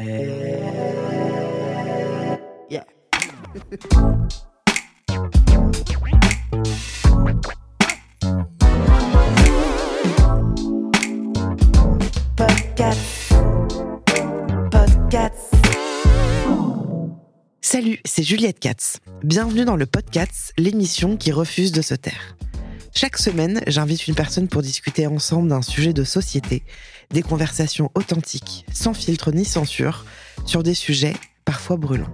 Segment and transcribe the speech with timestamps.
[0.00, 0.14] Yeah.
[12.36, 13.34] Podcast.
[14.70, 15.54] Podcast.
[17.60, 19.00] Salut, c'est Juliette Katz.
[19.24, 22.36] Bienvenue dans le Podcast, l'émission qui refuse de se taire.
[23.00, 26.64] Chaque semaine, j'invite une personne pour discuter ensemble d'un sujet de société,
[27.10, 30.04] des conversations authentiques, sans filtre ni censure,
[30.44, 31.14] sur des sujets
[31.44, 32.10] parfois brûlants.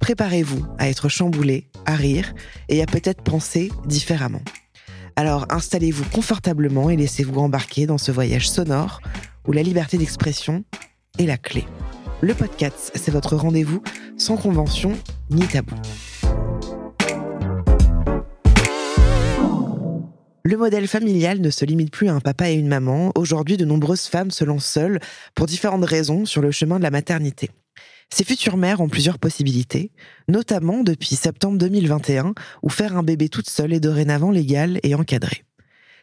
[0.00, 2.34] Préparez-vous à être chamboulé, à rire
[2.68, 4.42] et à peut-être penser différemment.
[5.16, 9.00] Alors installez-vous confortablement et laissez-vous embarquer dans ce voyage sonore
[9.48, 10.64] où la liberté d'expression
[11.18, 11.64] est la clé.
[12.20, 13.82] Le podcast, c'est votre rendez-vous
[14.18, 14.92] sans convention
[15.30, 15.76] ni tabou.
[20.46, 23.12] Le modèle familial ne se limite plus à un papa et une maman.
[23.14, 25.00] Aujourd'hui, de nombreuses femmes se lancent seules
[25.34, 27.48] pour différentes raisons sur le chemin de la maternité.
[28.12, 29.90] Ces futures mères ont plusieurs possibilités,
[30.28, 35.44] notamment depuis septembre 2021, où faire un bébé toute seule est dorénavant légal et encadré.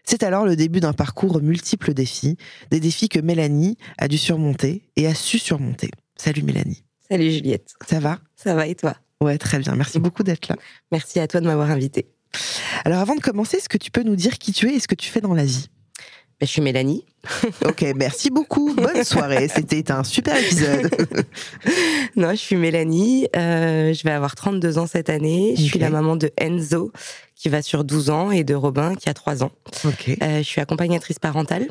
[0.04, 2.38] C'est alors le début d'un parcours aux multiples défis,
[2.72, 5.92] des défis que Mélanie a dû surmonter et a su surmonter.
[6.18, 6.84] Salut Mélanie.
[7.08, 7.76] Salut Juliette.
[7.88, 8.20] Ça va?
[8.36, 8.96] Ça va et toi?
[9.22, 9.76] Ouais, très bien.
[9.76, 10.56] Merci beaucoup d'être là.
[10.92, 12.08] Merci à toi de m'avoir invitée.
[12.86, 14.88] Alors avant de commencer, est-ce que tu peux nous dire qui tu es et ce
[14.88, 15.68] que tu fais dans la vie?
[16.40, 17.06] Ben, je suis Mélanie.
[17.66, 18.74] Ok, merci beaucoup.
[18.74, 19.48] Bonne soirée.
[19.48, 20.90] C'était un super épisode.
[22.16, 23.28] non, je suis Mélanie.
[23.36, 25.54] euh, je vais avoir 32 ans cette année.
[25.56, 26.92] Je suis la maman de Enzo,
[27.36, 29.52] qui va sur 12 ans, et de Robin, qui a 3 ans.
[29.86, 30.10] Ok.
[30.10, 31.68] Euh, je suis accompagnatrice parentale.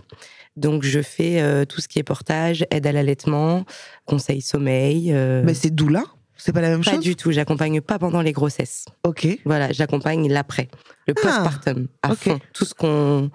[0.56, 3.64] Donc, je fais euh, tout ce qui est portage, aide à l'allaitement,
[4.06, 5.10] conseil sommeil.
[5.12, 6.04] Mais c'est doula
[6.42, 7.30] C'est pas la même pas chose du tout.
[7.32, 8.84] J'accompagne pas pendant les grossesses.
[9.04, 9.26] Ok.
[9.44, 10.68] Voilà, j'accompagne l'après,
[11.06, 12.38] le Ah, postpartum, à fond.
[12.52, 13.30] Tout ce qu'on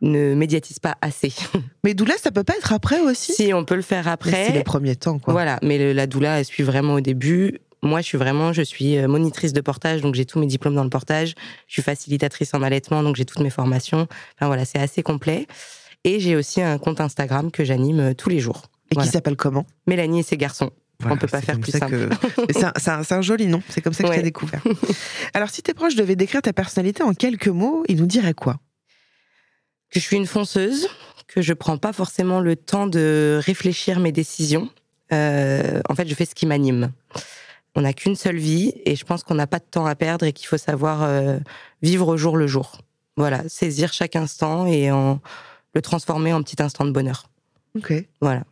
[0.00, 1.32] ne médiatise pas assez.
[1.84, 3.32] Mais doula, ça peut pas être après aussi?
[3.32, 5.32] Si on peut le faire après, C'est les premiers temps, quoi.
[5.32, 7.60] Voilà, mais le- la doula, elle suit vraiment au début.
[7.84, 10.74] Moi, je suis vraiment, je suis euh, monitrice de portage, donc j'ai tous mes diplômes
[10.74, 11.34] dans le portage.
[11.66, 14.06] Je suis facilitatrice en allaitement, donc j'ai toutes mes formations.
[14.36, 15.46] Enfin voilà, c'est assez complet.
[16.04, 18.62] Et j'ai aussi un compte Instagram que j'anime euh, tous les jours.
[18.90, 19.06] Et Voilà.
[19.08, 19.66] qui s'appelle comment?
[19.86, 20.70] Mélanie et ses garçons.
[21.02, 22.08] Voilà, peut pas faire plus simple.
[22.08, 22.52] que-
[23.02, 24.22] C'est un, joli nom, c'est comme ça que je Ouais.
[24.22, 24.62] découvert.
[25.34, 28.58] Alors, si tes proches devaient décrire ta personnalité en quelques mots, ils nous diraient quoi?
[29.90, 30.88] Que je suis une fonceuse,
[31.28, 34.70] que je prends pas forcément le temps de réfléchir mes décisions.
[35.12, 36.92] Euh, en fait, je fais ce qui m'anime.
[37.74, 40.26] On n'a qu'une seule vie et je pense qu'on n'a pas de temps à perdre
[40.26, 41.38] et qu'il faut savoir euh,
[41.82, 42.78] vivre au jour le jour.
[43.16, 45.20] Voilà, saisir chaque instant et en,
[45.74, 47.28] le transformer en petit instant de bonheur.
[47.76, 47.92] Ok.
[48.20, 48.44] Voilà.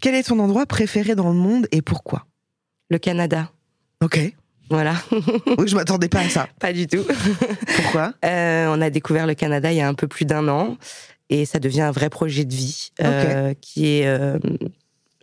[0.00, 2.26] Quel est ton endroit préféré dans le monde et pourquoi?
[2.90, 3.50] Le Canada.
[4.02, 4.18] Ok.
[4.70, 4.94] Voilà,
[5.58, 6.48] Oui, je m'attendais pas à ça.
[6.58, 7.04] pas du tout.
[7.76, 8.14] Pourquoi?
[8.24, 10.78] Euh, on a découvert le Canada il y a un peu plus d'un an
[11.28, 14.06] et ça devient un vrai projet de vie euh, qui est.
[14.06, 14.38] euh,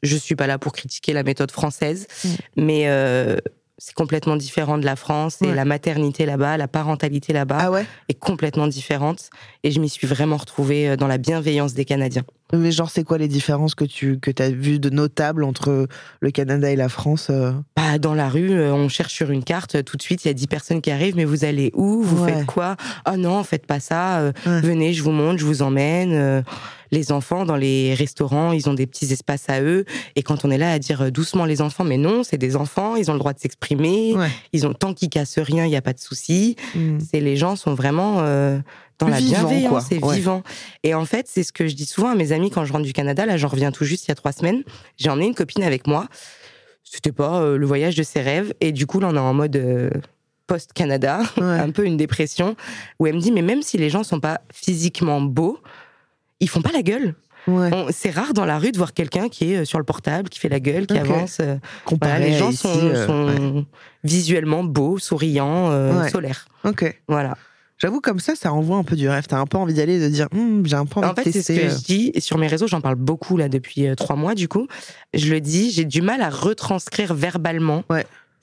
[0.03, 2.29] je suis pas là pour critiquer la méthode française, Mm.
[2.57, 3.37] mais euh,
[3.83, 7.83] c'est complètement différent de la France et la maternité là-bas, la parentalité là-bas Ah ouais
[8.09, 9.31] est complètement différente
[9.63, 12.21] et je m'y suis vraiment retrouvée euh, dans la bienveillance des Canadiens.
[12.53, 15.87] Mais genre, c'est quoi les différences que tu que as vues de notables entre
[16.19, 17.53] le Canada et la France euh?
[17.75, 20.31] Bah, dans la rue, euh, on cherche sur une carte, tout de suite, il y
[20.31, 22.03] a 10 personnes qui arrivent, mais vous allez où?
[22.03, 22.33] Vous Ouais.
[22.35, 22.75] faites quoi?
[23.09, 24.61] Oh non, faites pas ça, Ouais.
[24.61, 26.43] venez, je vous montre, je vous emmène.
[26.91, 29.85] Les enfants, dans les restaurants, ils ont des petits espaces à eux,
[30.15, 32.55] et quand on est là à dire euh, doucement les enfants, mais non, c'est des
[32.55, 34.27] enfants, ils ont le droit de s'exprimer, Ouais.
[34.53, 36.55] ils ont tant qu'ils cassent rien, il n'y a pas de souci.
[36.75, 36.97] Hmm.
[36.99, 38.59] C'est les gens sont vraiment euh,
[38.99, 40.15] dans la bienveillance, c'est Ouais.
[40.15, 40.43] vivant.
[40.83, 42.85] Et en fait, c'est ce que je dis souvent à mes amis quand je rentre
[42.85, 43.25] du Canada.
[43.25, 44.63] Là, j'en reviens tout juste il y a trois semaines.
[44.97, 46.07] J'ai emmené une copine avec moi.
[46.83, 48.53] C'était pas euh, le voyage de ses rêves.
[48.59, 49.89] Et du coup, là, on est en mode euh,
[50.47, 51.43] post-Canada, Ouais.
[51.59, 52.55] un peu une dépression,
[52.99, 55.59] où elle me dit, mais même si les gens sont pas physiquement beaux,
[56.41, 57.15] ils font pas la gueule.
[57.47, 57.71] Ouais.
[57.91, 60.37] C'est rare dans la rue de voir quelqu'un qui est euh, sur le portable, qui
[60.39, 61.37] fait la gueule, qui avance.
[61.41, 61.55] euh,
[61.85, 63.63] Comparé voilà, les gens ici, sont, euh, sont ouais.
[64.03, 66.09] visuellement beaux, souriants, euh, Ouais.
[66.09, 66.45] solaires.
[66.65, 66.99] Ok.
[67.07, 67.35] Voilà.
[67.79, 69.25] J'avoue, comme ça, ça envoie un peu du rêve.
[69.27, 71.31] T'as un peu envie d'aller, de dire, Hum, j'ai un peu envie En de fait,
[71.31, 71.63] c'est ce tester.
[71.67, 72.11] que je dis.
[72.13, 74.67] Et sur mes réseaux, j'en parle beaucoup là depuis trois mois, du coup.
[75.15, 77.83] Je le dis, j'ai du mal à retranscrire verbalement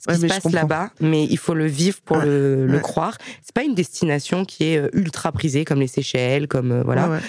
[0.01, 2.25] ce qui se passe là-bas, mais il faut le vivre pour Ouais.
[2.25, 2.81] le, le Ouais.
[2.81, 3.17] croire.
[3.43, 7.21] C'est pas une destination qui est ultra prisée comme les Seychelles, comme euh, voilà.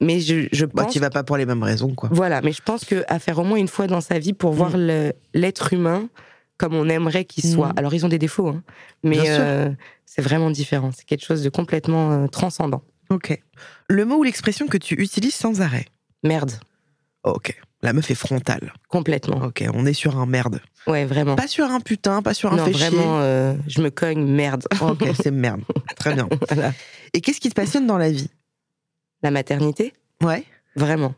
[0.00, 0.92] Mais je, je Bah, pense.
[0.92, 2.08] tu vas pas pour les mêmes raisons, quoi.
[2.12, 4.52] Voilà, mais je pense que à faire au moins une fois dans sa vie pour
[4.52, 6.08] voir le- l'être humain
[6.56, 7.68] comme on aimerait qu'il soit.
[7.72, 7.78] Mm.
[7.78, 8.62] Alors ils ont des défauts, hein,
[9.04, 9.70] mais euh,
[10.06, 10.90] c'est vraiment différent.
[10.96, 12.82] C'est quelque chose de complètement euh, transcendant.
[13.10, 13.40] Ok.
[13.88, 15.86] Le mot ou l'expression que tu utilises sans arrêt?
[16.24, 16.52] Merde,
[17.24, 17.60] Ok.
[17.82, 18.72] La meuf est frontale.
[18.88, 19.36] complètement.
[19.44, 20.60] Ok, on est sur un merde.
[20.88, 21.36] Ouais, vraiment.
[21.36, 24.64] Pas sur un putain, pas sur un non, fait vraiment, euh, je me cogne, merde.
[24.80, 25.60] Ok, c'est merde.
[25.96, 26.28] Très bien.
[26.50, 26.72] Voilà.
[27.14, 28.30] Et qu'est-ce qui te passionne dans la vie?
[29.22, 29.92] La maternité,
[30.22, 30.44] Ouais.
[30.76, 31.14] vraiment.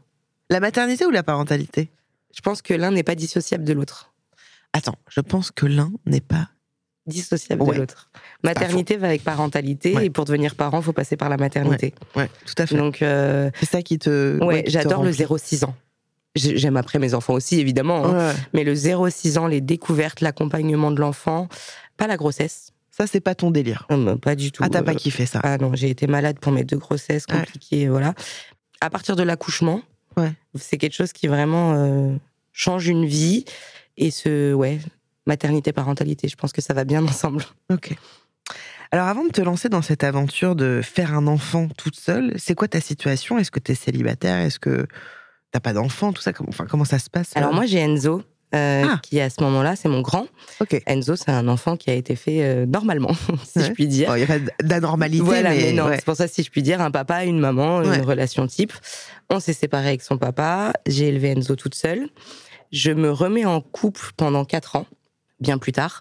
[0.49, 1.91] La maternité ou la parentalité?
[2.35, 4.13] Je pense que l'un n'est pas dissociable de l'autre.
[4.73, 6.49] Attends, je pense que l'un n'est pas.
[7.07, 7.75] Dissociable Ouais.
[7.75, 8.11] de l'autre.
[8.45, 10.07] Maternité va avec parentalité, Ouais.
[10.07, 11.95] et pour devenir parent, faut passer par la maternité.
[12.15, 12.77] Ouais, tout à fait.
[12.77, 14.39] Donc, euh, c'est ça qui te.
[14.45, 15.15] ouais, j'adore le remplit.
[15.25, 15.75] 0-6 ans.
[16.37, 18.07] J'ai- J'aime après mes enfants aussi, évidemment.
[18.07, 18.33] hein.
[18.53, 21.49] Mais le 0-6 ans, les découvertes, l'accompagnement de l'enfant,
[21.97, 22.73] pas la grossesse.
[22.91, 23.87] Ça, c'est pas ton délire.
[23.91, 24.63] Non, pas du tout.
[24.65, 25.41] Ah, t'as pas Euh, kiffé ça.
[25.43, 27.39] Ah non, j'ai été malade pour mes deux grossesses Ouais.
[27.39, 28.15] compliquées, voilà.
[28.81, 29.83] À partir de l'accouchement,
[30.17, 30.33] Ouais.
[30.59, 32.15] c'est quelque chose qui vraiment euh,
[32.53, 33.45] change une vie.
[33.97, 34.81] Et ce, ouais,
[35.27, 37.45] maternité, parentalité, je pense que ça va bien ensemble.
[37.73, 37.95] Ok.
[38.93, 42.57] Alors, avant de te lancer dans cette aventure de faire un enfant toute seule, c'est
[42.57, 43.39] quoi ta situation?
[43.39, 44.37] Est-ce que t'es célibataire?
[44.39, 44.87] Est-ce que
[45.53, 46.13] t'as pas d'enfant?
[46.13, 48.23] Tout ça, comment, enfin, comment ça se passe Alors euh moi, j'ai Enzo,
[48.55, 48.99] euh, Ah.
[49.03, 50.27] qui à ce moment-là, c'est mon grand.
[50.87, 53.13] Enzo, c'est un enfant qui a été fait euh, normalement,
[53.45, 53.65] si Ouais.
[53.67, 54.09] je puis dire.
[54.09, 55.97] Bon, il y a d'anormalité, Voilà, mais, mais, non, ouais.
[55.97, 57.97] c'est pour ça, si je puis dire, un papa, une maman, Ouais.
[57.99, 58.73] une relation type.
[59.29, 62.09] On s'est séparés avec son papa, j'ai élevé Enzo toute seule.
[62.73, 64.87] Je me remets en couple pendant 4 ans,
[65.41, 66.01] bien plus tard.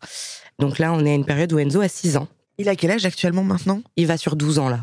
[0.59, 2.27] Donc là, on est à une période où Enzo a 6 ans.
[2.57, 3.81] Il a quel âge actuellement maintenant?
[3.95, 4.81] Il va sur 12 ans là.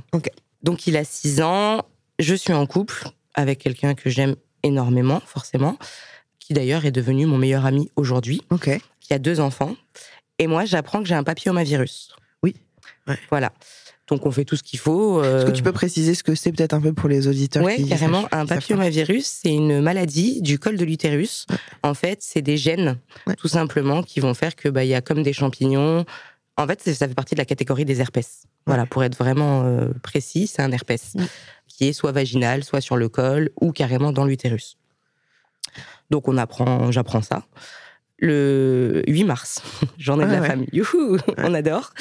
[0.63, 1.83] Donc il a 6 ans,
[2.19, 5.77] je suis en couple avec quelqu'un que j'aime énormément, forcément,
[6.47, 8.71] qui d'ailleurs est devenu mon meilleur ami aujourd'hui, Ok.
[9.01, 9.75] qui a deux enfants.
[10.39, 12.15] Et moi, j'apprends que j'ai un papillomavirus.
[12.45, 12.55] Oui.
[13.09, 13.19] Ouais.
[13.31, 13.53] Voilà.
[14.07, 15.25] Donc on fait tout ce qu'il faut.
[15.25, 17.69] Est-ce que euh, tu peux préciser ce que c'est peut-être un peu pour les auditeurs
[17.75, 18.23] qui carrément.
[18.23, 21.47] sachent- Un papillomavirus, c'est une maladie du col de l'utérus.
[21.83, 23.35] En fait, c'est des gènes, Ouais.
[23.35, 26.05] tout simplement, qui vont faire que bah il y a comme des champignons.
[26.57, 28.45] En fait, ça fait partie de la catégorie des herpès.
[28.67, 31.15] Voilà, pour être vraiment euh, précis, c'est un herpès
[31.67, 34.77] qui est soit vaginal, soit sur le col ou carrément dans l'utérus.
[36.11, 37.45] Donc on apprend, j'apprends ça.
[38.19, 39.63] Le 8 mars,
[39.99, 40.47] journée de Ah la ouais.
[40.47, 40.69] famille.
[40.73, 41.93] Youhou, on adore.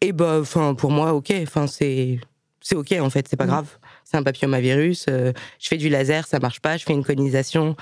[0.00, 1.32] Et bah, enfin, pour moi, ok.
[1.42, 2.18] Enfin, c'est
[2.60, 3.48] c'est ok en fait, c'est pas Mm.
[3.48, 3.66] grave.
[4.04, 5.06] C'est un papillomavirus.
[5.08, 6.76] euh, je fais du laser, ça marche pas.
[6.76, 7.76] Je fais une conisation,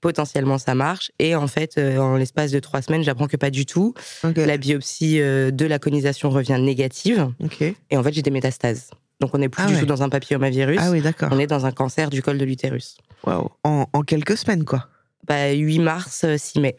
[0.00, 1.12] potentiellement ça marche.
[1.20, 3.94] Et en fait, euh, en l'espace de trois semaines, j'apprends que pas du tout.
[4.36, 7.30] La biopsie euh, de la conisation revient négative.
[7.42, 7.60] Ok.
[7.62, 8.90] Et en fait, j'ai des métastases.
[9.20, 9.80] Donc on n'est plus Ah du ouais.
[9.80, 10.78] tout dans un papillomavirus.
[10.80, 11.28] Ah oui, d'accord.
[11.30, 12.96] On est dans un cancer du col de l'utérus.
[13.24, 13.50] Waouh.
[13.64, 14.88] En, en quelques semaines, quoi.
[15.26, 16.76] Bah, 8 mars, euh, 6 mai.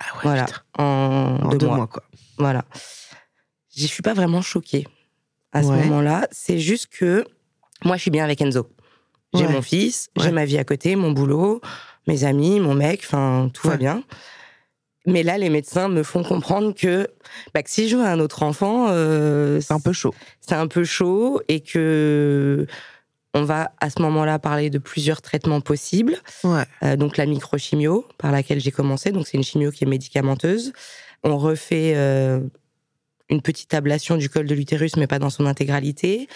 [0.00, 0.44] Ah ouais, voilà.
[0.44, 0.60] putain.
[0.78, 1.76] En, En deux, deux mois.
[1.76, 2.02] mois, quoi.
[2.38, 2.64] Voilà.
[3.76, 4.86] Je suis pas vraiment choquée
[5.52, 5.76] à ce Ouais.
[5.84, 6.28] moment-là.
[6.30, 7.24] C'est juste que
[7.84, 8.68] moi, je suis bien avec Enzo.
[9.34, 9.52] J'ai Ouais.
[9.52, 11.60] mon fils, j'ai ma vie à côté, mon boulot,
[12.06, 14.02] mes amis, mon mec, enfin, tout va bien.
[15.06, 17.08] Mais là, les médecins me font comprendre que,
[17.54, 20.14] bah, que si je veux un autre enfant, euh, C'est un peu chaud.
[20.40, 22.66] c'est un peu chaud et que
[23.34, 26.16] on va à ce moment-là parler de plusieurs traitements possibles.
[26.44, 26.64] Ouais.
[26.82, 30.72] Euh, donc la microchimio par laquelle j'ai commencé, donc c'est une chimio qui est médicamenteuse.
[31.22, 32.40] On refait euh,
[33.28, 36.28] une petite ablation du col de l'utérus, mais pas dans son intégralité.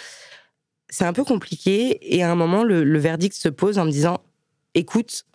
[0.89, 3.91] C'est un peu compliqué et à un moment le, le verdict se pose en me
[3.91, 4.21] disant
[4.73, 5.25] écoute,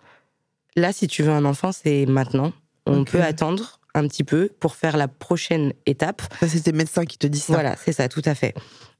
[0.75, 2.51] là si tu veux un enfant c'est maintenant.
[2.85, 6.21] On peut attendre un petit peu pour faire la prochaine étape.
[6.39, 7.53] Ça, c'est tes médecins qui te disent ça.
[7.53, 8.53] Voilà, c'est ça, tout à fait.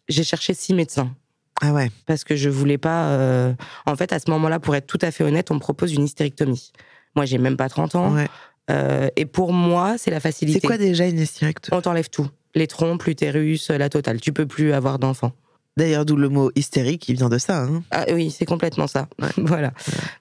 [0.08, 1.15] J'ai cherché six médecins
[1.62, 1.91] Ah ouais.
[2.05, 3.05] parce que je voulais pas.
[3.10, 3.53] euh,
[3.86, 6.03] En fait, à ce moment-là, pour être tout à fait honnête, on me propose une
[6.03, 6.72] hystérectomie.
[7.15, 8.13] Moi, j'ai même pas 30 ans.
[8.15, 8.27] ouais.
[8.72, 10.60] euh, et pour moi, c'est la facilité.
[10.62, 12.27] C'est quoi déjà une hystérectomie On t'enlève tout.
[12.55, 14.19] Les trompes, l'utérus, la totale.
[14.22, 15.31] Tu peux plus avoir d'enfant.
[15.77, 17.63] D'ailleurs, d'où le mot hystérique, il vient de ça.
[17.63, 17.81] Hein.
[17.91, 19.07] Ah oui, c'est complètement ça.
[19.22, 19.29] Ouais.
[19.38, 19.72] voilà.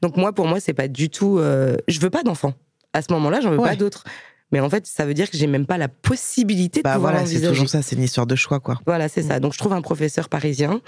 [0.00, 1.38] Donc moi, pour moi, c'est pas du tout.
[1.38, 2.54] euh, Je veux pas d'enfant.
[2.94, 3.70] À ce moment-là, j'en veux Ouais.
[3.70, 4.04] pas d'autres.
[4.50, 7.12] Mais en fait, ça veut dire que j'ai même pas la possibilité de Bah pouvoir
[7.12, 8.78] voilà, c'est toujours ça, c'est une histoire de choix, quoi.
[8.86, 9.40] Voilà, c'est ça.
[9.40, 10.82] Donc je trouve un professeur parisien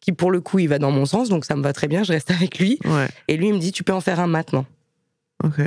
[0.00, 2.02] qui, pour le coup, il va dans mon sens, donc ça me va très bien.
[2.04, 2.78] Je reste avec lui.
[2.84, 3.08] Ouais.
[3.28, 4.66] Et lui, il me dit, tu peux en faire un maintenant.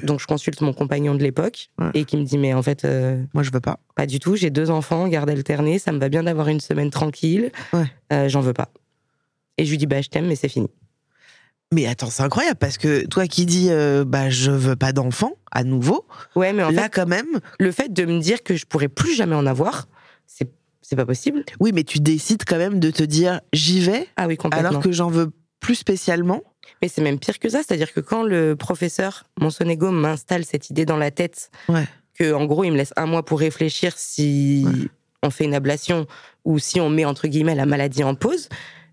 [0.04, 1.92] Donc je consulte mon compagnon de l'époque Ouais.
[1.94, 3.80] et qui me dit, mais en fait, euh, Moi, je veux pas.
[3.96, 4.36] pas du tout.
[4.36, 7.52] J'ai deux enfants, garde alternée, ça me va bien d'avoir une semaine tranquille.
[7.72, 7.86] Ouais.
[8.12, 8.70] Euh, J'en veux pas.
[9.58, 10.70] Et je lui dis, bah je t'aime, mais c'est fini.
[11.72, 15.34] Mais attends, c'est incroyable parce que toi qui dis euh, bah je veux pas d'enfant
[15.52, 17.28] à nouveau, Ouais, mais en là fait, quand même,
[17.60, 19.88] le fait de me dire que je pourrais plus jamais en avoir,
[20.26, 20.50] c'est
[20.90, 21.44] c'est pas possible.
[21.60, 24.70] oui, mais tu décides quand même de te dire j'y vais Ah oui, complètement.
[24.70, 26.42] alors que j'en veux plus spécialement.
[26.82, 30.86] Mais c'est même pire que ça, c'est-à-dire que quand le professeur Monsonego m'installe cette idée
[30.86, 31.86] dans la tête, Ouais.
[32.18, 34.88] que en gros il me laisse un mois pour réfléchir si Ouais.
[35.24, 36.08] on fait une ablation
[36.46, 38.50] ou si on met entre guillemets la maladie en pause,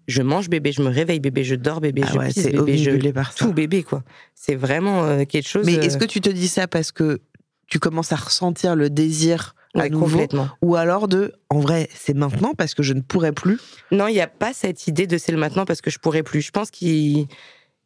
[0.09, 2.79] Je mange bébé, je me réveille bébé, je dors bébé, Ah je ouais, pisse bébé,
[2.79, 3.45] je omnibulé par ça.
[3.45, 4.05] tout bébé quoi.
[4.37, 5.67] C'est vraiment euh, quelque chose.
[5.67, 7.19] Mais est-ce euh, que tu te dis ça parce que
[7.67, 9.56] tu commences à ressentir le désir
[9.91, 10.49] complètement.
[10.63, 13.59] ou alors de en vrai c'est maintenant parce que je ne pourrais plus
[13.93, 16.23] Non, il n'y a pas cette idée de c'est le maintenant parce que je pourrais
[16.23, 16.41] plus.
[16.43, 17.27] Je pense qu'il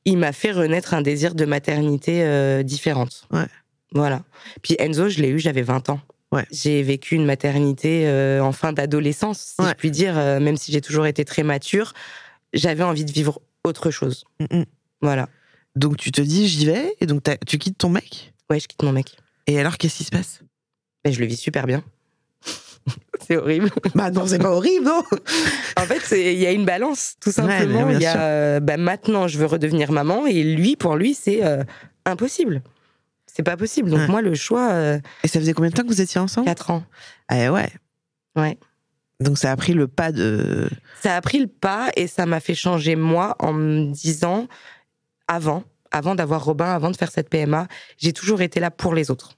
[0.05, 3.27] il m'a fait renaître un désir de maternité euh, différente.
[3.33, 3.47] Ouais.
[3.93, 4.23] Voilà.
[4.63, 6.01] Puis Enzo, je l'ai eu, j'avais 20 ans.
[6.33, 6.45] Ouais.
[6.53, 9.71] J'ai vécu une maternité euh, en fin d'adolescence, si Ouais.
[9.71, 11.93] je puis dire, euh, même si j'ai toujours été très mature.
[12.53, 14.25] J'avais envie de vivre autre chose.
[14.39, 14.63] Mm.
[15.03, 15.29] Voilà.
[15.77, 18.33] donc tu te dis j'y vais et donc tu quittes ton mec?
[18.49, 19.17] Ouais, je quitte mon mec.
[19.47, 20.41] et alors qu'est-ce qui se passe?
[21.05, 21.83] Mais je le vis super bien.
[23.27, 23.71] c'est horrible.
[23.95, 25.03] bah non c'est pas horrible non
[25.77, 26.01] En fait,
[26.33, 27.89] il y a une balance, tout simplement.
[27.91, 31.45] Il y a, euh, bah, maintenant, je veux redevenir maman, et lui, pour lui, c'est
[31.45, 31.63] euh,
[32.05, 32.63] impossible.
[33.27, 33.91] C'est pas possible.
[33.91, 34.09] Donc Ouais.
[34.09, 36.47] moi, le choix, euh, et ça faisait combien de temps que vous étiez ensemble?
[36.47, 36.83] 4 ans.
[37.29, 37.71] ah ouais
[38.37, 38.59] Ouais.
[39.21, 40.69] donc ça a pris le pas de
[41.03, 44.47] Ça a pris le pas et ça m'a fait changer moi en me disant,
[45.29, 47.67] avant, avant d'avoir Robin, avant de faire cette PMA,
[47.99, 49.33] j'ai toujours été là pour les autres.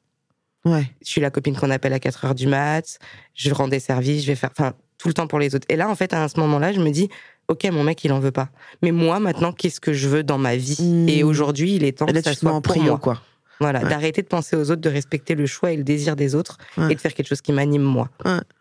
[0.65, 2.99] Ouais Je suis la copine qu'on appelle à 4 heures du mat,
[3.35, 5.67] je rends des services, je vais faire, enfin, tout le temps pour les autres.
[5.69, 7.09] Et là, en fait, à ce moment-là, je me dis,
[7.49, 8.49] ok, mon mec, il en veut pas.
[8.83, 10.77] Mais moi, maintenant, qu'est-ce que je veux dans ma vie?
[10.81, 11.09] Mmh.
[11.09, 12.99] Et aujourd'hui, il est temps là que ça soit en pour moi.
[12.99, 13.21] quoi
[13.61, 13.89] Voilà, Ouais.
[13.89, 16.93] d'arrêter de penser aux autres, de respecter le choix et le désir des autres Ouais.
[16.93, 18.09] et de faire quelque chose qui m'anime moi.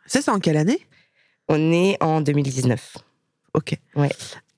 [0.07, 0.79] ça c'est en quelle année?
[1.47, 2.97] On est en 2019.
[3.53, 4.09] ok Ouais.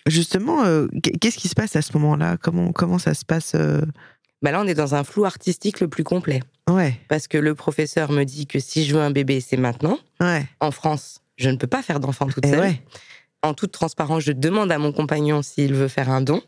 [0.06, 0.88] justement euh,
[1.22, 2.38] qu'est-ce qui se passe à ce moment-là?
[2.38, 3.82] Comment comment ça se passe euh,
[4.44, 6.42] Bah là, on est dans un flou artistique le plus complet.
[6.70, 9.98] ouais Parce que le professeur me dit que si je veux un bébé, c'est maintenant.
[10.20, 12.60] ouais En France, je ne peux pas faire d'enfant toute et seule.
[12.60, 12.82] ouais
[13.42, 16.42] En toute transparence, je demande à mon compagnon s'il veut faire un don.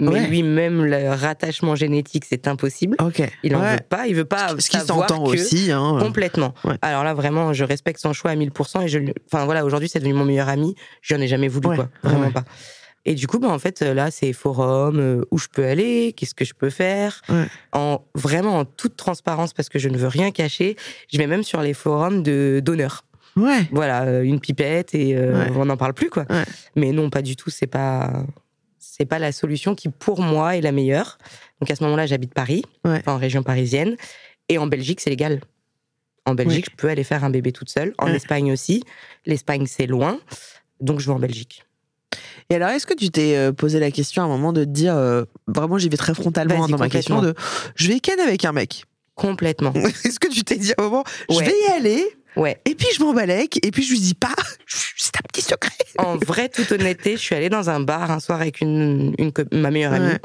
[0.00, 0.26] Mais Ouais.
[0.26, 2.96] lui-même, le rattachement génétique, c'est impossible.
[3.44, 3.76] Il en Ouais.
[3.76, 4.06] veut pas.
[4.08, 6.52] Il veut pas ce qui s'entend aussi hein Complètement.
[6.64, 6.76] Ouais.
[6.82, 8.82] Alors là, vraiment, je respecte son choix à 1000%.
[8.82, 8.98] Et je,
[9.32, 10.74] enfin voilà, aujourd'hui, c'est devenu mon meilleur ami.
[11.00, 11.88] Je n'en ai jamais voulu, quoi.
[12.02, 12.44] Vraiment pas.
[13.06, 16.34] Et du coup, bah, en fait, là, c'est forum, euh, où je peux aller, qu'est-ce
[16.34, 17.20] que je peux faire.
[17.28, 17.46] Ouais.
[17.72, 20.76] En, vraiment en toute transparence, parce que je ne veux rien cacher.
[21.12, 23.04] Je vais même sur les forums de donneurs.
[23.36, 25.50] ouais Voilà, euh, une pipette et euh, Ouais.
[25.54, 26.24] on n'en parle plus, quoi.
[26.30, 26.44] Ouais.
[26.76, 27.50] Mais non, pas du tout.
[27.50, 28.24] C'est pas.
[28.78, 31.18] C'est pas la solution qui, pour moi, est la meilleure.
[31.60, 32.62] Donc à ce moment-là, j'habite Paris,
[33.06, 33.96] en région parisienne.
[34.48, 35.40] Et en Belgique, c'est légal.
[36.26, 37.92] En Belgique, je peux aller faire un bébé toute seule.
[37.98, 38.06] En.
[38.06, 38.84] Espagne aussi.
[39.26, 40.20] L'Espagne, c'est loin.
[40.80, 41.64] Donc je vais en Belgique.
[42.50, 44.70] Et alors, est-ce que tu t'es euh, posé la question à un moment de te
[44.70, 47.34] dire, euh, vraiment, j'y vais très frontalement dans ma question de,
[47.74, 48.84] je vais ken avec un mec?
[49.14, 49.72] Complètement.
[50.04, 52.04] Est-ce que tu t'es dit à un moment, je vais y aller,
[52.36, 52.60] Ouais.
[52.64, 54.34] et puis je m'embalèque, et puis je lui dis pas,
[54.66, 55.70] c'est un petit secret.
[55.98, 59.32] En vraie toute honnêteté, je suis allée dans un bar un soir avec une, une
[59.52, 60.06] ma meilleure amie.
[60.06, 60.20] Ouais.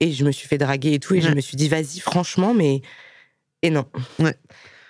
[0.00, 1.14] Et je me suis fait draguer et tout.
[1.14, 2.82] Et je me suis dit, vas-y, franchement, mais.
[3.62, 3.86] Et non.
[4.18, 4.34] Ouais.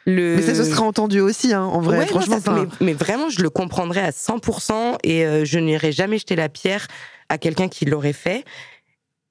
[0.07, 0.37] Le...
[0.37, 2.41] Mais ça se sera entendu aussi, hein, en vrai, Ouais, non, franchement.
[2.41, 6.37] ça, mais, mais vraiment, je le comprendrais à 100% et euh, je n'irai jamais jeter
[6.37, 6.87] la pierre
[7.29, 8.45] à quelqu'un qui l'aurait fait.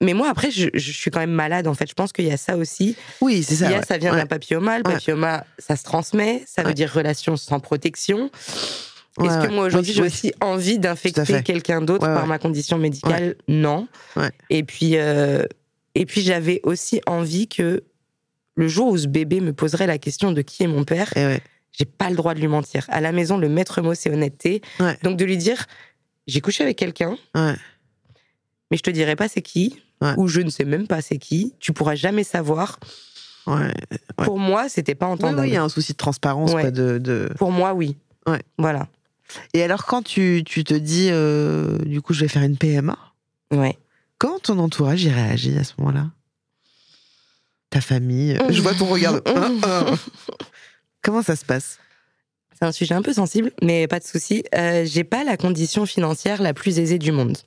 [0.02, 1.88] Mais moi, après, je, je suis quand même malade, en fait.
[1.90, 2.98] Je pense qu'il y a ça aussi.
[3.22, 3.68] Oui, c'est ça.
[3.68, 3.86] Il y a, ouais.
[3.88, 4.18] ça vient Ouais.
[4.20, 4.78] d'un papilloma.
[4.78, 6.44] Le papilloma, ça se transmet.
[6.46, 8.30] Ça veut dire relation sans protection.
[9.24, 13.36] Est-ce que moi, aujourd'hui, j'ai aussi envie d'infecter quelqu'un d'autre par ma condition médicale?
[13.48, 13.88] Non.
[14.18, 14.30] Ouais.
[14.50, 15.44] Et puis, euh,
[15.96, 17.82] et puis j'avais aussi envie que
[18.56, 21.42] le jour où ce bébé me poserait la question de qui est mon père, ouais.
[21.72, 22.86] j'ai pas le droit de lui mentir.
[22.90, 24.62] À la maison, le maître mot, c'est honnêteté.
[24.80, 24.98] Ouais.
[25.04, 25.66] Donc de lui dire,
[26.28, 27.56] j'ai couché avec quelqu'un, Ouais.
[28.72, 29.82] mais je te dirai pas c'est qui,
[30.18, 31.54] ou je ne sais même pas c'est qui.
[31.60, 32.80] Tu pourras jamais savoir.
[34.18, 35.42] Pour moi, c'était pas entendable.
[35.42, 36.62] oui, il y a un souci de transparence, Ouais.
[36.62, 37.96] quoi, de, de- Pour moi, oui.
[38.58, 38.88] Voilà.
[39.54, 42.98] Et alors, quand tu, tu te dis, euh, du coup, je vais faire une PMA,
[43.52, 43.78] Ouais.
[44.18, 46.10] comment ton entourage y réagit à ce moment-là?
[47.76, 49.16] Ta famille Je vois ton regard.
[49.26, 49.98] Hein, hein.
[51.02, 51.78] Comment ça se passe?
[52.58, 54.46] C'est un sujet un peu sensible, mais pas de souci.
[54.56, 57.38] Euh, j'ai pas la condition financière la plus aisée du monde.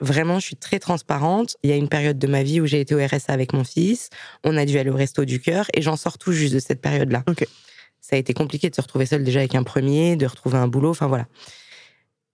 [0.00, 1.58] Vraiment, je suis très transparente.
[1.62, 3.62] Il y a une période de ma vie où j'ai été au RSA avec mon
[3.62, 4.08] fils.
[4.42, 6.80] On a dû aller au resto du cœur et j'en sors tout juste de cette
[6.80, 7.22] période-là.
[7.28, 7.46] Ok.
[8.00, 10.66] Ça a été compliqué de se retrouver seule déjà avec un premier, de retrouver un
[10.66, 10.88] boulot.
[10.88, 11.26] Enfin voilà.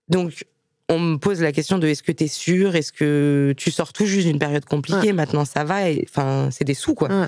[0.07, 0.45] Donc,
[0.89, 2.75] on me pose la question de est-ce que tu es sûr?
[2.75, 5.13] Est-ce que tu sors tout juste d'une période compliquée?
[5.13, 5.81] Maintenant, ça va.
[6.03, 7.09] Enfin, c'est des sous, quoi.
[7.09, 7.27] Ouais.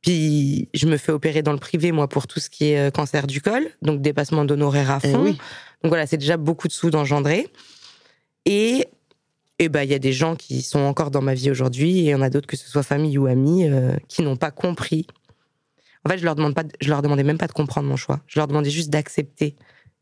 [0.00, 2.90] Puis, je me fais opérer dans le privé, moi, pour tout ce qui est euh,
[2.92, 3.66] cancer du col.
[3.82, 5.22] Donc, dépassement d'honoraires à Eh fond.
[5.24, 5.32] oui.
[5.82, 7.48] Donc, voilà, c'est déjà beaucoup de sous d'engendrer.
[8.46, 8.86] Et
[9.60, 12.02] et ben, il y a des gens qui sont encore dans ma vie aujourd'hui, et
[12.02, 14.52] il y en a d'autres, que ce soit famille ou amis, euh, qui n'ont pas
[14.52, 15.04] compris.
[16.04, 17.96] En fait, je leur demande pas, de- je leur demandais même pas de comprendre mon
[17.96, 18.20] choix.
[18.28, 19.56] Je leur demandais juste d'accepter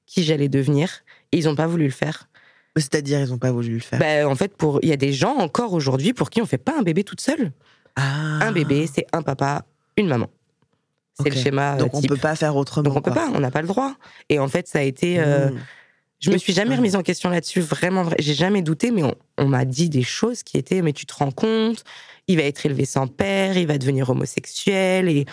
[0.04, 0.90] qui j'allais devenir,
[1.32, 2.28] et ils n'ont pas voulu le faire.
[2.76, 3.98] C'est-à-dire, ils n'ont pas voulu le faire?
[3.98, 6.58] Ben, en fait, pour il y a des gens encore aujourd'hui pour qui on fait
[6.58, 7.52] pas un bébé toute seule.
[7.96, 8.40] Ah.
[8.42, 9.64] Un bébé, c'est un papa,
[9.96, 10.28] une maman.
[11.18, 12.10] C'est le schéma euh, Donc, on type.
[12.10, 12.90] peut pas faire autrement.
[12.90, 13.94] Donc on peut pas, on n'a pas le droit.
[14.28, 15.58] Et en fait, ça a été euh, Mmh.
[16.20, 18.16] Je me suis jamais remise en question là-dessus, vraiment vrai.
[18.18, 21.14] J'ai jamais douté, mais on, on m'a dit des choses qui étaient, mais tu te
[21.14, 21.84] rends compte,
[22.26, 25.26] il va être élevé sans père, il va devenir homosexuel et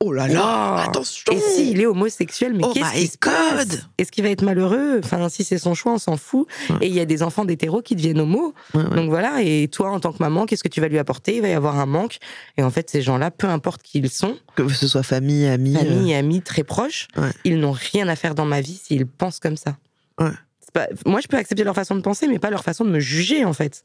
[0.00, 0.88] Oh là là, Wow.
[0.90, 3.86] attention et s'il est homosexuel, mais Oh qu'est-ce qui se passe.
[3.98, 5.00] Est-ce qu'il va être malheureux?
[5.02, 6.46] Enfin, si c'est son choix, on s'en fout.
[6.70, 6.76] Ouais.
[6.82, 8.20] Et il y a des enfants d'hétéros qui deviennent.
[8.20, 8.84] Ouais, ouais.
[8.94, 11.36] Donc voilà, et toi, en tant que maman, qu'est-ce que tu vas lui apporter?
[11.36, 12.18] Il va y avoir un manque.
[12.58, 15.74] Et en fait, ces gens-là, peu importe qui ils sont, Que ce soit famille, amis.
[15.74, 17.08] famille et amis très proches,
[17.44, 19.76] ils n'ont rien à faire dans ma vie s'ils pensent comme ça.
[20.20, 20.30] Ouais.
[20.60, 22.90] C'est pas- Moi, je peux accepter leur façon de penser, mais pas leur façon de
[22.90, 23.84] me juger, en fait.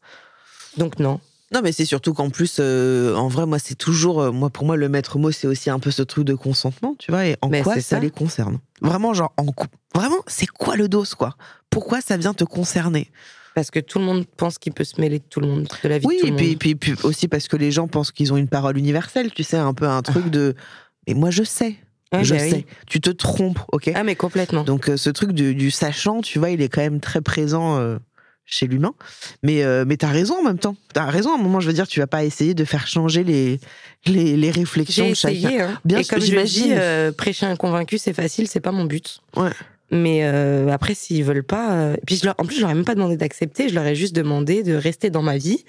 [0.77, 1.19] Donc non.
[1.53, 4.65] Non, mais c'est surtout qu'en plus, euh, en vrai, moi, c'est toujours, euh, moi, pour
[4.65, 7.38] moi, le maître mot, c'est aussi un peu ce truc de consentement, tu vois, et
[7.41, 8.00] en Mais quoi ça, ça.
[8.00, 8.60] les concerne.
[8.81, 11.38] Vraiment, genre, en cou- Vraiment, c'est quoi le dos, quoi?
[11.69, 13.10] Pourquoi ça vient te concerner?
[13.55, 15.88] Parce que tout le monde pense qu'il peut se mêler de tout le monde, de
[15.89, 16.57] la vie Oui, de tout et le puis, monde.
[16.60, 19.57] puis, puis aussi parce que les gens pensent qu'ils ont une parole universelle, tu sais,
[19.57, 20.53] un peu un truc de.
[21.07, 21.77] Mais moi, je sais,
[22.13, 22.49] Ouais, je bah oui.
[22.49, 22.65] sais.
[22.87, 24.63] Tu te trompes, ok Ah, mais complètement.
[24.63, 27.77] Donc euh, ce truc du, du sachant, tu vois, il est quand même très présent
[27.79, 27.97] euh,
[28.45, 28.93] chez l'humain.
[29.43, 30.75] Mais, euh, mais t'as raison en même temps.
[30.93, 33.23] T'as raison à un moment, je veux dire, tu vas pas essayer de faire changer
[33.25, 33.59] les,
[34.05, 35.33] les, les réflexions de chacun.
[35.35, 35.61] essayé.
[35.61, 35.79] Hein.
[35.83, 36.79] Bien et comme je j'imagine.
[37.17, 39.19] prêcher un convaincu, c'est facile, c'est pas mon but.
[39.35, 39.51] Ouais.
[39.91, 41.71] Mais euh, après, s'ils veulent pas.
[41.73, 42.35] euh, Puis je leur...
[42.37, 44.73] en plus, je leur ai même pas demandé d'accepter, je leur ai juste demandé de
[44.75, 45.63] rester dans ma vie.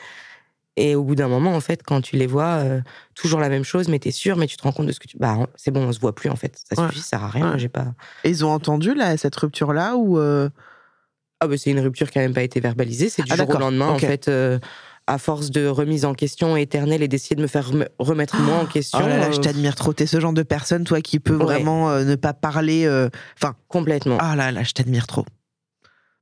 [0.81, 2.81] Et au bout d'un moment, en fait, quand tu les vois, euh,
[3.17, 5.09] toujours la même chose, mais t'es sûr, mais tu te rends compte de ce que
[5.09, 5.17] tu.
[5.19, 6.57] Bah, c'est bon, on se voit plus, en fait.
[6.73, 6.89] Ça Ouais.
[6.89, 7.53] suffit, ça sert à rien.
[7.53, 7.59] Ouais.
[7.59, 7.87] J'ai pas.
[8.23, 10.49] Et ils ont entendu là, cette rupture-là ou euh,
[11.41, 13.09] Ah, bah, c'est une rupture qui a même pas été verbalisée.
[13.09, 14.29] C'est du Ah, jour au lendemain, en fait.
[14.29, 14.59] euh,
[15.09, 18.57] à force de remise en question éternelle et d'essayer de me faire rem- remettre moi
[18.59, 19.01] en question.
[19.03, 19.93] Oh là là, je t'admire trop.
[19.95, 21.45] T'es ce genre de personne, toi, qui peut Ouais.
[21.45, 22.87] vraiment ne pas parler.
[23.41, 24.19] Enfin, complètement.
[24.21, 25.25] ah là là, je t'admire trop.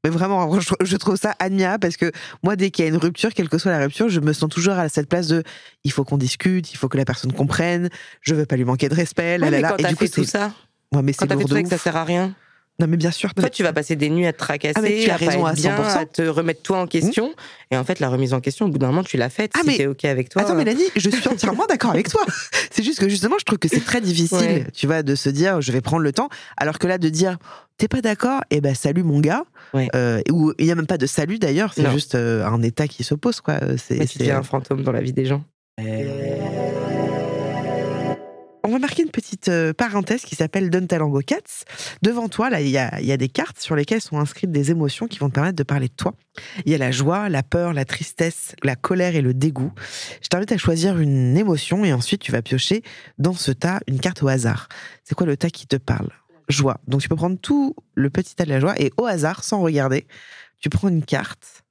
[0.06, 2.12] Mais vraiment, je, trouve ça admirable parce que
[2.44, 4.48] moi, dès qu'il y a une rupture, quelle que soit la rupture, je me sens
[4.48, 5.42] toujours à cette place de
[5.82, 7.88] il faut qu'on discute, il faut que la personne comprenne,
[8.20, 9.36] je veux pas lui manquer de respect.
[9.36, 9.68] là, Ouais, là, mais là.
[9.70, 10.52] quand Et t'as du coup, fait tout ça,
[10.94, 12.32] Ouais, mais quand t'as fait tout ça que ça sert à rien.
[12.78, 13.32] Non, mais bien sûr.
[13.34, 15.26] Toi, tu vas passer des nuits à te tracasser, Ah, mais tu as à pas
[15.26, 15.98] raison être à bien, 100%.
[15.98, 17.32] à te remettre toi en question.
[17.70, 19.52] Et en fait, la remise en question, au bout d'un moment, tu l'as faite.
[19.54, 20.42] Ah, si mais- t'es OK avec toi.
[20.42, 22.20] Attends, euh, Mélanie, je suis entièrement d'accord avec toi.
[22.70, 24.66] C'est juste que justement, je trouve que c'est très difficile, Ouais.
[24.74, 27.38] tu vois, de se dire, je vais prendre le temps, alors que là, de dire,
[27.78, 29.44] t'es pas d'accord, eh ben salut mon gars.
[29.72, 29.88] Ouais.
[29.94, 32.86] Euh, ou il y a même pas de salut d'ailleurs, c'est juste euh, un état
[32.86, 33.54] qui s'oppose, quoi.
[33.62, 35.42] Euh, C'est, deviens un fantôme dans la vie des gens.
[38.66, 41.64] On va marquer une petite euh, parenthèse qui s'appelle Don Talango Cats.
[42.02, 44.50] Devant toi, là, il y a, il y a des cartes sur lesquelles sont inscrites
[44.50, 46.14] des émotions qui vont te permettre de parler de toi.
[46.64, 49.70] Il y a la joie, la peur, la tristesse, la colère et le dégoût.
[50.20, 52.82] Je t'invite à choisir une émotion et ensuite tu vas piocher
[53.18, 54.68] dans ce tas une carte au hasard.
[55.04, 56.08] C'est quoi le tas qui te parle?
[56.48, 56.80] Joie.
[56.88, 59.60] Donc tu peux prendre tout le petit tas de la joie et au hasard, sans
[59.60, 60.08] regarder,
[60.60, 61.62] tu prends une carte.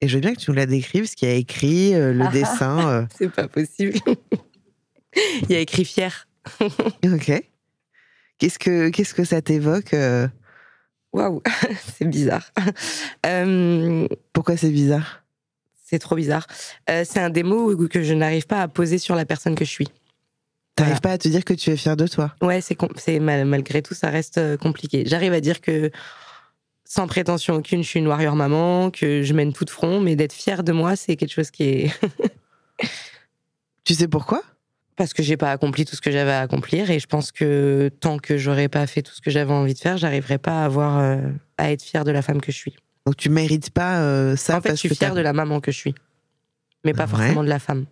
[0.00, 2.12] Et je veux bien que tu nous la décrives, ce qu'il y a écrit, euh,
[2.12, 2.88] le dessin.
[2.88, 3.94] euh, C'est pas possible.
[5.42, 6.28] Il y a écrit fier.
[7.04, 7.42] Ok.
[8.38, 10.28] Qu'est-ce que qu'est-ce que ça t'évoque euh,
[11.12, 11.42] Waouh,
[11.98, 12.50] c'est bizarre.
[13.26, 15.22] Euh, Pourquoi c'est bizarre?
[15.88, 16.46] c'est trop bizarre.
[16.90, 19.64] Euh, c'est un des mots que je n'arrive pas à poser sur la personne que
[19.64, 19.88] je suis.
[20.74, 21.00] T'arrives Voilà.
[21.00, 22.34] pas à te dire que tu es fier de toi?
[22.42, 25.04] Ouais, c'est malgré tout, ça reste compliqué.
[25.06, 25.92] J'arrive à dire que
[26.84, 30.16] sans prétention aucune, je suis une warrior maman, que je mène tout de front, mais
[30.16, 31.90] d'être fière de moi, c'est quelque chose qui est
[33.84, 34.42] Tu sais pourquoi?
[34.96, 37.90] Parce que j'ai pas accompli tout ce que j'avais à accomplir et je pense que
[38.00, 40.64] tant que j'aurais pas fait tout ce que j'avais envie de faire, j'arriverai pas à
[40.64, 41.18] avoir euh,
[41.58, 42.76] à être fière de la femme que je suis.
[43.04, 45.32] Donc tu mérites pas euh, ça en fait, je parce suis que fière de la
[45.32, 45.94] maman que je suis,
[46.84, 47.10] mais pas Ouais.
[47.10, 47.84] forcément de la femme.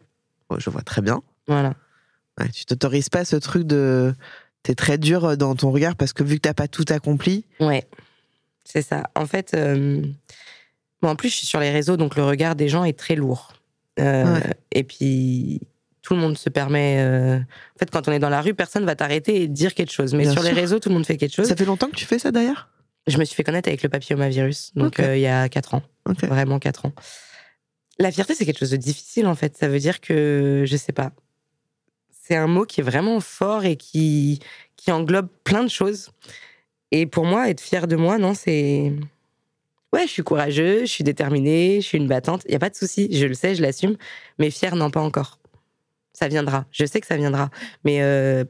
[0.51, 1.23] Oh, je vois très bien.
[1.47, 1.75] Voilà.
[2.41, 4.15] Ouais, tu t'autorises pas ce truc de
[4.63, 7.45] t'es très dur dans ton regard parce que vu que t'as pas tout accompli.
[7.61, 7.87] Ouais,
[8.65, 9.05] c'est ça.
[9.15, 10.03] En fait, euh,
[11.03, 13.15] bon, en plus, je suis sur les réseaux, donc le regard des gens est très
[13.15, 13.53] lourd.
[14.01, 14.55] Euh, Ouais.
[14.73, 15.61] Et puis,
[16.05, 16.99] tout le monde se permet.
[17.01, 19.75] euh, En fait, quand on est dans la rue, personne va t'arrêter et te dire
[19.75, 20.15] quelque chose.
[20.15, 21.49] Mais Bien sur les réseaux, tout le monde fait quelque chose.
[21.49, 22.69] Ça fait longtemps que tu fais ça d'ailleurs?
[23.07, 25.83] Je me suis fait connaître avec le papillomavirus, donc euh, il y a 4 ans.
[26.23, 26.93] Vraiment 4 ans.
[27.99, 29.57] La fierté, c'est quelque chose de difficile, en fait.
[29.57, 31.13] Ça veut dire que, je sais pas.
[32.27, 34.41] C'est un mot qui est vraiment fort et qui,
[34.77, 36.11] qui englobe plein de choses.
[36.91, 38.93] Et pour moi, être fier de moi, non, c'est.
[39.93, 42.43] Ouais, je suis courageux, je suis déterminée, je suis une battante.
[42.47, 43.97] Il n'y a pas de souci, je le sais, je l'assume.
[44.39, 45.39] Mais fier, non, pas encore.
[46.15, 46.65] Ça viendra.
[46.71, 47.51] Je sais que ça viendra.
[47.85, 48.45] Mais euh,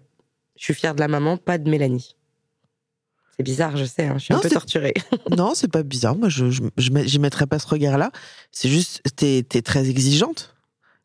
[0.56, 2.16] je suis fière de la maman, pas de Mélanie.
[3.36, 4.94] C'est bizarre, je sais, hein, je suis Non, un peu torturée.
[5.36, 6.14] Non, c'est pas bizarre.
[6.14, 6.44] Moi, je
[6.76, 8.12] j'y mettrais pas ce regard-là.
[8.52, 10.54] C'est juste t'es es très exigeante.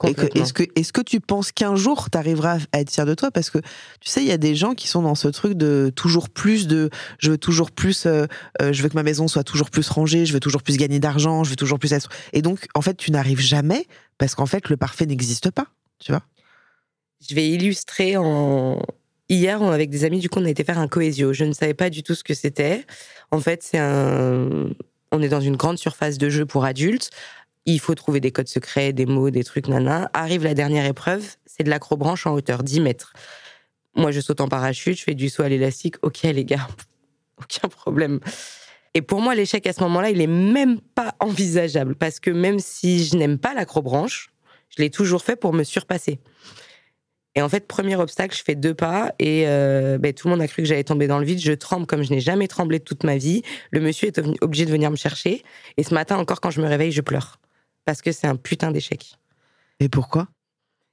[0.04, 3.32] Est-ce que, est que tu penses qu'un jour, tu arriveras à être fier de toi?
[3.32, 3.58] Parce que,
[4.00, 6.68] tu sais, il y a des gens qui sont dans ce truc de toujours plus,
[6.68, 8.26] de je veux toujours plus, euh,
[8.62, 11.00] euh, je veux que ma maison soit toujours plus rangée, je veux toujours plus gagner
[11.00, 12.10] d'argent, je veux toujours plus être...
[12.34, 15.66] Et donc, en fait, tu n'arrives jamais parce qu'en fait, le parfait n'existe pas,
[16.00, 16.22] tu vois?
[17.28, 18.82] Je vais illustrer en,
[19.30, 21.34] hier, avec des amis, du coup, on a été faire un cohésio.
[21.34, 22.86] Je ne savais pas du tout ce que c'était.
[23.32, 24.70] En fait, c'est un.
[25.12, 27.10] On est dans une grande surface de jeu pour adultes.
[27.66, 30.10] Il faut trouver des codes secrets, des mots, des trucs, nana.
[30.14, 33.14] Arrive la dernière épreuve, c'est de l'acrobranche en hauteur, 10 mètres.
[33.96, 35.96] Moi, je saute en parachute, je fais du saut à l'élastique.
[36.02, 36.68] Ok, les gars,
[37.38, 38.20] aucun problème.
[38.94, 42.60] Et pour moi, l'échec à ce moment-là, il est même pas envisageable parce que même
[42.60, 44.30] si je n'aime pas l'acrobranche,
[44.70, 46.20] je l'ai toujours fait pour me surpasser.
[47.36, 50.42] Et en fait, premier obstacle, je fais deux pas et euh, ben, tout le monde
[50.42, 51.40] a cru que j'allais tomber dans le vide.
[51.40, 53.44] Je tremble comme je n'ai jamais tremblé de toute ma vie.
[53.72, 55.44] Le monsieur est obligé de venir me chercher.
[55.78, 57.40] Et ce matin encore, quand je me réveille, je pleure.
[57.86, 59.16] Parce que c'est un putain d'échec.
[59.80, 60.28] Et pourquoi?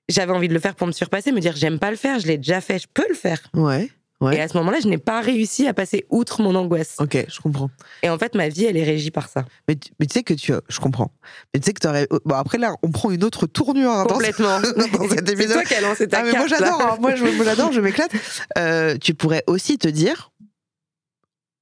[0.08, 2.28] J'avais envie de le faire pour me surpasser, me dire j'aime pas le faire, je
[2.28, 3.40] l'ai déjà fait, je peux le faire.
[3.54, 3.90] Ouais.
[4.20, 4.36] Ouais.
[4.36, 6.96] Et à ce moment-là, je n'ai pas réussi à passer outre mon angoisse.
[7.00, 7.68] Ok, je comprends.
[8.02, 9.44] Et en fait, ma vie, elle est régie par ça.
[9.68, 10.52] Mais, tu- mais tu sais que tu.
[10.68, 11.12] Je comprends.
[11.52, 12.08] Mais tu sais que tu aurais.
[12.24, 14.58] Bon, après, là, on prend une autre tournure hein, Complètement.
[14.60, 16.56] dans C'est toi qui as lancé ta Ah, mais moi, carte, là.
[16.66, 16.82] j'adore.
[16.92, 16.96] hein.
[16.98, 18.10] Moi, je l'adore, je m'éclate.
[18.56, 20.30] Euh, tu pourrais aussi te dire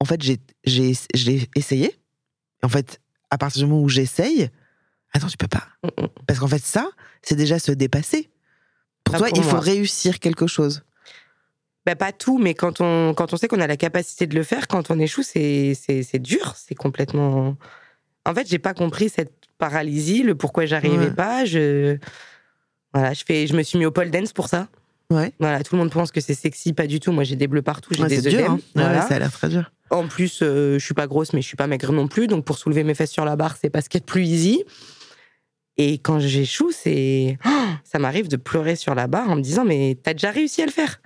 [0.01, 0.41] en fait, j'ai,
[1.57, 1.97] essayé.
[2.63, 4.51] En fait, à partir du moment où j'essaye,
[5.13, 5.65] attends, tu peux pas.
[5.83, 6.09] Mm, mm.
[6.27, 6.89] Parce qu'en fait, ça,
[7.23, 8.31] c'est déjà se dépasser.
[9.03, 9.61] Pour toi, pour il faut moi.
[9.61, 10.83] réussir quelque chose.
[11.87, 14.43] Bah, pas tout, mais quand on, quand on sait qu'on a la capacité de le
[14.43, 15.75] faire, quand on échoue, c'est,
[16.19, 16.55] dur.
[16.57, 17.57] C'est complètement.
[18.25, 21.11] En fait, j'ai pas compris cette paralysie, le pourquoi j'arrivais Ouais.
[21.11, 21.45] pas.
[21.45, 21.99] Je.
[22.95, 24.69] Voilà, je, fais, je me suis mis au pole dance pour ça.
[25.11, 25.33] Ouais.
[25.41, 27.13] Voilà, tout le monde pense que c'est sexy, pas du tout.
[27.13, 28.53] Moi, j'ai des bleus partout, j'ai Ouais, des œdèmes.
[28.53, 28.59] hein.
[28.75, 29.03] Voilà.
[29.03, 29.71] ça a l'air très dur.
[29.91, 32.27] En plus, euh, je suis pas grosse, mais je suis pas maigre non plus.
[32.29, 34.11] Donc, pour soulever mes fesses sur la barre, c'est pas ce qu'il y a de
[34.11, 34.65] plus easy.
[35.77, 37.37] Et quand j'échoue, c'est.
[37.45, 37.49] Oh,
[37.85, 40.67] ça m'arrive de pleurer sur la barre en me disant Mais t'as déjà réussi à
[40.67, 41.01] le faire?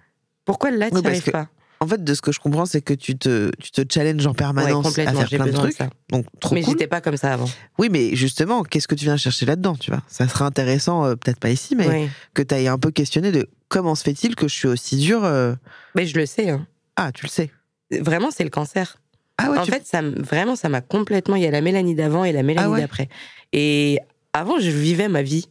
[0.48, 1.48] Pourquoi là, tu parce arrives que pas?
[1.80, 4.30] En fait, de ce que je comprends, c'est que tu te, tu te challenges en
[4.30, 5.76] Ouais, permanence à complètement, faire plein de de trucs.
[5.76, 5.90] ça.
[6.08, 6.72] Donc, trop Mais cool.
[6.72, 7.44] j'étais pas comme ça avant.
[7.78, 10.02] Oui, mais justement, qu'est-ce que tu viens chercher là-dedans, tu vois?
[10.08, 12.08] Ça serait intéressant, euh, peut-être pas ici, mais Oui.
[12.34, 15.22] que tu ailles un peu questionné de comment se fait-il que je suis aussi dur
[15.24, 15.54] euh,
[15.94, 16.48] Mais je le sais.
[16.48, 16.66] hein.
[16.96, 17.50] Ah, tu le sais.
[17.92, 18.96] Vraiment, c'est le cancer.
[19.37, 21.37] Ah ouais, en tu- fait, ça, vraiment, ça m'a complètement.
[21.37, 23.08] Il y a la Mélanie d'avant et la Mélanie Ah ouais d'après.
[23.52, 24.00] Et
[24.32, 25.48] avant, je vivais ma vie.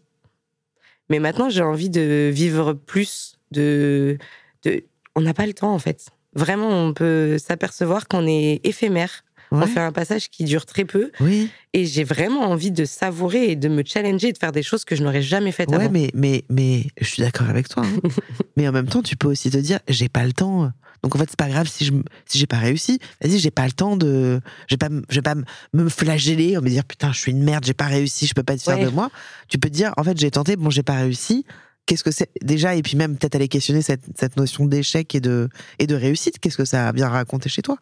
[1.10, 3.36] Mais maintenant, j'ai envie de vivre plus.
[3.52, 4.18] De,
[4.64, 4.84] de...
[5.16, 6.08] On n'a pas le temps, en fait.
[6.34, 9.24] Vraiment, on peut s'apercevoir qu'on est éphémère.
[9.52, 9.60] Ouais.
[9.64, 11.10] On fait un passage qui dure très peu.
[11.22, 14.62] Oui, Et j'ai vraiment envie de savourer et de me challenger et de faire des
[14.62, 15.90] choses que je n'aurais jamais faites ouais, avant.
[15.90, 17.84] mais, mais, mais je suis d'accord avec toi.
[17.86, 18.10] hein.
[18.58, 20.70] mais en même temps, tu peux aussi te dire, j'ai pas le temps.
[21.02, 21.94] Donc en fait, c'est pas grave si je
[22.26, 23.00] si j'ai pas réussi.
[23.22, 25.36] Vas-y, j'ai pas le temps de, je vais pas, je vais pas
[25.74, 28.54] me flageller, me dire putain, je suis une merde, j'ai pas réussi, je peux pas
[28.56, 28.84] être fier Ouais.
[28.86, 29.10] de moi.
[29.48, 31.46] Tu peux te dire, en fait, j'ai tenté, bon, j'ai pas réussi.
[31.88, 35.20] Qu'est-ce que c'est déjà Et puis même peut-être aller questionner cette, cette notion d'échec et
[35.20, 36.38] de et de réussite.
[36.40, 37.78] Qu'est-ce que ça a bien raconté chez toi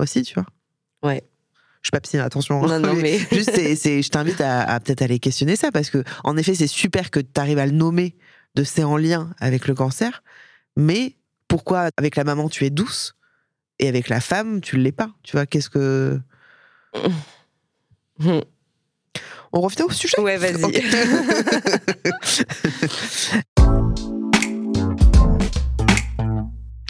[0.00, 0.46] aussi, tu vois?
[1.02, 1.22] Ouais.
[1.82, 2.60] Je suis pas psy, attention.
[2.66, 3.18] Non, non, mais.
[3.32, 6.54] Juste, c'est, c'est- je t'invite à, à peut-être aller questionner ça parce que, en effet,
[6.54, 8.16] c'est super que tu arrives à le nommer
[8.54, 10.22] de c'est en lien avec le cancer,
[10.76, 11.14] mais
[11.48, 13.14] pourquoi avec la maman tu es douce
[13.78, 15.10] et avec la femme tu l'es pas?
[15.22, 16.20] Tu vois, qu'est-ce que.
[19.52, 20.62] On revient au sujet Ouais, vas-y.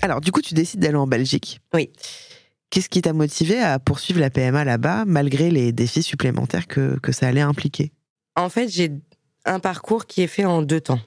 [0.02, 1.60] Alors, du coup, tu décides d'aller en Belgique.
[1.72, 1.90] Oui.
[2.68, 7.12] Qu'est-ce qui t'a motivé à poursuivre la PMA là-bas, malgré les défis supplémentaires que, que
[7.12, 7.92] ça allait impliquer?
[8.36, 8.92] En fait, j'ai
[9.44, 11.00] un parcours qui est fait en deux temps.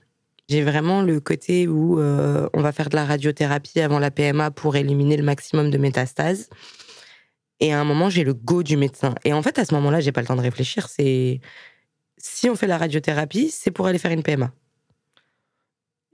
[0.50, 4.52] J'ai vraiment le côté où euh, on va faire de la radiothérapie avant la PMA
[4.52, 6.50] pour éliminer le maximum de métastases.
[7.60, 9.16] Et à un moment, j'ai le go du médecin.
[9.24, 10.90] Et en fait, à ce moment-là, j'ai pas le temps de réfléchir.
[10.90, 11.40] C'est
[12.18, 14.52] si on fait la radiothérapie, c'est pour aller faire une PMA.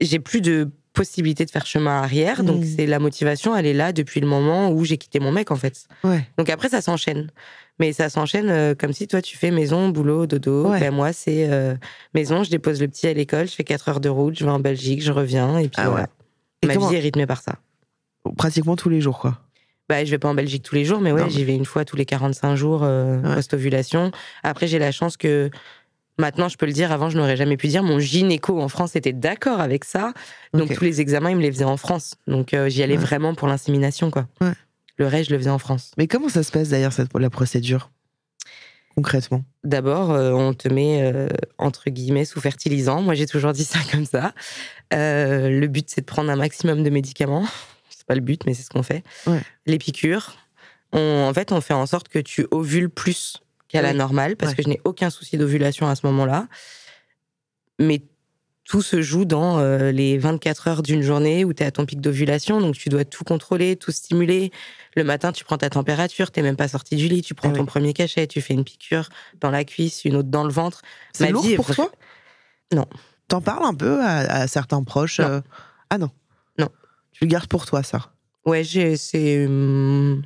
[0.00, 2.66] J'ai plus de possibilité de faire chemin arrière, donc Mm.
[2.76, 3.54] c'est la motivation.
[3.54, 5.84] Elle est là depuis le moment où j'ai quitté mon mec, en fait.
[6.02, 6.26] Ouais.
[6.36, 7.30] Donc après, ça s'enchaîne.
[7.78, 10.68] Mais ça s'enchaîne euh, comme si toi, tu fais maison, boulot, dodo.
[10.68, 10.80] Ouais.
[10.80, 11.74] Ben, moi, c'est euh,
[12.12, 14.50] maison, je dépose le petit à l'école, je fais 4 heures de route, je vais
[14.50, 15.58] en Belgique, je reviens.
[15.58, 15.90] Et puis Ah ouais.
[15.90, 16.08] voilà.
[16.62, 17.54] Et Ma comment- vie est rythmée par ça.
[18.36, 19.38] Pratiquement tous les jours, quoi.
[19.90, 21.64] Bah, je vais pas en Belgique tous les jours, mais ouais, mais- j'y vais une
[21.64, 23.34] fois tous les 45 jours euh, Ouais.
[23.34, 24.12] post-ovulation.
[24.44, 25.50] Après, j'ai la chance que
[26.16, 27.82] maintenant, je peux le dire, avant, je n'aurais jamais pu dire.
[27.82, 30.12] Mon gynéco en France était d'accord avec ça.
[30.54, 32.14] Donc, tous les examens, il me les faisait en France.
[32.28, 33.02] Donc, euh, j'y allais Ouais.
[33.02, 34.28] vraiment pour l'insémination, quoi.
[34.40, 34.52] Ouais.
[34.96, 35.90] Le reste, je le faisais en France.
[35.98, 37.90] Mais comment ça se passe d'ailleurs, cette, la procédure
[38.94, 39.42] Concrètement?
[39.64, 43.00] D'abord, euh, on te met euh, entre guillemets sous fertilisant.
[43.02, 44.34] Moi, j'ai toujours dit ça comme ça.
[44.92, 47.46] Euh, le but, c'est de prendre un maximum de médicaments.
[48.10, 49.04] Pas le but, mais c'est ce qu'on fait.
[49.28, 49.40] Ouais.
[49.66, 50.34] Les piqûres.
[50.92, 53.36] On- en fait, on fait en sorte que tu ovules plus
[53.68, 54.56] qu'à la normale, parce Ouais.
[54.56, 56.48] que je n'ai aucun souci d'ovulation à ce moment-là.
[57.78, 58.02] Mais
[58.64, 61.86] tout se joue dans euh, les 24 heures d'une journée où tu es à ton
[61.86, 64.50] pic d'ovulation, donc tu dois tout contrôler, tout stimuler.
[64.96, 67.54] Le matin, tu prends ta température, t'es même pas sorti du lit, tu prends Ah
[67.54, 67.66] ton oui.
[67.66, 69.08] premier cachet, tu fais une piqûre
[69.40, 70.82] dans la cuisse, une autre dans le ventre.
[71.12, 71.92] C'est lourd vie pour toi?
[72.72, 72.86] Non.
[73.28, 75.20] T'en parles un peu à, à certains proches?
[75.20, 75.26] Non.
[75.28, 75.40] euh,
[75.90, 76.10] Ah Non.
[77.12, 78.12] Tu le gardes pour toi, ça.
[78.46, 79.46] Ouais, c'est.
[79.46, 80.22] hum,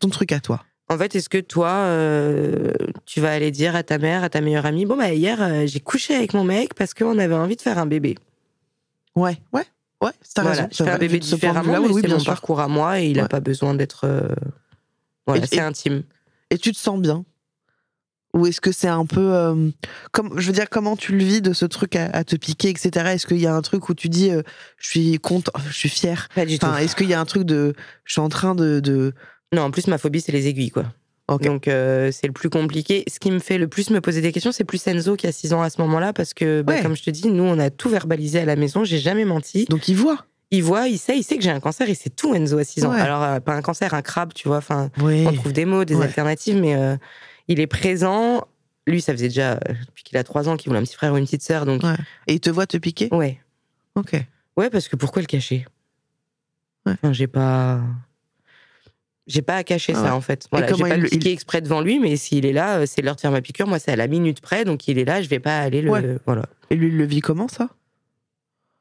[0.00, 0.64] Ton truc à toi.
[0.90, 2.72] En fait, est-ce que toi, euh,
[3.04, 5.66] tu vas aller dire à ta mère, à ta meilleure amie, bon, bah, hier, euh,
[5.66, 8.14] j'ai couché avec mon mec parce qu'on avait envie de faire un bébé.
[9.14, 9.64] Ouais, ouais,
[10.02, 10.68] ouais, t'as Voilà, raison.
[10.72, 12.32] je fais un bébé différemment, vue-là, mais oui, c'est mon sûr.
[12.32, 13.28] parcours à moi et il n'a Ouais.
[13.28, 14.04] pas besoin d'être.
[14.04, 14.28] euh,
[15.26, 16.04] Voilà, c'est intime.
[16.50, 17.24] Et tu te sens bien
[18.34, 19.32] Ou est-ce que c'est un peu.
[19.34, 19.70] euh,
[20.12, 22.68] comme, je veux dire, comment tu le vis de ce truc à, à te piquer,
[22.68, 22.90] etc.
[23.14, 24.42] Est-ce qu'il y a un truc où tu dis, euh,
[24.76, 26.78] je suis content, je suis fier Pas du Enfin, tout.
[26.84, 27.74] est-ce qu'il y a un truc de.
[28.04, 28.80] Je suis en train de.
[28.80, 29.14] de...
[29.54, 30.84] Non, en plus, ma phobie, c'est les aiguilles, quoi.
[31.42, 33.04] Donc, euh, c'est le plus compliqué.
[33.10, 35.32] Ce qui me fait le plus me poser des questions, c'est plus Enzo qui a
[35.32, 36.82] 6 ans à ce moment-là, parce que, bah, Ouais.
[36.82, 39.66] comme je te dis, nous, on a tout verbalisé à la maison, j'ai jamais menti.
[39.68, 40.24] Donc il voit.
[40.50, 42.64] Il voit, il sait, il sait que j'ai un cancer, il sait tout, Enzo, à
[42.64, 42.92] 6 ans.
[42.94, 43.00] Ouais.
[43.00, 45.26] Alors, pas un cancer, un crabe, tu vois, enfin, Oui.
[45.26, 46.04] on trouve des mots, des Ouais.
[46.06, 46.74] alternatives, mais
[47.48, 48.46] il est présent.
[48.86, 51.12] Lui, ça faisait déjà, euh, depuis qu'il a 3 ans, qu'il voulait un petit frère
[51.12, 51.96] ou une petite sœur, donc, Ouais.
[52.26, 53.08] Et il te voit te piquer?
[53.12, 53.38] Ouais.
[53.96, 54.12] Ok.
[54.56, 55.66] Ouais, parce que pourquoi le cacher?
[56.86, 56.92] Ouais.
[56.94, 57.80] Enfin, j'ai pas.
[59.26, 60.46] J'ai pas à cacher Ah ça en fait.
[60.50, 62.86] Voilà, j'ai pas il le il- piquer exprès devant lui, mais s'il est là, euh,
[62.86, 63.66] c'est l'heure de faire ma piqûre.
[63.66, 66.18] Moi, c'est à la minute près, donc il est là, je vais pas aller le.
[66.24, 66.46] Voilà.
[66.70, 67.68] Et lui, il le vit comment ça?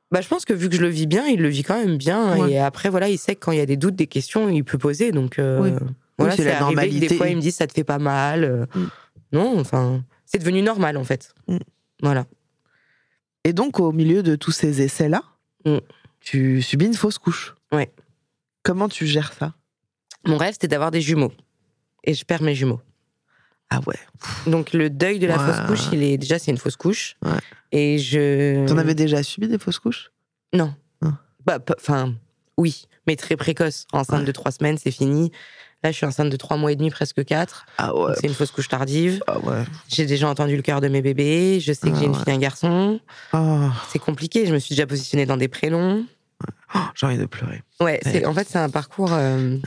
[0.09, 1.97] Bah, je pense que vu que je le vis bien, il le vit quand même
[1.97, 2.37] bien.
[2.39, 2.51] Ouais.
[2.53, 4.63] Et après, voilà, il sait que quand il y a des doutes, des questions, il
[4.63, 5.11] peut poser.
[5.11, 5.87] Donc, euh, Oui.
[6.17, 7.07] Voilà, c'est la normalité.
[7.07, 8.43] des fois, il me dit ça te fait pas mal.
[8.43, 8.87] euh, Mm.
[9.33, 11.33] Non, enfin, c'est devenu normal en fait.
[11.47, 11.57] Mm.
[12.01, 12.25] Voilà.
[13.43, 15.23] Et donc, au milieu de tous ces essais-là,
[15.65, 15.77] Mm.
[16.19, 17.55] tu subis une fausse couche.
[17.71, 17.91] Ouais.
[18.63, 19.53] Comment tu gères ça?
[20.25, 21.31] Mon rêve, c'était d'avoir des jumeaux.
[22.03, 22.81] Et je perds mes jumeaux.
[23.69, 23.99] Ah ouais.
[24.49, 25.53] Donc le deuil de la Ouais.
[25.53, 27.17] fausse couche, il est déjà c'est une fausse couche.
[27.25, 27.31] Ouais.
[27.73, 30.11] Et je T'en avais déjà subi des fausses couches?
[30.53, 30.73] Non.
[31.03, 31.17] Ah.
[31.45, 32.15] Bah, enfin
[32.57, 33.85] oui, mais très précoce.
[33.91, 34.25] Enceinte Ouais.
[34.25, 35.31] de trois semaines, c'est fini.
[35.83, 37.65] Là, je suis enceinte de trois mois et demi, presque quatre.
[37.77, 38.13] Ah ouais.
[38.19, 39.21] C'est une fausse couche tardive.
[39.27, 39.63] Ah ouais.
[39.87, 41.59] J'ai déjà entendu le cœur de mes bébés.
[41.59, 42.17] Je sais que Ah j'ai une ouais.
[42.23, 42.99] fille et un garçon.
[43.31, 44.45] Ah, C'est compliqué.
[44.47, 46.05] Je me suis déjà positionnée dans des prénoms.
[46.75, 47.61] oh, j'ai envie de pleurer.
[47.79, 49.13] Ouais, c'est, en fait, c'est un parcours.
[49.13, 49.57] euh,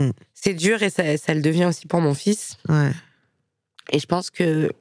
[0.00, 0.06] Ouais.
[0.08, 0.10] Mm.
[0.34, 2.56] C'est dur et ça, ça le devient aussi pour mon fils.
[3.92, 4.72] Et je pense que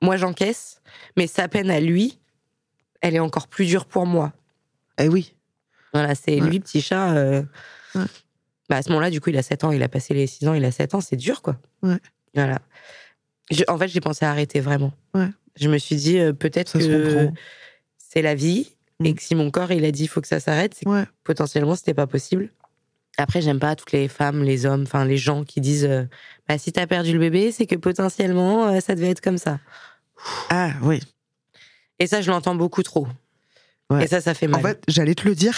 [0.00, 0.80] moi, j'encaisse,
[1.16, 2.18] mais sa peine à lui,
[3.02, 4.32] elle est encore plus dure pour moi.
[4.98, 5.34] Eh oui.
[5.92, 7.10] Voilà, c'est lui, petit chat.
[7.16, 7.42] euh.
[8.68, 10.46] Bah, à ce moment-là, du coup, il a 7 ans, il a passé les 6
[10.48, 11.56] ans, il a 7 ans, c'est dur, quoi.
[11.82, 11.98] Ouais.
[12.34, 12.58] Voilà.
[13.50, 14.92] Je- en fait, j'ai pensé à arrêter vraiment.
[15.14, 15.28] Ouais.
[15.58, 17.30] Je me suis dit, euh, peut-être que
[17.98, 18.72] c'est la vie,
[19.04, 19.14] et Mm.
[19.14, 21.04] que si mon corps, il a dit, il faut que ça s'arrête, c'est que Ouais.
[21.24, 22.50] potentiellement, c'était pas possible.
[23.18, 26.04] Après, j'aime pas toutes les femmes, les hommes, enfin, les gens qui disent, euh,
[26.48, 29.58] bah, si t'as perdu le bébé, c'est que potentiellement, euh, ça devait être comme ça.
[30.50, 31.00] Ah oui.
[31.98, 33.06] Et ça, je l'entends beaucoup trop.
[33.88, 34.04] Ouais.
[34.04, 34.60] Et ça, ça fait mal.
[34.60, 35.56] En fait, j'allais te le dire.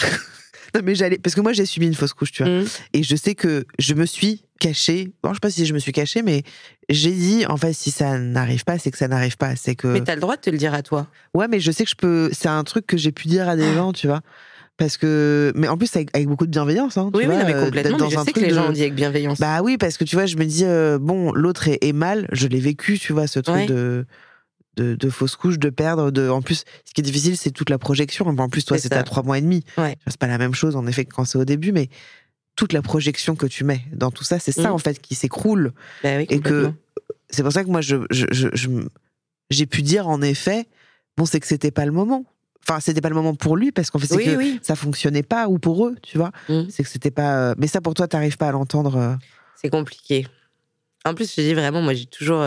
[0.75, 1.17] non, mais j'allais.
[1.17, 2.51] Parce que moi, j'ai subi une fausse couche, tu vois.
[2.61, 2.65] Mm.
[2.93, 5.11] Et je sais que je me suis cachée.
[5.23, 6.43] Bon, je sais pas si je me suis cachée, mais
[6.89, 9.55] j'ai dit, en fait, si ça n'arrive pas, c'est que ça n'arrive pas.
[9.55, 9.87] C'est que.
[9.87, 11.07] Mais t'as le droit de te le dire à toi.
[11.33, 12.29] Ouais, mais je sais que je peux.
[12.33, 13.55] C'est un truc que j'ai pu dire à Ah.
[13.55, 14.21] des gens, tu vois.
[14.77, 15.51] Parce que.
[15.55, 16.97] Mais en plus, avec, avec beaucoup de bienveillance.
[16.97, 17.97] Hein, tu Oui, oui, non, mais euh, complètement.
[17.97, 19.39] d'être Mais je dans un sais que les gens de- ont dit avec bienveillance.
[19.39, 22.27] Bah oui, parce que tu vois, je me dis, euh, bon, l'autre est, est mal.
[22.31, 23.65] Je l'ai vécu, tu vois, ce truc Ouais.
[23.65, 24.05] de,
[24.79, 26.11] de, de fausse couche, de perdre.
[26.11, 26.29] De...
[26.29, 28.25] En plus, ce qui est difficile, c'est toute la projection.
[28.27, 29.63] En plus, toi, C'est à trois mois et demi.
[29.77, 29.97] Ouais.
[30.07, 31.89] C'est pas la même chose, en effet, que quand c'est au début, mais
[32.55, 34.73] toute la projection que tu mets dans tout ça, c'est ça, Mm.
[34.73, 35.71] en fait, qui s'écroule.
[36.03, 36.71] Bah oui, Et que
[37.29, 38.89] c'est pour ça que moi, je, je, je- je m-
[39.49, 40.67] j'ai pu dire, en effet,
[41.17, 42.25] bon, c'est que c'était pas le moment.
[42.67, 44.59] Enfin, c'était pas le moment pour lui, parce qu'en fait, Oui, que oui.
[44.61, 46.31] ça fonctionnait pas, ou pour eux, tu vois.
[46.49, 46.63] Mm.
[46.69, 47.51] C'est que c'était pas.
[47.51, 48.95] euh, Mais ça, pour toi, t'arrives pas à l'entendre.
[48.97, 49.15] euh,
[49.55, 50.27] C'est compliqué.
[51.05, 52.41] En plus, je dis vraiment, moi, j'ai toujours.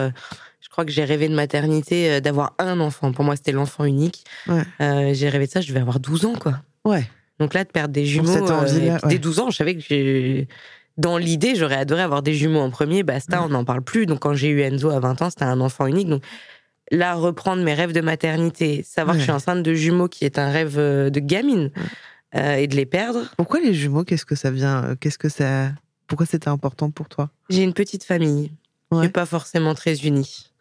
[0.73, 3.13] Je crois que j'ai rêvé de maternité, euh, d'avoir un enfant.
[3.13, 4.25] Pour moi, c'était l'enfant unique.
[4.49, 4.63] Ouais.
[4.81, 6.63] Euh, j'ai rêvé de ça, je devais avoir 12 ans, quoi.
[6.87, 7.07] Ouais.
[7.39, 8.31] Donc là, de perdre des jumeaux.
[8.31, 8.99] euh, et puis ouais.
[9.11, 10.47] Dès 12 ans, je savais que.
[10.97, 13.03] Dans l'idée, j'aurais adoré avoir des jumeaux en premier.
[13.03, 14.07] Basta, on n'en parle plus.
[14.07, 16.09] Donc, quand j'ai eu Enzo à 20 ans, c'était un enfant unique.
[16.09, 16.23] Donc,
[16.91, 19.37] là, reprendre mes rêves de maternité, savoir que je suis Ouais.
[19.37, 21.71] enceinte de jumeaux, qui est un rêve euh, de gamine,
[22.35, 23.31] euh, et de les perdre.
[23.37, 25.73] Pourquoi les jumeaux Qu'est-ce que ça vient Qu'est-ce que ça
[26.07, 27.29] Pourquoi c'était important pour toi?
[27.51, 28.53] J'ai une petite famille,
[28.91, 29.03] Ouais.
[29.03, 30.52] n'est pas forcément très unie.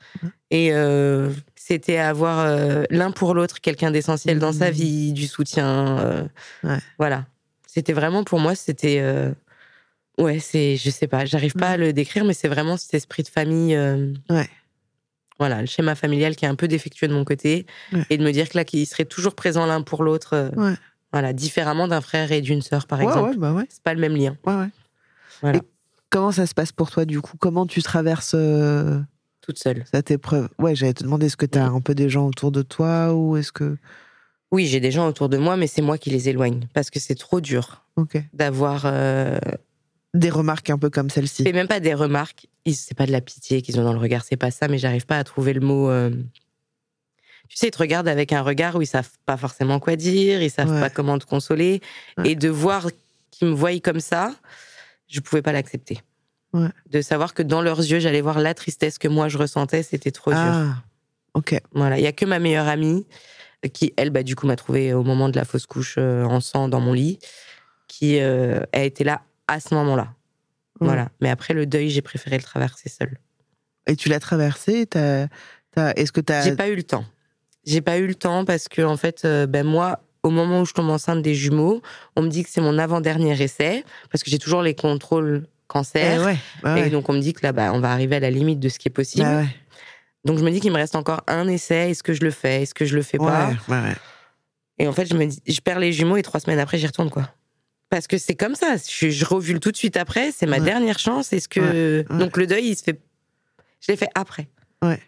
[0.50, 4.72] Et euh, c'était avoir euh, l'un pour l'autre quelqu'un d'essentiel dans sa Mhm.
[4.74, 5.98] vie, du soutien.
[6.00, 6.24] euh,
[6.64, 6.80] Ouais.
[6.98, 7.26] Voilà.
[7.68, 9.02] C'était vraiment pour moi, c'était.
[10.18, 10.76] ouais, c'est.
[10.76, 13.78] Je sais pas, j'arrive pas à le décrire, mais c'est vraiment cet esprit de famille.
[14.30, 14.50] Ouais.
[15.40, 17.66] Voilà, le schéma familial qui est un peu défectueux de mon côté.
[17.94, 18.06] Ouais.
[18.10, 20.52] Et de me dire que là, qu'ils seraient toujours présents l'un pour l'autre.
[20.56, 20.76] Ouais.
[21.14, 23.32] Voilà, différemment d'un frère et d'une sœur, par exemple.
[23.32, 23.66] ouais, bah ouais.
[23.70, 24.38] C'est pas le même lien.
[24.46, 24.70] ouais, ouais.
[25.42, 25.58] Voilà.
[25.58, 25.62] Et
[26.10, 27.38] comment ça se passe pour toi, du coup?
[27.38, 28.36] Comment tu traverses
[29.42, 29.84] Toute seule.
[29.92, 32.52] cette épreuve Ouais, j'allais te demander, est-ce que tu as un peu des gens autour
[32.52, 33.78] de toi ou est-ce que.
[34.52, 36.68] Oui, j'ai des gens autour de moi, mais c'est moi qui les éloigne.
[36.74, 38.22] Parce que c'est trop dur Ok.
[38.34, 38.84] d'avoir.
[38.86, 39.40] euh,
[40.14, 41.44] Des remarques un peu comme celle-ci.
[41.44, 42.48] C'est même pas des remarques.
[42.72, 45.06] C'est pas de la pitié qu'ils ont dans le regard, c'est pas ça, mais j'arrive
[45.06, 45.90] pas à trouver le mot.
[45.90, 46.10] euh,
[47.50, 50.42] tu sais, ils te regardent avec un regard où ils savent pas forcément quoi dire,
[50.42, 50.80] ils savent Ouais.
[50.80, 51.82] pas comment te consoler.
[52.18, 52.32] Ouais.
[52.32, 52.88] Et de voir
[53.32, 54.36] qu'ils me voient comme ça,
[55.08, 56.02] je pouvais pas l'accepter.
[56.54, 56.68] Ouais.
[56.90, 60.12] De savoir que dans leurs yeux, j'allais voir la tristesse que moi je ressentais, c'était
[60.12, 60.40] trop dur.
[60.40, 60.76] Ah,
[61.34, 61.60] ok.
[61.74, 63.06] Voilà, il y a que ma meilleure amie
[63.74, 66.42] qui, elle, bah, du coup, m'a trouvé au moment de la fausse couche euh, en
[66.42, 67.20] sang dans mon lit,
[67.88, 70.14] qui euh, a été là à ce moment-là.
[70.80, 71.10] Voilà.
[71.22, 73.20] Mais après le deuil, j'ai préféré le traverser seule.
[73.86, 74.88] Et tu l'as traversé?
[74.88, 75.28] T'as,
[75.72, 76.42] t'as- Est-ce que t'as.
[76.42, 77.06] J'ai pas eu le temps.
[77.66, 80.66] J'ai pas eu le temps parce que en fait, euh, ben moi, au moment où
[80.66, 81.82] je tombe enceinte des jumeaux,
[82.16, 86.24] on me dit que c'est mon avant-dernier essai parce que j'ai toujours les contrôles cancer.
[86.26, 86.88] ouais, bah ouais.
[86.88, 88.70] Et donc on me dit que là, bah, on va arriver à la limite de
[88.70, 89.24] ce qui est possible.
[89.26, 89.48] Bah ouais.
[90.26, 91.90] Donc je me dis qu'il me reste encore un essai.
[91.92, 92.64] Est-ce que je le fais?
[92.64, 93.52] Est-ce que je le fais pas?
[94.78, 96.88] Et en fait, je me dis, je perds les jumeaux et trois semaines après, j'y
[96.88, 97.30] retourne quoi.
[97.90, 98.76] Parce que c'est comme ça.
[98.78, 100.32] Je, je revule tout de suite après.
[100.32, 101.34] C'est ma dernière chance.
[101.34, 103.00] Est-ce que donc le deuil, il se fait
[103.82, 104.48] Je l'ai fait après.
[104.84, 105.00] Ouais.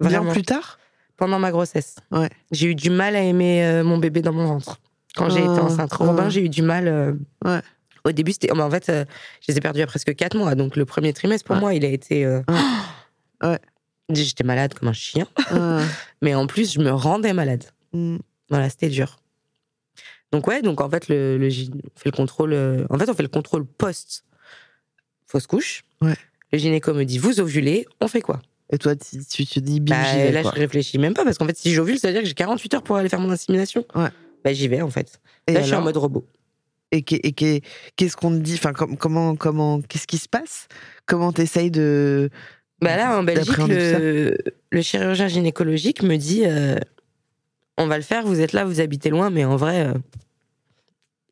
[0.00, 0.32] Bien Vraiment.
[0.32, 0.78] plus tard?
[1.16, 1.96] Pendant ma grossesse.
[2.12, 2.28] Ouais.
[2.52, 4.78] J'ai eu du mal à aimer euh, mon bébé dans mon ventre.
[5.16, 5.90] Quand j'ai Oh, été enceinte.
[5.98, 6.04] oh.
[6.04, 6.86] Robin, j'ai eu du mal.
[6.86, 7.12] euh,
[7.44, 7.60] Ouais.
[8.08, 8.48] Au début, c'était.
[8.52, 9.04] oh, en fait, euh,
[9.46, 10.54] je les ai perdus à presque quatre mois.
[10.54, 11.60] Donc le premier trimestre, pour Ouais.
[11.60, 12.24] moi, il a été.
[12.24, 12.40] euh,
[13.42, 13.58] Ouais.
[14.10, 15.26] J'étais malade comme un chien.
[15.50, 15.82] Ah,
[16.22, 17.64] Mais en plus, je me rendais malade.
[17.92, 18.16] mm.
[18.50, 19.16] Voilà, c'était dur.
[20.32, 22.52] Donc ouais, donc en fait, le, le on fait le contrôle.
[22.54, 24.24] euh, en fait, on fait le contrôle post
[25.26, 25.84] fausse couche.
[26.00, 26.14] Ouais.
[26.52, 28.40] Le gynéco me dit vous ovulez, on fait quoi?
[28.70, 29.96] Et toi, tu, te dis Bah,
[30.30, 30.52] Là, quoi.
[30.54, 32.74] je réfléchis même pas parce qu'en fait, si j'ovule, ça veut dire que j'ai 48
[32.74, 33.84] heures pour aller faire mon insémination.
[33.94, 34.08] Ouais.
[34.44, 35.20] Bah j'y vais en fait.
[35.46, 36.26] Et là, je suis en mode robot.
[36.90, 37.62] Et qu'est- et qu'est-
[37.96, 38.54] qu'est-ce qu'on te dit?
[38.54, 40.68] Enfin, com- comment, comment, qu'est-ce qui se passe?
[41.06, 42.30] Comment t'essayes de
[42.80, 44.36] Bah là, en Belgique, le,
[44.70, 46.76] le chirurgien gynécologique me dit euh,
[47.76, 49.92] on va le faire, vous êtes là, vous habitez loin, mais en vrai, euh,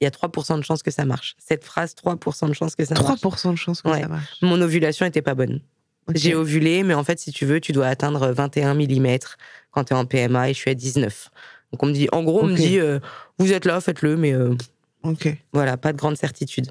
[0.01, 1.35] il y a 3% de chances que ça marche.
[1.39, 3.07] Cette phrase, 3% de chances que ça marche.
[3.21, 4.03] 3% de chance que Ouais.
[4.03, 4.37] ça marche.
[4.43, 5.61] Mon ovulation était pas bonne.
[6.15, 9.19] J'ai ovulé, mais en fait, si tu veux, tu dois atteindre 21 mm
[9.73, 11.31] quand tu es en PMA et je suis à 19.
[11.73, 13.01] Donc on me dit, en gros, on me dit, euh,
[13.39, 14.55] vous êtes là, faites-le, mais euh,
[15.07, 15.29] Ok.
[15.53, 16.67] voilà, pas de grande certitude.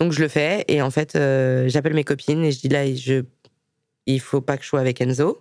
[0.00, 2.92] Donc je le fais et en fait, euh, j'appelle mes copines et je dis là,
[2.94, 3.22] je,
[4.06, 5.40] il faut pas que je sois avec Enzo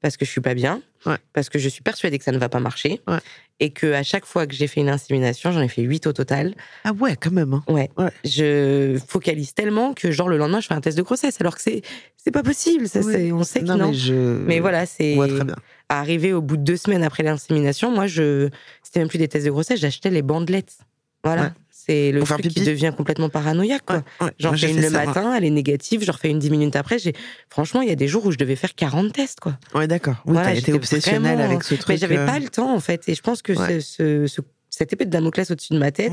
[0.00, 1.16] parce que je suis pas bien, Ouais.
[1.32, 3.18] parce que je suis persuadée que ça ne va pas marcher Ouais.
[3.58, 6.12] et que à chaque fois que j'ai fait une insémination, j'en ai fait 8 au
[6.12, 6.54] total.
[6.84, 7.52] Ah ouais, quand même.
[7.54, 7.64] hein.
[7.68, 7.90] Ouais.
[7.96, 8.10] Ouais.
[8.24, 11.62] Je focalise tellement que genre le lendemain, je fais un test de grossesse alors que
[11.62, 11.82] c'est
[12.16, 12.88] c'est pas possible.
[12.88, 13.88] Ça, c'est- on sait que Non, non.
[13.88, 14.12] mais je.
[14.14, 15.56] Mais voilà, c'est Ouais, très bien.
[15.88, 17.90] arrivé au bout de deux semaines après l'insémination.
[17.90, 18.48] Moi, je
[18.84, 20.78] c'était même plus des tests de grossesse, j'achetais les bandelettes.
[21.24, 21.48] Voilà, Ouais.
[21.70, 23.82] c'est le truc qui devient complètement paranoïaque.
[23.86, 23.96] Quoi.
[24.20, 24.32] Ouais, ouais.
[24.38, 26.98] J'en fais une le ça, matin, elle est négative, je refais une dix minutes après.
[26.98, 27.12] J'ai
[27.50, 29.58] franchement, il y a des jours où je devais faire 40 tests, quoi.
[29.74, 30.22] Ouais, d'accord.
[30.26, 31.88] Oui, Voilà, t'as été obsessionnelle vraiment- avec ce truc.
[31.88, 34.40] Mais j'avais euh, pas le temps en fait, et je pense que ce, ce- ce-
[34.70, 36.12] cette épée de Damoclès au-dessus de ma tête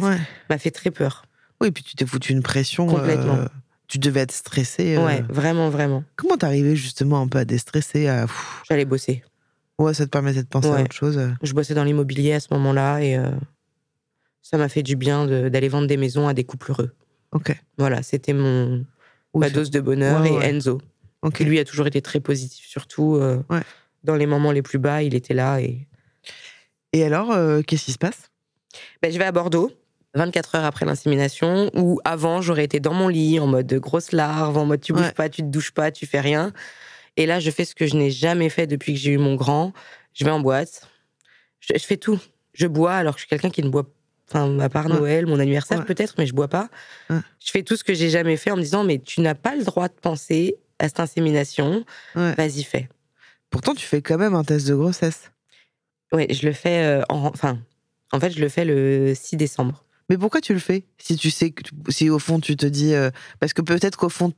[0.50, 1.26] m'a fait très peur.
[1.62, 2.86] Oui, puis tu t'es foutu une pression.
[2.88, 3.36] Complètement.
[3.36, 3.46] euh,
[3.88, 4.96] Tu devais être stressée.
[4.98, 5.06] euh.
[5.06, 6.04] Ouais, vraiment, vraiment.
[6.16, 8.26] Comment t'arrivais justement un peu à déstresser à...
[8.68, 9.24] J'allais bosser.
[9.78, 11.18] Ouais, ça te permettait de penser à autre chose.
[11.20, 11.30] euh.
[11.44, 13.30] Je bossais dans l'immobilier à ce moment-là et euh,
[14.48, 16.92] ça m'a fait du bien de- d'aller vendre des maisons à des couples heureux.
[17.32, 17.56] Ok.
[17.80, 18.86] Voilà, c'était mon
[19.34, 20.50] ma dose de bonheur Ouais, et ouais.
[20.50, 20.80] Enzo,
[21.34, 23.62] qui lui a toujours été très positif, surtout euh, Ouais.
[24.04, 25.60] dans les moments les plus bas, il était là.
[25.62, 25.88] Et
[26.94, 28.30] Et alors, euh, qu'est-ce qui se passe?
[29.02, 29.72] Ben, je vais à Bordeaux.
[30.14, 34.58] 24 heures après l'insémination, où avant j'aurais été dans mon lit en mode grosse larve,
[34.58, 36.54] en mode tu bouges pas, tu te douches pas, tu fais rien.
[37.18, 39.36] Et là, je fais ce que je n'ai jamais fait depuis que j'ai eu mon
[39.36, 39.74] grand.
[40.14, 40.88] Je vais en boîte.
[41.60, 42.20] Je, je fais tout.
[42.54, 43.90] Je bois alors que je suis quelqu'un qui ne boit
[44.28, 44.94] Enfin, à part Ouais.
[44.94, 45.86] Noël, mon anniversaire Ouais.
[45.86, 46.70] peut-être, mais je bois pas.
[47.10, 47.20] Ouais.
[47.44, 49.56] Je fais tout ce que j'ai jamais fait en me disant, mais tu n'as pas
[49.56, 51.86] le droit de penser à cette insémination.
[52.16, 52.90] Vas-y, fais.
[53.52, 55.32] Pourtant, tu fais quand même un test de grossesse.
[56.12, 57.60] Ouais, je le fais euh, en, enfin,
[58.12, 59.84] en fait, je le fais le 6 décembre.
[60.10, 60.86] Mais pourquoi tu le fais?
[60.98, 63.10] Si tu sais que, tu- si au fond tu te dis, euh,
[63.40, 64.34] parce que peut-être qu'au fond,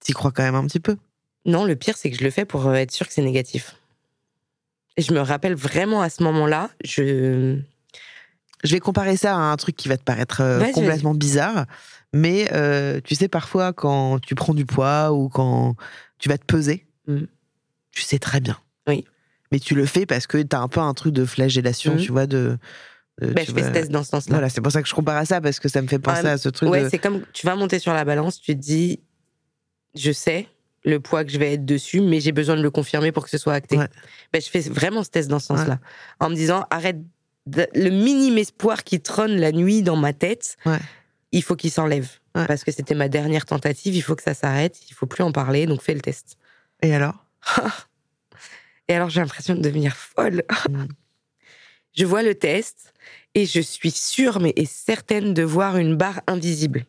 [0.00, 0.96] t'y crois quand même un petit peu.
[1.44, 3.76] Non, le pire, c'est que je le fais pour euh, être sûr que c'est négatif.
[4.96, 7.58] Et je me rappelle vraiment à ce moment-là, je.
[8.66, 11.66] Je vais comparer ça à un truc qui va te paraître euh, complètement bizarre,
[12.12, 15.76] mais euh, tu sais parfois quand tu prends du poids ou quand
[16.18, 17.26] tu vas te peser, Mm.
[17.92, 18.58] tu sais très bien.
[18.88, 19.04] Oui.
[19.52, 21.98] Mais tu le fais parce que t'as un peu un truc de flagellation, Mm.
[21.98, 22.58] tu vois, de.
[23.22, 24.34] de- Bah, tu je fais ce test dans ce sens-là.
[24.34, 26.22] Voilà, c'est pour ça que je compare à ça parce que ça me fait penser
[26.26, 26.88] Ah, à ce truc Ouais, de.
[26.88, 29.00] c'est comme tu vas monter sur la balance, tu te dis,
[29.94, 30.48] je sais
[30.84, 33.30] le poids que je vais être dessus, mais j'ai besoin de le confirmer pour que
[33.30, 33.76] ce soit acté.
[33.78, 33.88] Ouais.
[34.32, 35.78] Ben, je fais vraiment ce test dans ce sens-là,
[36.20, 36.98] en me disant, arrête,
[37.46, 40.78] le minime espoir qui trône la nuit dans ma tête, Ouais.
[41.32, 42.08] il faut qu'il s'enlève.
[42.34, 42.46] Ouais.
[42.46, 45.32] Parce que c'était ma dernière tentative, il faut que ça s'arrête, il faut plus en
[45.32, 46.36] parler, donc fais le test.
[46.82, 47.24] Et alors?
[48.88, 50.42] Et alors j'ai l'impression de devenir folle.
[50.68, 50.86] Mm.
[51.94, 52.92] Je vois le test
[53.34, 56.84] et je suis sûre, mais et certaine de voir une barre invisible.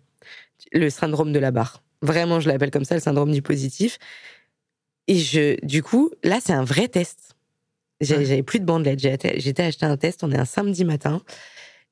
[0.74, 1.82] Le syndrome de la barre.
[2.02, 4.00] Vraiment, je l'appelle comme ça, le syndrome du positif.
[5.08, 7.37] Et je, du coup, là, c'est un vrai test.
[8.02, 9.00] J'avais plus de bandelette.
[9.00, 10.24] J'ai atta- J'étais acheté un test.
[10.24, 11.22] On est un samedi matin.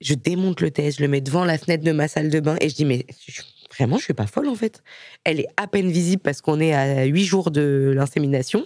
[0.02, 2.58] Je démonte le test, je le mets devant la fenêtre de ma salle de bain
[2.60, 3.42] et je dis mais je-
[3.78, 4.84] vraiment je suis pas folle en fait.
[5.24, 8.66] Elle est à peine visible parce qu'on est à huit jours de l'insémination.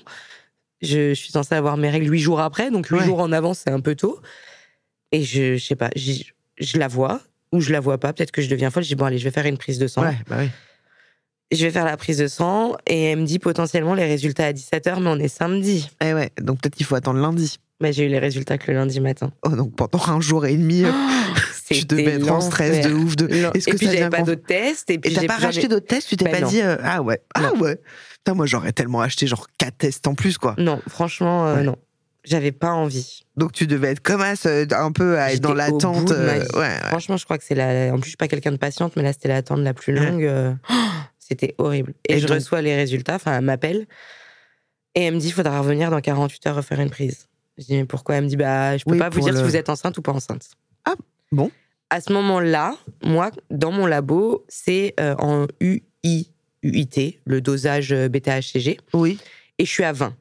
[0.82, 3.06] Je, je suis censée avoir mes règles huit jours après, donc huit Ouais.
[3.06, 4.20] jours en avance c'est un peu tôt.
[5.12, 7.22] Et je, je sais pas, j'y- je la vois
[7.52, 8.12] ou je la vois pas.
[8.12, 8.84] Peut-être que je deviens folle.
[8.84, 10.02] Je dis bon allez, je vais faire une prise de sang.
[10.04, 10.50] Ouais, bah oui.
[11.52, 14.54] Je vais faire la prise de sang et elle me dit potentiellement les résultats à
[14.54, 15.89] 17h, mais on est samedi.
[16.04, 17.58] Eh ouais, donc peut-être qu'il faut attendre lundi.
[17.82, 19.32] Mais j'ai eu les résultats que le lundi matin.
[19.43, 20.91] Oh, donc pendant un jour et demi, euh,
[21.72, 23.16] tu devais être en stress de ouf.
[23.16, 23.28] De...
[23.56, 24.89] Est-ce que puis ça j'avais pas d'autres tests.
[24.91, 26.47] Et puis t'as pas racheté d'autres tests Tu t'es Ben pas non.
[26.50, 27.60] dit, euh, ah ouais, ah Non.
[27.62, 27.80] ouais.
[28.18, 30.56] Putain, moi j'aurais tellement acheté genre 4 tests en plus, quoi.
[30.58, 31.64] Non, franchement, euh, Ouais.
[31.64, 31.78] non.
[32.26, 33.22] J'avais pas envie.
[33.38, 36.12] Donc tu devais être comme as, euh, un peu à être dans l'attente.
[36.12, 36.76] euh, ouais, ouais.
[36.89, 37.91] Franchement, je crois que c'est la.
[37.91, 40.26] En plus, je suis pas quelqu'un de patiente, mais là, c'était l'attente la plus longue.
[40.26, 40.54] euh,
[41.30, 41.93] C'était horrible.
[42.07, 43.15] Et, Et je donc- reçois les résultats.
[43.15, 43.86] Enfin, elle m'appelle
[44.95, 47.27] et elle me dit, il faudra revenir dans 48 heures refaire une prise.
[47.57, 48.15] Je dis, mais pourquoi?
[48.15, 50.01] Elle me dit, bah, je peux Oui, pas vous dire si vous êtes enceinte ou
[50.01, 50.49] pas enceinte.
[50.86, 50.95] Ah,
[51.32, 51.51] bon.
[51.91, 56.32] À ce moment-là, moi, dans mon labo, c'est euh, en UI,
[56.63, 59.19] UIT, le dosage euh, bêta-HCG, Oui.
[59.57, 60.15] et je suis à 20.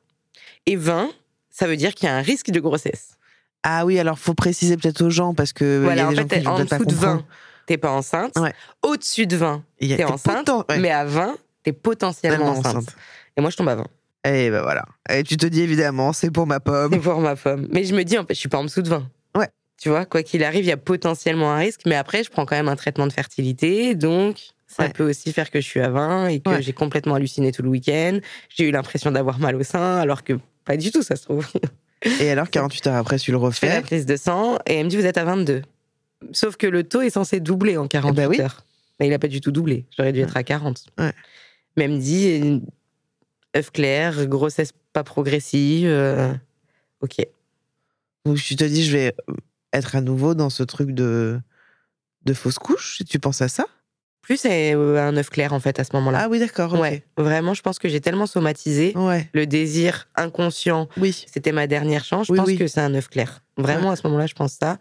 [0.66, 1.10] Et 20,
[1.50, 3.16] ça veut dire qu'il y a un risque de grossesse.
[3.62, 6.28] Ah oui, alors faut préciser peut-être aux gens parce que y Voilà, a en gens
[6.28, 7.24] fait, qui en dessous de 20, comprendre.
[7.68, 8.32] T'es pas enceinte.
[8.38, 8.52] Ouais.
[8.82, 10.46] Au-dessus de 20, Il y a- t'es t'es enceinte.
[10.46, 12.66] potent- ouais, Mais à 20, t'es potentiellement enceinte.
[12.76, 12.96] enceinte.
[13.36, 13.86] Et moi, je tombe à 20.
[14.24, 14.84] Et ben voilà.
[15.08, 16.90] Et tu te dis évidemment, c'est pour ma pomme.
[16.92, 17.68] C'est pour ma femme.
[17.70, 19.06] Mais je me dis, en fait, je suis pas en dessous de 20.
[19.36, 19.48] Ouais.
[19.80, 21.82] Tu vois, quoi qu'il arrive, il y a potentiellement un risque.
[21.86, 23.94] Mais après, je prends quand même un traitement de fertilité.
[23.94, 24.88] Donc, ça Ouais.
[24.90, 26.62] peut aussi faire que je suis à 20 et que Ouais.
[26.62, 28.18] j'ai complètement halluciné tout le week-end.
[28.48, 30.32] J'ai eu l'impression d'avoir mal au sein, alors que
[30.64, 31.46] pas du tout, ça se trouve.
[32.20, 33.82] Et alors 48 heures après, tu le Je fais la refais.
[33.86, 35.62] prise de sang et elle me dit, vous êtes à 22.
[36.32, 38.40] Sauf que le taux est censé doubler en 48 Eh ben oui.
[38.40, 38.64] heures.
[39.00, 39.86] Mais il n'a pas du tout doublé.
[39.96, 40.86] J'aurais dû être à 40.
[40.98, 41.12] Ouais.
[41.76, 42.62] Mais elle me dit,
[43.56, 45.86] œuf clair, grossesse pas progressive.
[45.88, 46.34] euh,
[47.00, 47.16] ok.
[48.24, 49.14] Donc tu te dis, je vais
[49.72, 51.40] être à nouveau dans ce truc de
[52.24, 53.00] de fausse couche.
[53.08, 53.64] Tu penses à ça
[54.22, 56.22] Plus c'est euh, un œuf clair en fait à ce moment-là.
[56.24, 56.74] Ah oui, d'accord.
[56.78, 59.30] Ouais, vraiment, je pense que j'ai tellement somatisé Ouais.
[59.32, 60.88] le désir inconscient.
[60.96, 61.24] Oui.
[61.32, 62.26] C'était ma dernière chance.
[62.26, 62.58] Je Oui, pense oui.
[62.58, 63.42] que c'est un œuf clair.
[63.56, 64.78] Vraiment, à ce moment-là, je pense ça.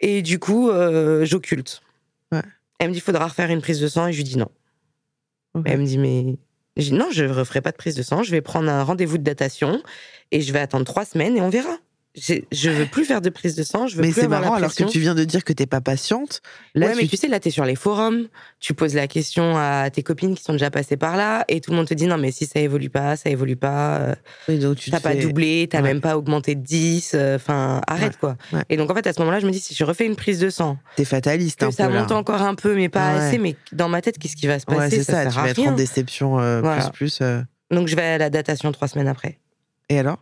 [0.00, 1.82] Et du coup, euh, j'occulte.
[2.32, 2.42] Ouais.
[2.78, 4.06] Elle me dit, il faudra refaire une prise de sang.
[4.06, 4.50] Et je lui dis non.
[5.64, 6.36] Elle me dit, mais.
[6.76, 8.22] Je dis, non, je ne referai pas de prise de sang.
[8.22, 9.82] Je vais prendre un rendez-vous de datation
[10.30, 11.78] et je vais attendre trois semaines et on verra.
[12.18, 13.86] Je veux plus faire de prise de sang.
[13.86, 14.88] Je veux Mais plus c'est avoir la marrant alors que pression.
[14.88, 16.40] tu viens de dire que t'es pas patiente.
[16.74, 19.90] Là, ouais, mais tu- sais, là, t'es sur les forums, tu poses la question à
[19.90, 22.16] tes copines qui sont déjà passées par là, et tout le monde te dit non,
[22.16, 24.14] mais si ça évolue pas, ça évolue pas, euh,
[24.48, 25.84] Oui, donc tu t'as pas fais- doublé, t'as Ouais.
[25.84, 28.36] même pas augmenté de 10, euh, enfin, arrête quoi.
[28.70, 30.38] Et donc, en fait, à ce moment-là, je me dis, si je refais une prise
[30.40, 32.00] de sang, T'es fataliste que un ça peu là.
[32.00, 34.64] monte encore un peu, mais pas assez, mais dans ma tête, qu'est-ce qui va se
[34.64, 34.78] passer?
[34.80, 35.22] Ouais, c'est ça.
[35.24, 36.82] sert Tu vas être en déception euh, Voilà.
[36.90, 37.18] plus plus.
[37.20, 37.42] euh.
[37.70, 39.38] Donc, je vais à la datation trois semaines après.
[39.88, 40.18] Et alors?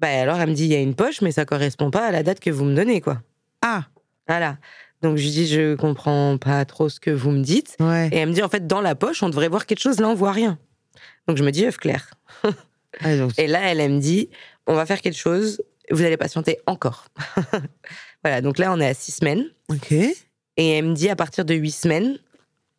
[0.00, 2.10] Bah, alors, elle me dit, il y a une poche, mais ça correspond pas à
[2.10, 3.20] la date que vous me donnez, quoi.
[3.62, 3.84] Ah
[4.26, 4.56] Voilà.
[5.02, 7.76] Donc, je lui dis, je comprends pas trop ce que vous me dites.
[7.80, 8.08] ouais.
[8.12, 10.08] Et elle me dit, en fait, dans la poche, on devrait voir quelque chose, là,
[10.08, 10.58] on voit rien.
[11.28, 12.10] Donc je me dis, œuf clair.
[13.04, 14.30] Ah, donc- Et là, elle, elle me dit,
[14.66, 17.06] on va faire quelque chose, vous allez patienter encore.
[18.24, 19.44] voilà, donc là, on est à six semaines.
[19.68, 19.92] Ok.
[19.92, 20.16] Et
[20.56, 22.18] elle me dit, à partir de huit semaines,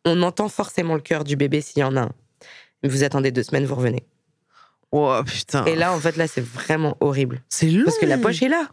[0.04, 2.12] on entend forcément le cœur du bébé s'il y en a un.
[2.84, 4.04] Vous attendez deux semaines, vous revenez.
[4.92, 5.64] Oh putain.
[5.64, 7.40] Et là, en fait, là, c'est vraiment horrible.
[7.48, 7.84] c'est long.
[7.84, 8.68] Parce que la poche est là,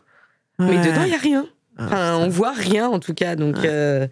[0.59, 1.45] mais dedans, il n'y a rien.
[1.77, 2.17] Ah, Enfin, putain.
[2.25, 3.35] on voit rien, en tout cas.
[3.37, 3.67] Donc, Ouais.
[3.67, 4.07] euh,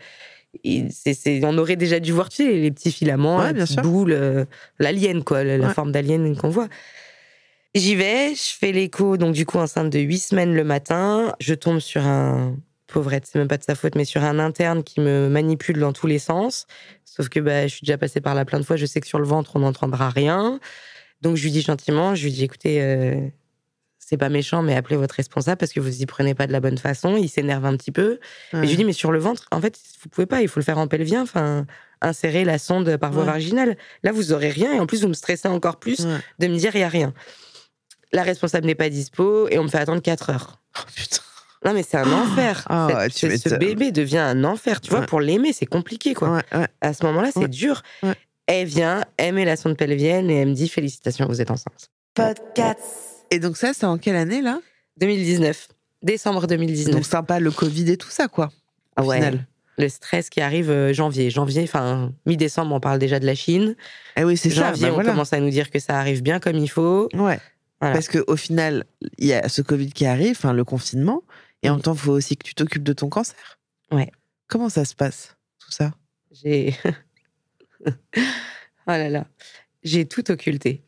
[0.64, 3.60] et c'est- c'est- on aurait déjà dû voir, tu sais, les petits filaments, Ouais, les
[3.66, 4.46] petites boules, euh,
[4.80, 6.70] l'alien, quoi, la forme d'alien qu'on voit.
[7.76, 11.34] J'y vais, je fais l'écho, donc du coup, enceinte de huit semaines le matin.
[11.40, 12.56] Je tombe sur un.
[12.88, 15.92] Pauvrette, c'est même pas de sa faute, mais sur un interne qui me manipule dans
[15.92, 16.68] tous les sens.
[17.04, 19.08] Sauf que bah, je suis déjà passée par là plein de fois, je sais que
[19.08, 20.62] sur le ventre, on n'entendra rien.
[21.22, 23.28] Donc je lui dis gentiment, je lui dis écoutez, euh,
[24.00, 26.60] c'est pas méchant, mais appelez votre responsable parce que vous y prenez pas de la
[26.60, 27.18] bonne façon.
[27.18, 28.20] Il s'énerve un petit peu.
[28.54, 28.60] Ouais.
[28.60, 30.60] Et je lui dis, mais sur le ventre, en fait, vous pouvez pas, il faut
[30.60, 31.66] le faire en pelvien, enfin,
[32.02, 33.32] insérer la sonde par voie Ouais.
[33.32, 33.76] vaginale.
[34.04, 36.18] Là, vous aurez rien, et en plus, vous me stressez encore plus Ouais.
[36.40, 37.14] de me dire, il y a rien.
[38.14, 40.62] La responsable n'est pas dispo, et on me fait attendre 4 heures.
[40.80, 41.18] Oh, putain.
[41.66, 42.64] Non, mais c'est un enfer.
[42.70, 44.80] Ah Cette- ouais, tu ce- bébé devient un enfer.
[44.80, 46.30] Tu vois, pour l'aimer, c'est compliqué, quoi.
[46.36, 46.68] Ouais, ouais.
[46.80, 47.82] À ce moment-là, c'est dur.
[48.48, 51.92] Elle vient, elle met la sonde pelvienne, et elle me dit, félicitations, vous êtes enceinte.
[53.30, 54.60] Et donc ça, c'est en quelle année là?
[55.00, 55.68] 2019.
[56.02, 56.96] Décembre 2019.
[56.96, 58.46] Donc sympa le Covid et tout ça quoi.
[58.46, 58.50] Au
[58.98, 59.16] Ah ouais.
[59.18, 59.48] final.
[59.78, 61.30] Le stress qui arrive euh, janvier.
[61.30, 63.76] Janvier, enfin, mi-décembre, on parle déjà de la Chine.
[64.16, 64.70] Eh oui, c'est ça.
[64.70, 65.12] janvier, bah on voilà.
[65.12, 67.10] commence à nous dire que ça arrive bien comme il faut.
[67.14, 67.40] Ouais.
[67.80, 67.94] Voilà.
[67.94, 68.86] Parce que au final,
[69.20, 71.22] il y a ce Covid qui arrive, enfin le confinement,
[71.62, 73.60] et en même temps, il faut aussi que tu t'occupes de ton cancer.
[73.92, 74.10] Ouais.
[74.48, 75.92] Comment ça se passe tout ça?
[76.32, 76.76] J'ai.
[77.88, 78.22] Oh
[78.88, 79.28] là là.
[79.84, 80.84] J'ai tout occulté.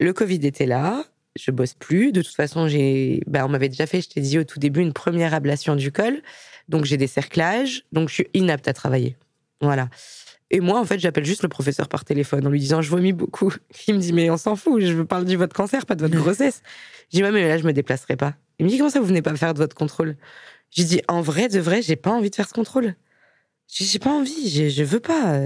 [0.00, 1.04] Le Covid était là.
[1.36, 2.12] je bosse plus.
[2.12, 4.80] De toute façon, j'ai, bah, on m'avait déjà fait, je t'ai dit au tout début,
[4.80, 6.20] une première ablation du col.
[6.68, 9.16] Donc j'ai des cerclages, donc je suis inapte à travailler.
[9.60, 9.88] Voilà.
[10.50, 13.12] Et moi, en fait, j'appelle juste le professeur par téléphone en lui disant je vomis
[13.12, 13.52] beaucoup.
[13.88, 16.02] Il me dit mais on s'en fout, je veux parler de votre cancer, pas de
[16.02, 16.62] votre grossesse.
[17.10, 18.34] Dis ouais, mais là, je me déplacerai pas.
[18.58, 20.16] Il me dit comment ça, vous venez pas faire de votre contrôle?
[20.70, 22.94] Je dis en vrai, de vrai, j'ai pas envie de faire ce contrôle.
[23.68, 25.38] J'ai pas envie, je, je veux pas.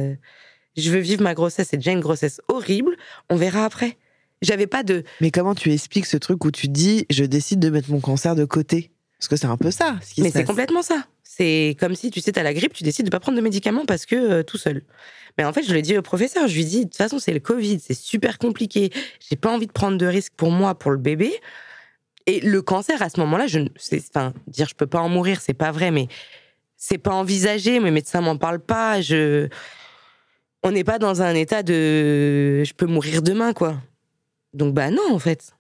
[0.77, 1.69] Je veux vivre ma grossesse.
[1.71, 2.97] C'est déjà une grossesse horrible.
[3.31, 3.97] On verra après.
[4.43, 5.03] J'avais pas de.
[5.21, 8.35] Mais comment tu expliques ce truc où tu dis je décide de mettre mon cancer
[8.37, 8.93] de côté?
[9.19, 9.97] Parce que c'est un peu ça.
[10.01, 11.05] Ce qui Mais c'est complètement ça.
[11.25, 13.85] C'est comme si, tu sais, t'as la grippe, tu décides de pas prendre de médicaments
[13.85, 14.83] parce que euh, tout seul.
[15.37, 17.33] Mais en fait, je le dis au professeur, je lui dis, de toute façon, c'est
[17.33, 18.91] le Covid, c'est super compliqué.
[19.29, 21.33] J'ai pas envie de prendre de risques pour moi, pour le bébé.
[22.27, 23.69] Et le cancer, à ce moment-là, je, ne-
[24.11, 26.09] enfin, dire je peux pas en mourir, c'est pas vrai, mais
[26.77, 27.81] c'est pas envisagé.
[27.81, 29.01] Mes médecins m'en parlent pas.
[29.01, 29.49] Je,
[30.63, 33.81] on n'est pas dans un état de, je peux mourir demain, quoi.
[34.55, 35.55] Donc bah non, en fait.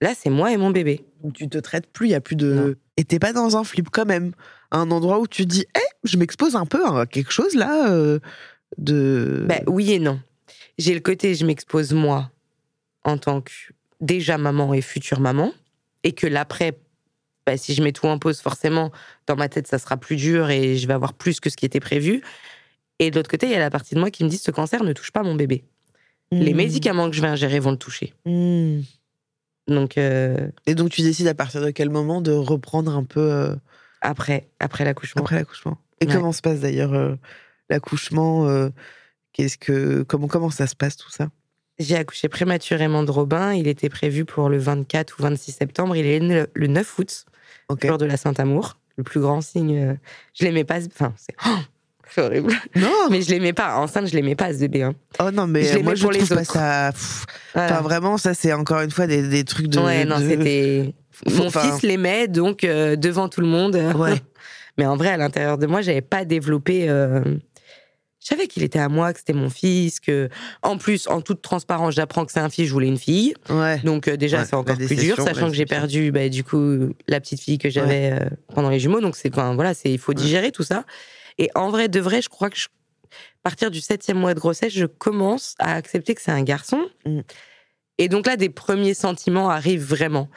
[0.00, 1.04] Là, c'est moi et mon bébé.
[1.32, 2.52] tu te traites plus, il y a plus de.
[2.52, 2.74] Non.
[2.96, 4.32] Et t'es pas dans un flip quand même,
[4.70, 8.18] un endroit où tu dis, eh, je m'expose un peu à quelque chose là euh,
[8.78, 9.44] de.
[9.48, 10.20] Ben, oui et non.
[10.78, 12.30] J'ai le côté, je m'expose moi
[13.04, 13.52] en tant que
[14.00, 15.52] déjà maman et future maman,
[16.02, 16.78] et que l'après,
[17.46, 18.90] ben, si je mets tout en pause, forcément,
[19.26, 21.64] dans ma tête, ça sera plus dur et je vais avoir plus que ce qui
[21.64, 22.22] était prévu.
[23.04, 24.50] Et de l'autre côté, il y a la partie de moi qui me dit ce
[24.50, 25.64] cancer ne touche pas mon bébé.
[26.30, 26.56] Les Hmm.
[26.56, 28.14] médicaments que je vais ingérer vont le toucher.
[28.24, 28.80] Hmm.
[29.68, 33.20] Donc euh, Et donc tu décides à partir de quel moment de reprendre un peu
[33.32, 33.54] euh,
[34.00, 35.22] après, après l'accouchement.
[35.22, 35.78] après l'accouchement.
[36.00, 36.12] Et Ouais.
[36.12, 37.14] comment se passe d'ailleurs euh,
[37.70, 38.70] l'accouchement euh,
[39.32, 41.28] Qu'est-ce que comment comment ça se passe tout ça?
[41.78, 43.52] J'ai accouché prématurément de Robin.
[43.54, 45.96] Il était prévu pour le 24 ou 26 septembre.
[45.96, 47.24] Il est né le- le 9 août.
[47.68, 47.86] Ok.
[47.86, 49.98] jour de la Saint-Amour, le plus grand signe.
[50.34, 50.84] Je l'aimais pas.
[50.84, 51.58] Enfin, c'est oh,
[52.10, 52.52] c'est horrible.
[52.76, 53.08] Non.
[53.10, 53.76] Mais je l'aimais pas.
[53.76, 54.82] Enceinte, je l'aimais pas ce bébé.
[54.82, 54.94] hein.
[55.20, 56.52] Oh non mais Je l'aimais moi je pour les trouve pas autres.
[56.52, 56.90] ça.
[56.92, 57.24] pff,
[57.54, 57.72] Voilà.
[57.72, 59.78] Enfin vraiment ça c'est encore une fois des, des trucs de.
[59.78, 60.94] ouais, non, c'était.
[61.30, 63.76] Mon enfin- fils l'aimait, donc euh, devant tout le monde.
[63.96, 64.14] Ouais.
[64.78, 66.88] Mais en vrai, à l'intérieur de moi, j'avais pas développé.
[66.88, 67.22] euh,
[68.20, 70.30] Je savais qu'il était à moi, que c'était mon fils, que
[70.62, 73.34] en plus, en toute transparence, j'apprends que c'est un fils, je voulais une fille.
[73.50, 73.78] Ouais.
[73.84, 76.88] Donc euh, déjà, Ouais, c'est encore plus dur, sachant que j'ai perdu, bah, du coup,
[77.06, 78.24] la petite fille que j'avais euh,
[78.54, 79.00] pendant les jumeaux.
[79.00, 80.84] Donc c'est, enfin voilà, c'est, il faut digérer tout ça.
[81.38, 84.40] Et en vrai, de vrai, je crois que je- à partir du septième mois de
[84.40, 86.80] grossesse, je commence à accepter que c'est un garçon.
[87.06, 87.20] Mm.
[87.98, 90.28] Et donc là, des premiers sentiments arrivent vraiment.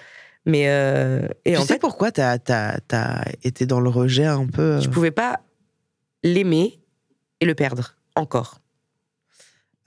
[0.45, 2.37] Mais euh, et tu en sais fait, pourquoi t'as
[2.91, 5.39] as, été dans le rejet un peu euh, je pouvais pas
[6.23, 6.79] l'aimer
[7.41, 8.59] et le perdre encore.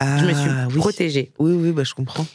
[0.01, 0.79] je me suis Ah, oui.
[0.79, 1.33] protégée.
[1.39, 2.27] Oui oui bah je comprends.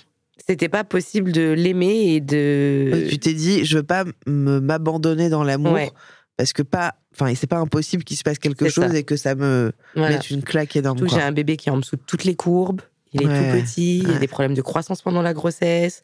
[0.48, 3.08] C'était pas possible de l'aimer et de.
[3.10, 5.92] tu t'es dit je veux pas m'abandonner dans l'amour Ouais.
[6.38, 8.98] parce que pas enfin c'est pas impossible qu'il se passe quelque chose ça.
[8.98, 10.16] et que ça me Voilà.
[10.16, 11.08] mette une claque énorme.
[11.08, 12.82] J'ai un bébé qui est en dessous de toutes les courbes.
[13.14, 14.00] Il est Ouais, tout petit.
[14.00, 16.02] Il a des problèmes de croissance pendant la grossesse.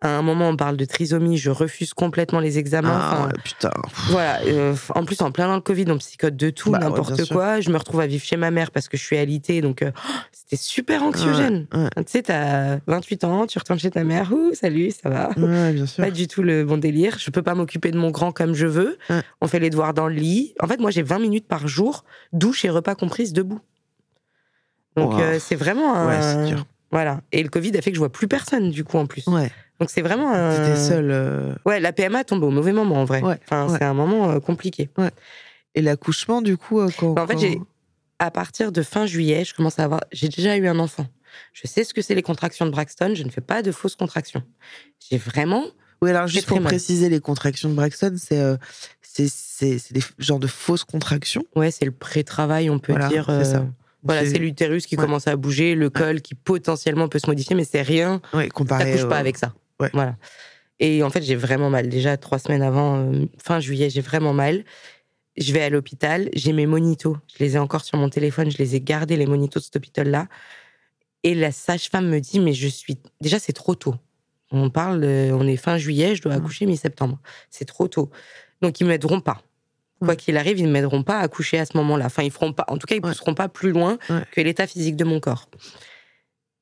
[0.00, 1.38] À un moment, on parle de trisomie.
[1.38, 2.90] Je refuse complètement les examens.
[3.00, 3.70] Ah, Enfin, ouais, putain.
[4.10, 4.40] Voilà.
[4.42, 7.16] euh, en plus, en plein dans le Covid, on psychote de tout, Bah ouais, n'importe
[7.24, 7.34] sûr.
[7.34, 7.60] quoi.
[7.60, 9.62] Je me retrouve à vivre chez ma mère parce que je suis alitée.
[9.62, 11.66] Donc, euh, oh, c'était super anxiogène.
[11.72, 14.30] Ouais, Tu sais, t'as 28 ans, tu retournes chez ta mère.
[14.30, 16.04] Ouh, salut, ça va ouais, ouais, bien sûr.
[16.04, 17.16] pas du tout le bon délire.
[17.18, 18.98] Je peux pas m'occuper de mon grand comme je veux.
[19.08, 19.22] Ouais.
[19.40, 20.54] On fait les devoirs dans le lit.
[20.60, 23.60] En fait, moi, j'ai 20 minutes par jour, douche et repas comprises debout.
[24.96, 25.20] Donc, Wow.
[25.20, 26.06] euh, c'est vraiment un...
[26.08, 26.66] Ouais, c'est dur.
[26.90, 27.22] Voilà.
[27.32, 29.26] Et le Covid a fait que je vois plus personne, du coup, en plus.
[29.26, 29.50] Ouais.
[29.80, 30.56] Donc, c'est vraiment un...
[30.56, 31.10] T'étais seule.
[31.10, 33.22] euh, Ouais, la PMA tombe au mauvais moment, en vrai.
[33.22, 33.76] Ouais, Enfin, ouais.
[33.78, 34.88] c'est un moment euh, compliqué.
[35.74, 37.12] Et l'accouchement du coup euh, quand.
[37.12, 37.60] Bah, en fait, j'ai-
[38.20, 40.00] À partir de fin juillet, je commence à avoir...
[40.12, 41.06] J'ai déjà eu un enfant.
[41.52, 43.12] Je sais ce que c'est les contractions de Braxton.
[43.16, 44.42] Je ne fais pas de fausses contractions.
[45.10, 45.64] J'ai vraiment...
[46.02, 46.66] Oui alors juste pour mal.
[46.66, 48.56] préciser les contractions de Braxton c'est euh,
[49.00, 51.42] c'est c'est c'est des genres de fausses contractions.
[51.56, 53.24] Ouais, c'est le pré-travail, on peut Voilà, dire.
[53.28, 53.64] c'est ça.
[54.02, 55.04] Voilà, C'est- c'est l'utérus qui Ouais.
[55.04, 58.20] commence à bouger, le col qui potentiellement peut se modifier, mais c'est rien.
[58.34, 58.84] Ouais, comparé.
[58.92, 59.54] T'accouches pas avec ça.
[59.84, 59.90] Ouais.
[59.92, 60.16] Voilà.
[60.80, 61.88] Et en fait, j'ai vraiment mal.
[61.88, 64.64] Déjà, trois semaines avant, euh, fin juillet, j'ai vraiment mal.
[65.36, 67.16] Je vais à l'hôpital, j'ai mes monitos.
[67.36, 69.76] Je les ai encore sur mon téléphone, je les ai gardés, les monitos de cet
[69.76, 70.26] hôpital-là.
[71.22, 72.98] Et la sage-femme me dit, mais je suis.
[73.20, 73.94] Déjà, c'est trop tôt.
[74.50, 76.38] On parle, de- on est fin juillet, je dois Mm.
[76.38, 77.18] accoucher mi-septembre.
[77.50, 78.10] C'est trop tôt.
[78.60, 79.42] Donc, ils m'aideront pas.
[80.00, 80.16] Quoi Mm.
[80.16, 82.06] qu'il arrive, ils ne m'aideront pas à accoucher à ce moment-là.
[82.06, 82.64] Enfin, ils feront pas.
[82.68, 83.10] En tout cas, ils Ouais.
[83.10, 84.22] pousseront pas plus loin Ouais.
[84.32, 85.48] que l'état physique de mon corps.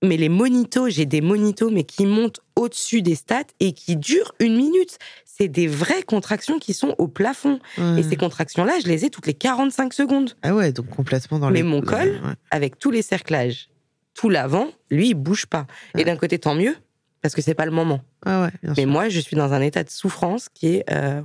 [0.02, 4.32] Mais les monitos, j'ai des monitos, mais qui montent au-dessus des stats et qui durent
[4.40, 4.98] une minute.
[5.24, 7.58] C'est des vraies contractions qui sont au plafond.
[7.78, 8.00] Ouais.
[8.00, 10.36] Et ces contractions-là, je les ai toutes les 45 secondes.
[10.42, 11.62] Ah ouais donc complètement dans Mais les.
[11.62, 12.34] mon col, ouais.
[12.50, 13.68] Avec tous les cerclages,
[14.14, 15.66] tout l'avant, lui, il bouge pas.
[15.94, 16.02] Ouais.
[16.02, 16.76] Et d'un côté, tant mieux,
[17.22, 18.00] parce que c'est pas le moment.
[18.26, 18.90] Ah ouais bien Mais sûr.
[18.90, 20.84] moi, je suis dans un état de souffrance qui est.
[20.92, 21.22] euh,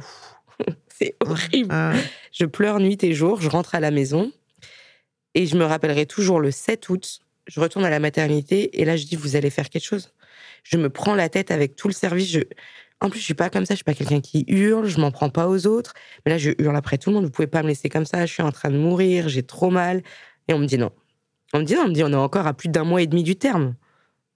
[0.88, 1.70] c'est horrible.
[1.72, 1.94] Ah.
[2.32, 4.32] Je pleure nuit et jour, je rentre à la maison
[5.36, 8.98] et je me rappellerai toujours le 7 août, je retourne à la maternité et là
[8.98, 10.14] je dis vous allez faire quelque chose.
[10.64, 12.30] Je me prends la tête avec tout le service.
[12.30, 12.40] Je...
[13.00, 13.74] En plus, je suis pas comme ça.
[13.74, 14.88] Je suis pas quelqu'un qui hurle.
[14.88, 15.94] Je m'en prends pas aux autres.
[16.26, 17.26] Mais là, je hurle après tout le monde.
[17.26, 18.26] Vous pouvez pas me laisser comme ça.
[18.26, 19.30] Je suis en train de mourir.
[19.30, 20.02] J'ai trop mal.
[20.48, 20.92] Et on me dit non.
[21.54, 21.84] On me dit non.
[21.86, 23.76] On me dit on est encore à plus d'un mois et demi du terme.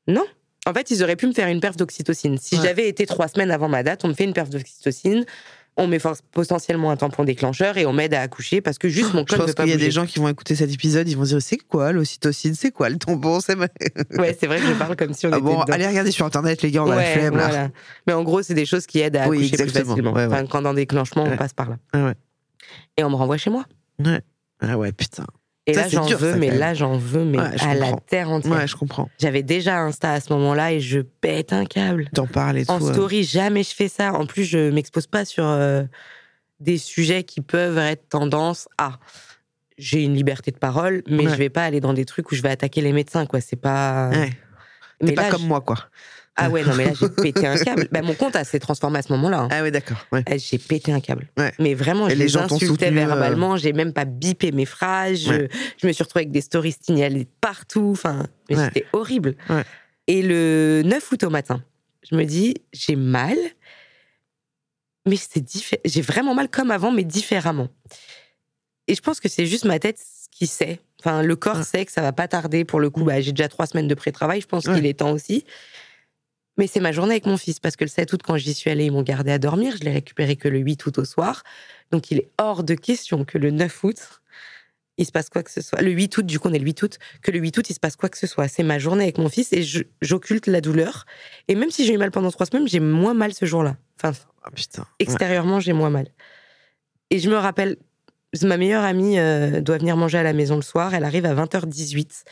[0.07, 0.25] Non.
[0.67, 2.37] En fait, ils auraient pu me faire une perf d'oxytocine.
[2.37, 2.61] Si Ouais.
[2.63, 5.25] j'avais été trois semaines avant ma date, on me fait une perf d'oxytocine.
[5.77, 5.99] On met
[6.31, 9.45] potentiellement un tampon déclencheur et on m'aide à accoucher parce que juste mon col ne
[9.45, 9.85] veut pas qu'il y a bouger.
[9.87, 12.89] des gens qui vont écouter cet épisode, ils vont dire c'est quoi l'ocytocine, c'est quoi
[12.89, 15.61] le tampon, c'est Ouais, c'est vrai que je parle comme si on Ah était bon,
[15.61, 15.73] dedans.
[15.73, 17.47] allez regarder sur internet les gars, on a la Ouais, flemme là.
[17.47, 17.69] voilà.
[18.05, 19.89] Mais en gros, c'est des choses qui aident à Oui, accoucher plus exactement.
[19.95, 20.11] facilement.
[20.13, 20.33] Ouais, ouais.
[20.33, 21.31] Enfin, quand dans déclenchement, Ouais.
[21.33, 21.77] on passe par là.
[21.93, 22.13] Ah ouais.
[22.97, 23.65] Et on me renvoie chez moi.
[24.59, 25.25] Ah ouais, putain.
[25.67, 28.31] Et Ça, là, j'en veux, mais là, j'en veux, mais Ouais, je à la terre
[28.31, 28.51] entière.
[28.53, 29.09] Ouais, je comprends.
[29.19, 32.09] J'avais déjà Insta à ce moment-là et je pète un câble.
[32.13, 32.71] T'en parles et tout.
[32.71, 32.91] En euh.
[32.93, 34.13] story, jamais je fais ça.
[34.13, 35.83] En plus, je m'expose pas sur euh,
[36.59, 38.93] des sujets qui peuvent être tendance à.
[39.77, 41.31] J'ai une liberté de parole, mais Ouais.
[41.31, 43.39] je vais pas aller dans des trucs où je vais attaquer les médecins, quoi.
[43.39, 44.09] C'est pas.
[44.09, 44.31] Ouais.
[45.01, 45.77] Mais T'es pas là, comme je- moi, quoi.
[46.37, 47.87] Ah ouais, non, mais là, j'ai pété un câble.
[47.91, 49.41] Bah, mon compte a s'est transformé à ce moment-là.
[49.41, 49.47] hein.
[49.51, 49.97] Ah ouais, d'accord.
[50.13, 50.23] Ouais.
[50.31, 51.27] Eh, J'ai pété un câble.
[51.37, 51.51] Ouais.
[51.59, 53.57] Mais vraiment, Et je les les, insultais euh, verbalement.
[53.57, 55.19] J'ai même pas bipé mes phrases.
[55.19, 55.49] Je, Ouais.
[55.81, 57.89] je me suis retrouvée avec des stories signalées partout.
[57.91, 59.35] Enfin, c'était horrible.
[60.07, 61.63] Et le 9 août au matin,
[62.09, 63.37] je me dis, j'ai mal,
[65.07, 65.43] mais c'est
[65.85, 67.67] j'ai vraiment mal comme avant, mais différemment.
[68.87, 69.99] Et je pense que c'est juste ma tête
[70.31, 70.79] qui sait.
[70.99, 72.63] Enfin, le corps sait que ça va pas tarder.
[72.65, 74.41] Pour le coup, bah, j'ai déjà trois semaines de pré-travail.
[74.41, 75.45] Je pense qu'il est temps aussi.
[76.57, 78.69] Mais c'est ma journée avec mon fils parce que le 7 août, quand j'y suis
[78.69, 79.75] allée, ils m'ont gardé à dormir.
[79.79, 81.43] Je l'ai récupéré que le 8 août au soir.
[81.91, 83.97] Donc il est hors de question que le 9 août,
[84.97, 85.81] il se passe quoi que ce soit.
[85.81, 87.73] Le 8 août, du coup, on est le 8 août, que le 8 août, il
[87.73, 88.47] se passe quoi que ce soit.
[88.47, 89.63] C'est ma journée avec mon fils et
[90.01, 91.05] j'occulte la douleur.
[91.47, 93.77] Et même si j'ai eu mal pendant trois semaines, j'ai moins mal ce jour-là.
[93.97, 94.11] Enfin,
[94.43, 94.81] Ah putain.
[94.81, 94.87] Ouais.
[94.99, 96.07] extérieurement, j'ai moins mal.
[97.09, 97.77] Et je me rappelle,
[98.43, 100.93] ma meilleure amie euh, doit venir manger à la maison le soir.
[100.93, 102.23] Elle arrive à 20h18.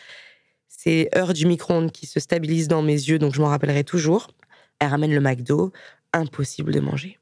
[0.69, 4.27] C'est heure du micro-ondes qui se stabilise dans mes yeux, donc je m'en rappellerai toujours.
[4.79, 5.73] Elle ramène le McDo.
[6.13, 7.19] Impossible de manger.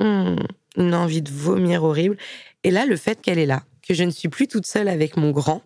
[0.00, 0.36] Hum,
[0.76, 2.16] une envie de vomir horrible.
[2.64, 5.16] Et là, le fait qu'elle est là, que je ne suis plus toute seule avec
[5.16, 5.62] mon grand,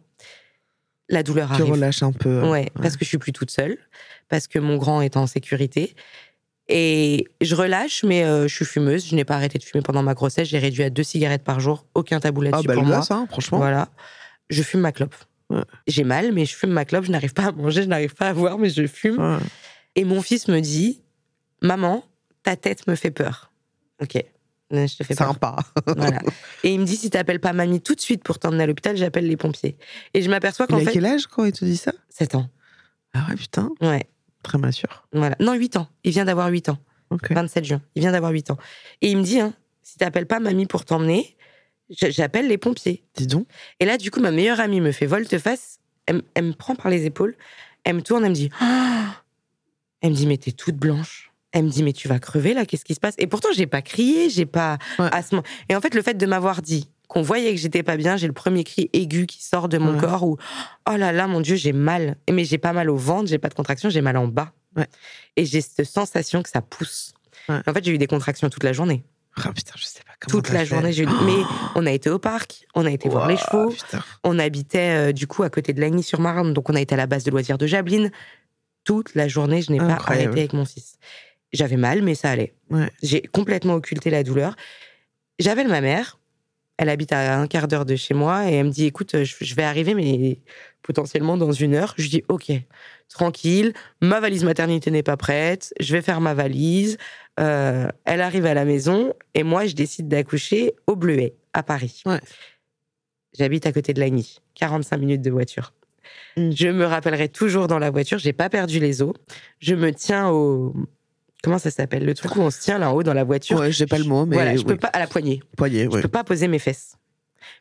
[1.09, 1.73] la douleur Tu arrive.
[1.73, 2.29] relâches un peu.
[2.29, 3.79] euh, Ouais, parce que je suis plus toute seule,
[4.29, 5.95] parce que mon grand est en sécurité.
[6.69, 9.07] Et je relâche, mais euh, je suis fumeuse.
[9.09, 10.49] Je n'ai pas arrêté de fumer pendant ma grossesse.
[10.49, 11.85] J'ai réduit à deux cigarettes par jour.
[11.95, 12.99] Aucun tabou Ah là-dessus bah le pour moi.
[12.99, 13.59] gosse, hein, franchement.
[13.59, 13.89] Voilà.
[14.49, 15.15] Je fume ma clope.
[15.53, 15.63] Ouais.
[15.87, 17.05] J'ai mal, mais je fume ma clope.
[17.05, 19.19] Je n'arrive pas à manger, je n'arrive pas à voir, mais je fume.
[19.19, 19.39] Ouais.
[19.97, 21.03] Et mon fils me dit
[21.61, 22.05] Maman,
[22.43, 23.53] ta tête me fait peur.
[24.01, 24.17] Ok.
[24.17, 25.29] Euh, Je te fais peur.
[25.29, 25.57] Sympa.
[25.87, 26.21] Voilà.
[26.65, 28.97] Et il me dit Si t'appelles pas mamie tout de suite pour t'emmener à l'hôpital,
[28.97, 29.77] j'appelle les pompiers.
[30.15, 30.93] Et je m'aperçois Il qu'en a fait.
[30.93, 31.93] quel âge quand il te dit ça?
[32.09, 32.49] 7 ans.
[33.15, 33.71] Ah ouais, putain.
[33.83, 34.07] Ouais.
[34.43, 35.07] Très mature.
[35.13, 35.37] Voilà.
[35.41, 35.89] Non, 8 ans.
[36.05, 36.79] Il vient d'avoir 8 ans.
[37.11, 37.31] Ok.
[37.31, 37.83] 27 juin.
[37.95, 38.57] Il vient d'avoir 8 ans.
[39.03, 41.37] Et il me dit, hein, si t'appelles pas mamie pour t'emmener,
[41.93, 43.03] j'appelle les pompiers.
[43.15, 43.47] Dis donc.
[43.81, 45.79] Et là, du coup, ma meilleure amie me fait volte-face.
[46.07, 47.37] Elle, me prend par les épaules.
[47.85, 49.23] Elle me tourne, elle me dit, Ah
[50.01, 51.31] elle me dit, mais t'es toute blanche.
[51.53, 53.15] Elle me dit, mais tu vas crever là, qu'est-ce qui se passe?
[53.19, 54.79] Et pourtant, j'ai pas crié, j'ai pas.
[54.99, 55.09] Ouais.
[55.13, 57.83] à ce moment- Et en fait, le fait de m'avoir dit qu'on voyait que j'étais
[57.83, 60.01] pas bien, j'ai le premier cri aigu qui sort de mon Ouais.
[60.01, 60.39] corps où,
[60.91, 62.17] oh là là, mon Dieu, j'ai mal.
[62.31, 64.53] Mais j'ai pas mal au ventre, j'ai pas de contraction, j'ai mal en bas.
[64.77, 64.87] Ouais.
[65.37, 67.13] Et j'ai cette sensation que ça pousse.
[67.49, 69.05] En fait, j'ai eu des contractions toute la journée.
[69.37, 70.41] Ah putain, je sais pas comment.
[70.41, 70.67] Toute la fait.
[70.67, 71.07] journée, j'ai.
[71.07, 71.43] Mais
[71.75, 74.03] on a été au parc, on a été voir les chevaux, Putain.
[74.25, 77.07] on habitait euh, du coup à côté de Lagny-sur-Marne, donc on a été à la
[77.07, 78.11] base de loisirs de Jablines.
[78.85, 80.99] Toute la journée, je n'ai pas arrêté avec mon fils.
[81.53, 82.55] J'avais mal, mais ça allait.
[82.71, 82.91] Ouais.
[83.03, 84.57] J'ai complètement occulté la douleur.
[85.39, 86.19] J'appelle ma mère.
[86.79, 89.35] Elle habite à un quart d'heure de chez moi et elle me dit écoute, je
[89.45, 90.41] je vais arriver, mais
[90.83, 91.95] potentiellement dans une heure.
[91.97, 92.51] Je dis ok,
[93.09, 93.73] tranquille.
[94.01, 95.73] Ma valise maternité n'est pas prête.
[95.79, 96.97] Je vais faire ma valise.
[97.41, 102.03] Euh, elle arrive à la maison et moi, je décide d'accoucher au Bleuet, à Paris.
[102.07, 102.21] Ouais.
[103.39, 105.73] J'habite à côté de Lagny, 45 minutes de voiture.
[106.37, 106.51] Mm.
[106.55, 109.15] Je me rappellerai toujours dans la voiture, j'ai pas perdu les os.
[109.61, 110.75] Je me tiens au.
[111.43, 112.05] Comment ça s'appelle?
[112.05, 113.59] Le truc où on se tient là-haut dans la voiture.
[113.59, 114.65] Ouais, j'ai pas le mot, mais voilà, je oui.
[114.67, 114.89] peux pas.
[114.89, 115.43] À la poignée.
[115.57, 116.03] Poignet, Je ouais.
[116.03, 116.97] peux pas poser mes fesses.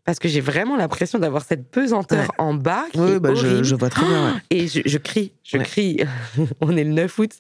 [0.04, 2.28] Parce que j'ai vraiment l'impression d'avoir cette pesanteur Ouais.
[2.38, 4.34] en bas qui Oui, est bah, je, je vois très bien.
[4.36, 4.40] ouais.
[4.52, 5.64] Et je, je crie, je Ouais.
[5.64, 5.98] crie.
[6.62, 7.32] on est le 9 août.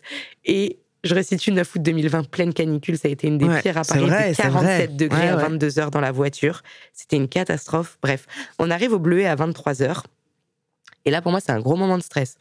[0.45, 2.97] Et je restitue 9 août 2020, pleine canicule.
[2.97, 4.01] Ça a été une des Ouais, pires à Paris.
[4.01, 4.87] vrai, Il c'est fait 47 vrai.
[4.97, 5.41] degrés Ouais, à ouais.
[5.43, 6.61] 22 heures dans la voiture.
[6.93, 7.97] C'était une catastrophe.
[8.01, 8.27] Bref,
[8.59, 10.05] on arrive au Bleuet à 23 heures.
[11.05, 12.35] Et là, pour moi, c'est un gros moment de stress.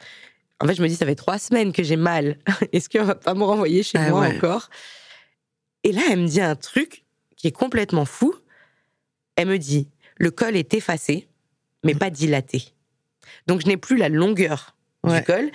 [0.59, 2.37] En fait, je me dis, ça fait trois semaines que j'ai mal.
[2.71, 4.35] Est-ce qu'on va pas me renvoyer chez Ah moi ouais.
[4.37, 4.69] encore?
[5.83, 7.03] Et là, elle me dit un truc
[7.35, 8.35] qui est complètement fou.
[9.35, 11.27] Elle me dit, le col est effacé,
[11.83, 12.65] mais pas dilaté.
[13.47, 15.21] Donc, je n'ai plus la longueur Ouais.
[15.21, 15.49] du col,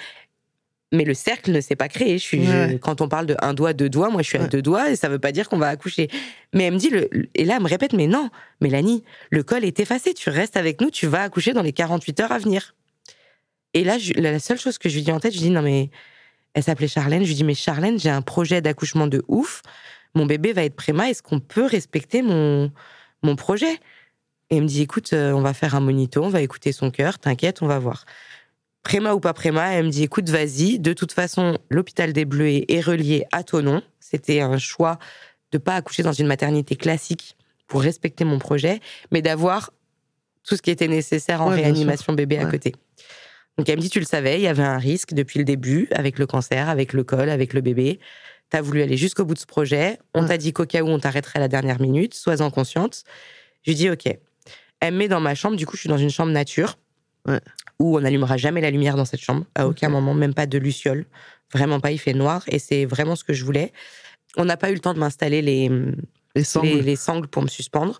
[0.93, 2.19] mais le cercle ne s'est pas créé.
[2.19, 2.69] Je suis, Ouais.
[2.73, 4.49] je- quand on parle de un doigt, deux doigts, moi, je suis à Ouais.
[4.49, 6.09] deux doigts et ça veut pas dire qu'on va accoucher.
[6.55, 8.31] Mais elle me dit, le, et là, elle me répète, mais non,
[8.61, 12.21] Mélanie, le col est effacé, tu restes avec nous, tu vas accoucher dans les 48
[12.21, 12.75] heures à venir.
[13.75, 15.51] Et là, je- la seule chose que je lui dis en tête, je lui dis,
[15.51, 15.91] non, mais
[16.55, 17.23] Elle s'appelait Charlène.
[17.23, 19.61] Je lui dis, mais Charlène, j'ai un projet d'accouchement de ouf.
[20.15, 21.11] Mon bébé va être préma.
[21.11, 22.73] Est-ce qu'on peut respecter mon,
[23.23, 23.75] mon projet?
[24.49, 26.91] Et elle me dit, écoute, euh, on va faire un monito, on va écouter son
[26.91, 28.07] cœur, t'inquiète, on va voir.
[28.87, 30.79] Préma ou pas préma, elle me dit, écoute, vas-y.
[30.79, 33.83] De toute façon, l'hôpital des Bleus est relié à ton nom.
[33.99, 35.01] C'était un choix
[35.51, 38.79] de pas accoucher dans une maternité classique pour respecter mon projet,
[39.11, 39.73] mais d'avoir
[40.45, 42.77] tout ce qui était nécessaire en Ouais, réanimation bébé à côté.
[43.59, 45.89] Donc elle me dit, tu le savais, il y avait un risque depuis le début,
[45.91, 47.99] avec le cancer, avec le col, avec le bébé.
[48.53, 49.99] Tu as voulu aller jusqu'au bout de ce projet.
[50.15, 50.29] On Ouais.
[50.29, 53.03] t'a dit qu'au cas où on t'arrêterait à la dernière minute, sois-en consciente.
[53.65, 54.05] Je lui dis, OK.
[54.79, 56.79] Elle me met dans ma chambre, du coup, je suis dans une chambre nature,
[57.27, 57.41] Ouais.
[57.79, 60.59] où on n'allumera jamais la lumière dans cette chambre, à aucun moment, même pas de
[60.59, 61.07] luciole.
[61.53, 63.73] Vraiment pas, il fait noir, et c'est vraiment ce que je voulais.
[64.37, 65.71] On n'a pas eu le temps de m'installer les,
[66.35, 66.67] Les sangles.
[66.69, 67.99] les, les sangles pour me suspendre.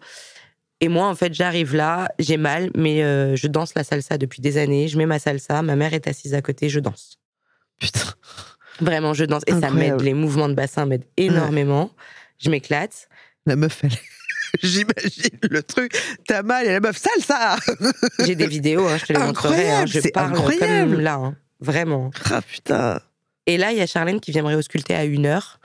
[0.81, 4.43] Et moi, en fait, j'arrive là, j'ai mal, mais euh, je danse la salsa depuis
[4.43, 4.89] des années.
[4.89, 7.19] Je mets ma salsa, ma mère est assise à côté, je danse.
[7.79, 8.01] Putain.
[8.81, 9.43] Vraiment, je danse.
[9.47, 11.91] Et ça m'aide, les mouvements de bassin m'aident énormément.
[12.39, 13.09] Je m'éclate.
[13.47, 13.93] La meuf, elle.
[14.63, 15.93] J'imagine le truc.
[16.27, 17.57] T'as mal et la meuf, sale ça
[18.25, 19.55] J'ai des vidéos, hein, je te les montrerai.
[19.55, 19.59] hein.
[19.83, 20.93] Incroyable, Je c'est parle incroyable.
[20.93, 21.37] comme là, hein.
[21.61, 22.11] vraiment.
[22.31, 23.01] Ah putain.
[23.47, 25.61] Et là, il y a Charlène qui vient me réausculter à une heure.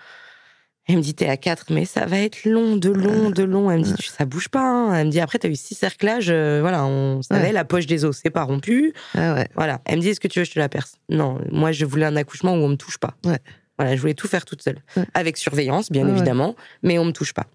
[0.88, 3.70] Elle me dit, t'es à 4, mais ça va être long, de long, de long.
[3.72, 4.62] Elle me dit, tu- ça bouge pas.
[4.64, 4.94] hein.
[4.96, 6.30] Elle me dit, après, t'as eu six cerclages.
[6.30, 7.52] euh, voilà, on savait, Ouais.
[7.52, 8.92] la poche des os, c'est pas rompu.
[9.16, 9.48] Ah ouais.
[9.56, 9.80] Voilà.
[9.86, 10.96] Elle me dit, est-ce que tu veux que je te la perce?
[11.10, 13.14] Non, moi, je voulais un accouchement où on me touche pas.
[13.26, 13.38] Ouais.
[13.78, 14.80] Voilà, je voulais tout faire toute seule.
[15.14, 17.46] Avec surveillance, bien évidemment, mais on me touche pas.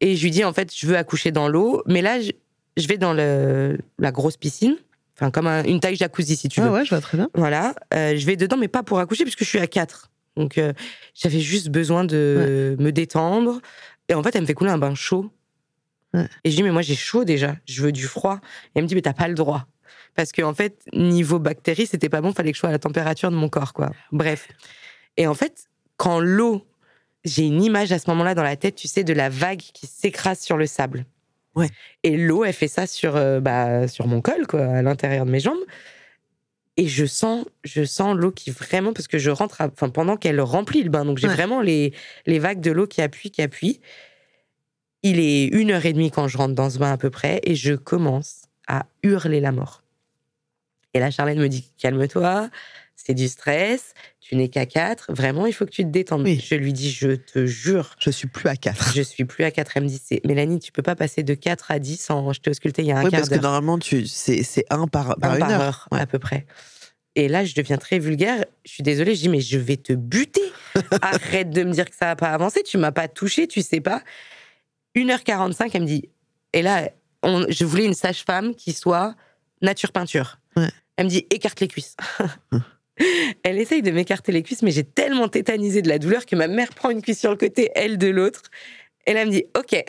[0.00, 2.30] Et je lui dis, en fait, je veux accoucher dans l'eau, mais là, je,
[2.76, 4.76] je vais dans le, la grosse piscine,
[5.16, 6.68] enfin, comme un- une taille jacuzzi, si tu veux.
[6.68, 7.28] Ah ouais, je vois très bien.
[7.34, 10.10] Voilà, euh, je vais dedans, mais pas pour accoucher, puisque je suis à 4.
[10.36, 10.72] Donc, euh,
[11.14, 13.60] j'avais juste besoin de me détendre.
[14.08, 15.30] Et en fait, elle me fait couler un bain chaud.
[16.14, 16.26] Ouais.
[16.44, 18.40] Et je dis, mais moi, j'ai chaud déjà, je veux du froid.
[18.68, 19.66] Et elle me dit, mais t'as pas le droit.
[20.16, 23.30] Parce qu'en fait, niveau bactéries, c'était pas bon, fallait que je sois à la température
[23.30, 23.90] de mon corps, quoi.
[24.12, 24.48] Bref.
[25.16, 25.66] Et en fait,
[25.98, 26.64] quand l'eau,
[27.24, 29.86] j'ai une image à ce moment-là dans la tête, tu sais, de la vague qui
[29.86, 31.04] s'écrase sur le sable.
[31.54, 31.68] Ouais.
[32.02, 35.30] Et l'eau, elle fait ça sur, euh, bah, sur mon col, quoi, à l'intérieur de
[35.30, 35.58] mes jambes.
[36.76, 40.40] Et je sens, je sens l'eau qui vraiment, parce que je rentre, enfin, pendant qu'elle
[40.40, 41.34] remplit le bain, donc j'ai Ouais.
[41.34, 41.92] vraiment les,
[42.26, 43.80] les vagues de l'eau qui appuient, qui appuient.
[45.02, 47.40] Il est une heure et demie quand je rentre dans ce bain à peu près,
[47.42, 49.82] et je commence à hurler la mort.
[50.94, 52.48] Et là, Charlène me dit calme-toi,
[53.04, 56.22] c'est du stress, tu n'es qu'à 4, vraiment, il faut que tu te détendes.
[56.22, 56.42] Oui.
[56.44, 58.92] Je lui dis, je te jure, Je suis plus à 4.
[58.94, 59.76] je suis plus à 4.
[59.76, 62.32] Elle me dit, Mélanie, tu peux pas passer de 4 à 10 en.
[62.32, 64.64] Je t'ai ausculté il y a un Oui, quart parce que normalement, tu, c'est, c'est
[64.70, 65.60] un par, par Un une par heure.
[65.62, 66.00] heure, Ouais.
[66.00, 66.46] à peu près.
[67.16, 68.44] Et là, je deviens très vulgaire.
[68.64, 70.42] Je suis désolée, je dis, mais je vais te buter.
[71.02, 72.62] Arrête de me dire que ça n'a pas avancé.
[72.62, 74.02] Tu m'as pas touché, tu sais pas.
[74.96, 76.08] 1h45, elle me dit.
[76.52, 76.90] Et là,
[77.22, 79.14] on- je voulais une sage-femme qui soit
[79.62, 80.38] nature peinture.
[80.56, 80.68] Ouais.
[80.96, 81.96] Elle me dit, écarte les cuisses.
[83.42, 86.48] elle essaye de m'écarter les cuisses, mais j'ai tellement tétanisé de la douleur que ma
[86.48, 88.42] mère prend une cuisse sur le côté, elle de l'autre.
[89.06, 89.82] Et là, elle me dit, OK.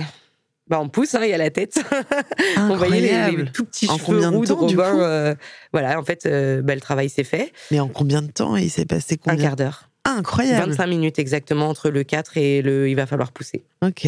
[0.68, 1.84] Bah, on pousse, hein, il y a la tête.
[2.57, 4.99] on voyait les, les tout petits En cheveux roux de temps, Robin.
[5.01, 5.36] euh,
[5.74, 7.51] voilà, en fait, euh, bah, le travail s'est fait.
[7.72, 9.89] Mais en combien de temps il s'est passé Un combien quart d'heure.
[10.05, 10.70] Incroyable.
[10.70, 13.64] 25 minutes exactement entre le 4 et le il va falloir pousser.
[13.86, 14.07] Ok.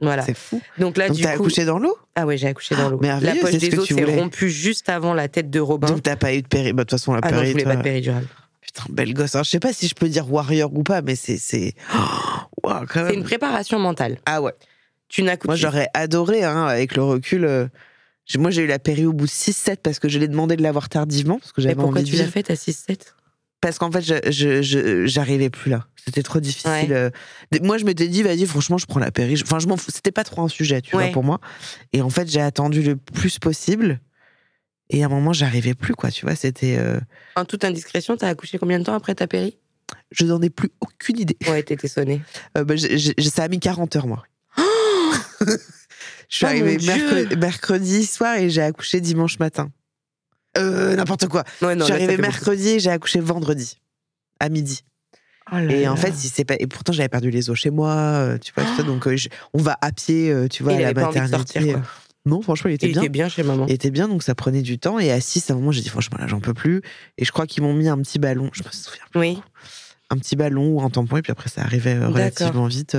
[0.00, 0.22] Voilà.
[0.22, 0.60] C'est fou.
[0.78, 1.42] Donc là, Donc du t'as coup.
[1.42, 1.96] accouché dans l'eau?
[2.14, 2.98] Ah ouais, j'ai accouché dans l'eau.
[3.00, 5.88] merveilleux, La poche des os s'est rompue juste avant la tête de Robin.
[5.88, 6.72] Donc t'as pas eu de péri.
[6.72, 7.52] Bah, de toute façon, la ah non, je péri.
[7.52, 8.26] voulais toi- pas de péridurale.
[8.62, 9.34] Putain, belle gosse.
[9.34, 11.38] Alors, je sais pas si je peux dire warrior ou pas, mais c'est.
[11.38, 11.74] c'est...
[12.62, 14.18] Quand C'est une préparation mentale.
[14.26, 14.52] Ah ouais.
[15.08, 17.44] Tu n'accouches Moi, j'aurais adoré, hein, avec le recul.
[17.44, 17.66] euh,
[18.36, 20.62] Moi, j'ai eu la péri au bout de 6-7 parce que je l'ai demandé de
[20.62, 21.38] l'avoir tardivement.
[21.40, 23.14] Parce que Mais j'avais pourquoi envie tu l'as faite à 6-7
[23.60, 25.86] Parce qu'en fait, je, j'arrivais plus là.
[26.04, 26.70] C'était trop difficile.
[26.70, 26.90] Ouais.
[26.92, 27.10] euh.
[27.62, 29.38] Moi, je m'étais dit, vas-y, franchement, je prends la péri.
[29.42, 29.90] Enfin, je m'en fous.
[29.94, 31.04] C'était pas trop un sujet, tu Ouais.
[31.04, 31.40] vois, pour moi.
[31.92, 34.00] Et en fait, j'ai attendu le plus possible.
[34.88, 36.10] Et à un moment, j'arrivais plus, quoi.
[36.10, 36.76] Tu vois, c'était.
[36.78, 36.98] euh,
[37.36, 39.58] En toute indiscrétion, t'as accouché combien de temps après ta péri?
[40.10, 41.36] Je n'en ai plus aucune idée.
[41.46, 42.22] Ouais, t'étais sonnée.
[42.56, 44.24] Euh, bah, ça a mis 40 heures, moi.
[45.40, 45.56] je
[46.28, 46.78] suis Oh, arrivée
[47.36, 49.70] mercredi soir et j'ai accouché dimanche matin.
[50.58, 51.44] Euh, n'importe quoi.
[51.62, 53.80] Ouais, non, je suis là, ça arrivée fait mercredi et j'ai accouché vendredi
[54.40, 54.80] à midi.
[55.52, 55.92] Oh là Et là.
[55.92, 58.52] en fait, si c'est pas et pourtant j'avais perdu les os chez moi, euh, tu
[58.54, 58.82] vois tout ça.
[58.82, 61.08] Donc euh, je- on va à pied, tu vois, Et à il la avait pas
[61.08, 61.52] envie de maternité.
[61.60, 61.82] sortir, quoi.
[62.26, 63.00] Non, franchement, il était Il bien.
[63.02, 63.64] était bien chez maman.
[63.66, 64.98] Il était bien, donc ça prenait du temps.
[64.98, 66.82] Et à 6, à un moment, j'ai dit franchement là, j'en peux plus.
[67.16, 68.50] Et je crois qu'ils m'ont mis un petit ballon.
[68.52, 69.02] Je me souviens.
[69.10, 69.20] plus.
[69.20, 69.42] Oui.
[70.10, 71.16] Un petit ballon ou un tampon.
[71.16, 72.96] Et puis après, ça arrivait relativement vite.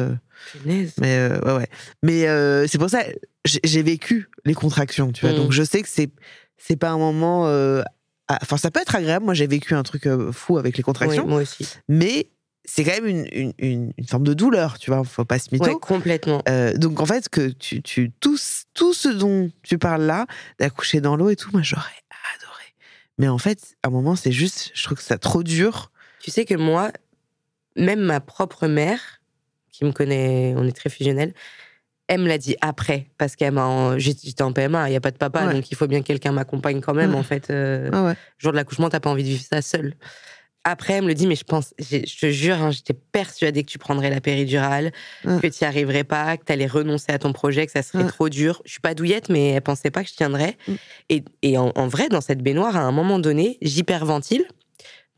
[0.66, 0.88] Mais
[1.18, 1.68] euh, ouais, ouais.
[2.02, 3.04] Mais euh, c'est pour ça,
[3.46, 5.34] j'ai j'ai vécu les contractions, tu vois.
[5.36, 5.38] Mm.
[5.38, 6.10] Donc je sais que c'est
[6.64, 7.48] c'est pas un moment.
[7.48, 7.82] euh,
[8.42, 9.26] Enfin, ça peut être agréable.
[9.26, 11.68] Moi, j'ai vécu un truc euh, fou avec les Oui, contractions, moi aussi.
[11.90, 12.30] mais
[12.64, 15.04] c'est quand même une, une, une, une forme de douleur, tu vois.
[15.04, 15.66] Faut pas se mytho.
[15.66, 16.42] Ouais, complètement.
[16.48, 20.28] Euh, donc en fait, que tu, tu tout, ce- tout ce dont tu parles là,
[20.60, 21.84] d'accoucher dans l'eau et tout, moi j'aurais
[22.38, 22.64] adoré.
[23.18, 25.92] Mais en fait, à un moment, c'est juste, je trouve que c'est trop dur.
[26.20, 26.92] Tu sais que moi,
[27.76, 29.22] même ma propre mère,
[29.72, 31.34] qui me connaît, on est très fusionnels,
[32.14, 33.98] elle me l'a dit après, parce qu'elle m'a.
[33.98, 35.54] J'étais en PMA, il n'y a pas de papa, Ouais.
[35.54, 37.18] donc il faut bien que quelqu'un m'accompagne quand même, Ouais.
[37.20, 37.50] en fait.
[37.50, 38.14] euh, Ah ouais.
[38.38, 39.94] jour de l'accouchement, t'as pas envie de vivre ça seule.
[40.66, 43.72] Après, elle me le dit, mais je pense, je te jure, hein, j'étais persuadée que
[43.72, 44.92] tu prendrais la péridurale,
[45.24, 48.06] que tu n'y arriverais pas, que tu allais renoncer à ton projet, que ça serait
[48.06, 48.62] trop dur.
[48.66, 50.58] Je suis pas douillette, mais elle pensait pas que je tiendrais.
[50.68, 50.74] Mm.
[51.10, 54.44] Et, et en, en vrai, dans cette baignoire, à un moment donné, j'hyperventile.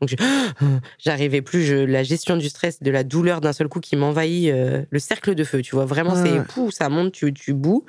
[0.00, 0.16] Donc, je-
[0.98, 4.50] j'arrivais plus, je, la gestion du stress, de la douleur d'un seul coup qui m'envahit,
[4.50, 5.84] euh, le cercle de feu, tu vois.
[5.84, 6.44] Vraiment, Ouais, c'est ouais.
[6.48, 7.84] pou, ça monte, tu, tu boues.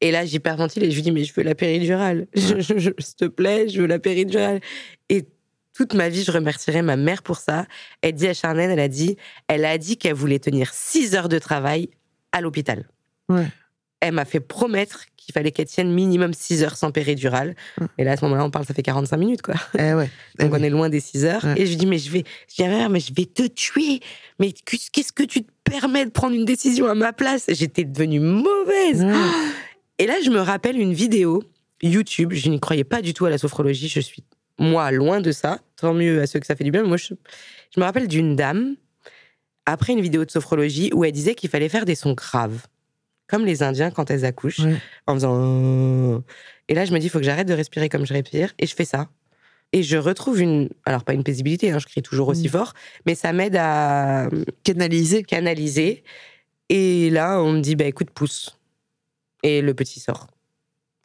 [0.00, 2.26] Et là, j'hyperventile et je lui dis, mais je veux la péridurale.
[2.36, 4.60] S'il te plaît, je veux la péridurale.
[5.08, 5.24] Et
[5.72, 7.66] toute ma vie, je remercierai ma mère pour ça.
[8.02, 9.16] Elle dit à Charnène, elle a dit,
[9.48, 11.88] elle a dit qu'elle voulait tenir 6 heures de travail
[12.32, 12.88] à l'hôpital.
[13.30, 13.46] Ouais.
[14.00, 17.54] Elle m'a fait promettre qu'il fallait qu'elle tienne minimum 6 heures sans péridurale.
[17.80, 17.86] Ouais.
[17.98, 19.54] Et là, à ce moment-là, on parle, ça fait 45 minutes, quoi.
[19.78, 20.08] Eh ouais.
[20.38, 20.58] Eh Donc oui.
[20.60, 21.44] on est loin des 6 heures.
[21.44, 21.60] Ouais.
[21.60, 24.00] Et je lui dis, mais je vais, je dis, mère, mais je vais te tuer.
[24.38, 27.44] Mais qu'est-ce que tu te permets de prendre une décision à ma place?
[27.48, 29.02] J'étais devenue mauvaise.
[29.04, 29.12] Ouais.
[29.98, 31.42] Et là, je me rappelle une vidéo
[31.82, 32.32] YouTube.
[32.32, 33.88] Je n'y croyais pas du tout à la sophrologie.
[33.88, 34.22] Je suis,
[34.58, 35.58] moi, loin de ça.
[35.76, 36.82] Tant mieux à ceux que ça fait du bien.
[36.82, 37.14] Mais moi, je,
[37.74, 38.76] je me rappelle d'une dame,
[39.66, 42.66] après une vidéo de sophrologie, où elle disait qu'il fallait faire des sons graves.
[43.28, 44.76] Comme les Indiens quand elles accouchent, Ouais.
[45.06, 45.34] en faisant.
[45.36, 46.18] euh.
[46.68, 48.52] Et là, je me dis, il faut que j'arrête de respirer comme je respire.
[48.58, 49.08] Et je fais ça.
[49.72, 50.68] Et je retrouve une.
[50.84, 52.50] Alors, pas une paisibilité, hein, je crie toujours aussi Mm.
[52.50, 52.72] fort,
[53.04, 54.28] mais ça m'aide à
[54.62, 55.22] Canaliser.
[55.24, 56.04] canaliser.
[56.68, 58.58] Et là, on me dit, bah écoute, pousse.
[59.42, 60.28] Et le petit sort.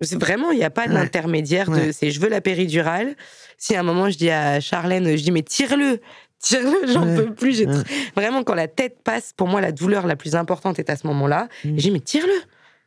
[0.04, 0.94] C'est vraiment, il n'y a pas Ouais.
[0.94, 1.92] d'intermédiaire de Ouais.
[1.92, 3.16] c'est je veux la péridurale.
[3.60, 6.00] Si à un moment je dis à Charlène, je dis mais tire-le,
[6.42, 7.16] tire-le, j'en Ouais.
[7.16, 7.56] peux plus.
[7.56, 7.84] j'ai Ouais.
[8.16, 11.08] Vraiment, quand la tête passe, pour moi, la douleur la plus importante est à ce
[11.08, 11.48] moment-là.
[11.66, 11.70] Mm.
[11.78, 12.34] Je dis mais tire-le,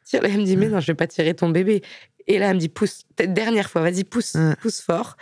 [0.04, 0.28] tire-le.
[0.28, 1.82] Elle me dit mais non, je vais pas tirer ton bébé.
[2.26, 5.16] Et là, elle me dit pousse, dernière fois, vas-y, pousse, pousse fort.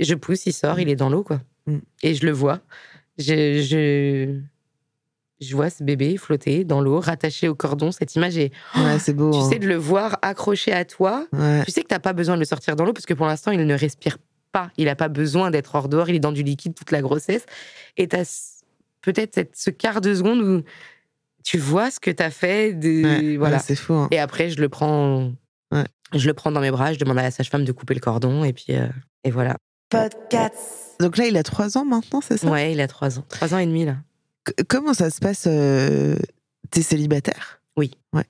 [0.00, 0.80] Je pousse, il sort, Mm.
[0.80, 1.40] il est dans l'eau, quoi.
[1.66, 1.78] Mm.
[2.02, 2.60] Et je le vois.
[3.18, 4.38] Je, je,
[5.40, 7.92] je vois ce bébé flotter dans l'eau, rattaché au cordon.
[7.92, 8.50] Cette image est.
[8.76, 9.30] Ouais, c'est beau.
[9.30, 9.48] Tu hein.
[9.50, 11.26] sais, de le voir accroché à toi.
[11.32, 11.62] Ouais.
[11.64, 13.50] Tu sais que t'as pas besoin de le sortir dans l'eau parce que pour l'instant,
[13.50, 14.18] il ne respire
[14.52, 14.70] pas.
[14.76, 16.08] Il n'a pas besoin d'être hors dehors.
[16.08, 17.44] Il est dans du liquide toute la grossesse.
[17.96, 18.62] Et tu as
[19.02, 20.62] peut-être cette- ce quart de seconde où
[21.44, 22.72] tu vois ce que tu as fait.
[22.74, 23.56] De, Ouais, voilà.
[23.56, 23.94] ouais, c'est fou.
[23.94, 24.08] hein.
[24.10, 25.32] Et après, je le prends.
[25.72, 25.84] Ouais.
[26.14, 26.92] Je le prends dans mes bras.
[26.92, 28.44] Je demande à la sage-femme de couper le cordon.
[28.44, 28.86] Et puis, euh,
[29.24, 29.56] et voilà.
[31.00, 32.48] Donc là, il a trois ans maintenant, c'est ça?
[32.50, 33.24] Ouais, il a trois ans.
[33.28, 33.96] Trois ans et demi, là.
[34.46, 36.16] C- Comment ça se passe euh,
[36.70, 37.92] T'es célibataire Oui.
[38.12, 38.24] Ouais.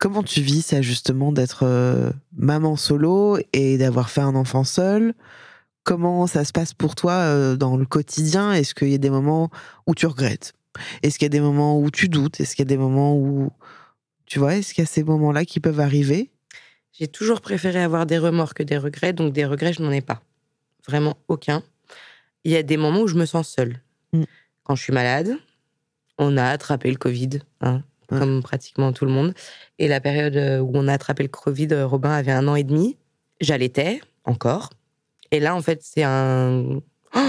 [0.00, 5.12] Comment tu vis ça justement d'être euh, maman solo et d'avoir fait un enfant seul?
[5.84, 8.54] Comment ça se passe pour toi euh, dans le quotidien?
[8.54, 9.50] Est-ce qu'il y a des moments
[9.86, 10.54] où tu regrettes?
[11.02, 12.40] Est-ce qu'il y a des moments où tu doutes?
[12.40, 13.50] Est-ce qu'il y a des moments où
[14.24, 16.30] tu vois Est-ce qu'il y a ces moments-là qui peuvent arriver?
[16.92, 20.00] J'ai toujours préféré avoir des remords que des regrets, donc des regrets, je n'en ai
[20.00, 20.22] pas.
[20.88, 21.62] Vraiment aucun.
[22.44, 23.82] Il y a des moments où je me sens seule.
[24.14, 24.22] Mm.
[24.64, 25.36] Quand je suis malade,
[26.16, 28.18] on a attrapé le Covid, hein, Ouais.
[28.18, 29.32] comme pratiquement tout le monde.
[29.78, 32.54] Et la période euh, où on a attrapé le Covid, euh, Robin avait un an
[32.56, 32.96] et demi.
[33.40, 34.70] J'allaitais encore.
[35.30, 36.80] Et là, en fait, c'est un.
[37.14, 37.18] Oh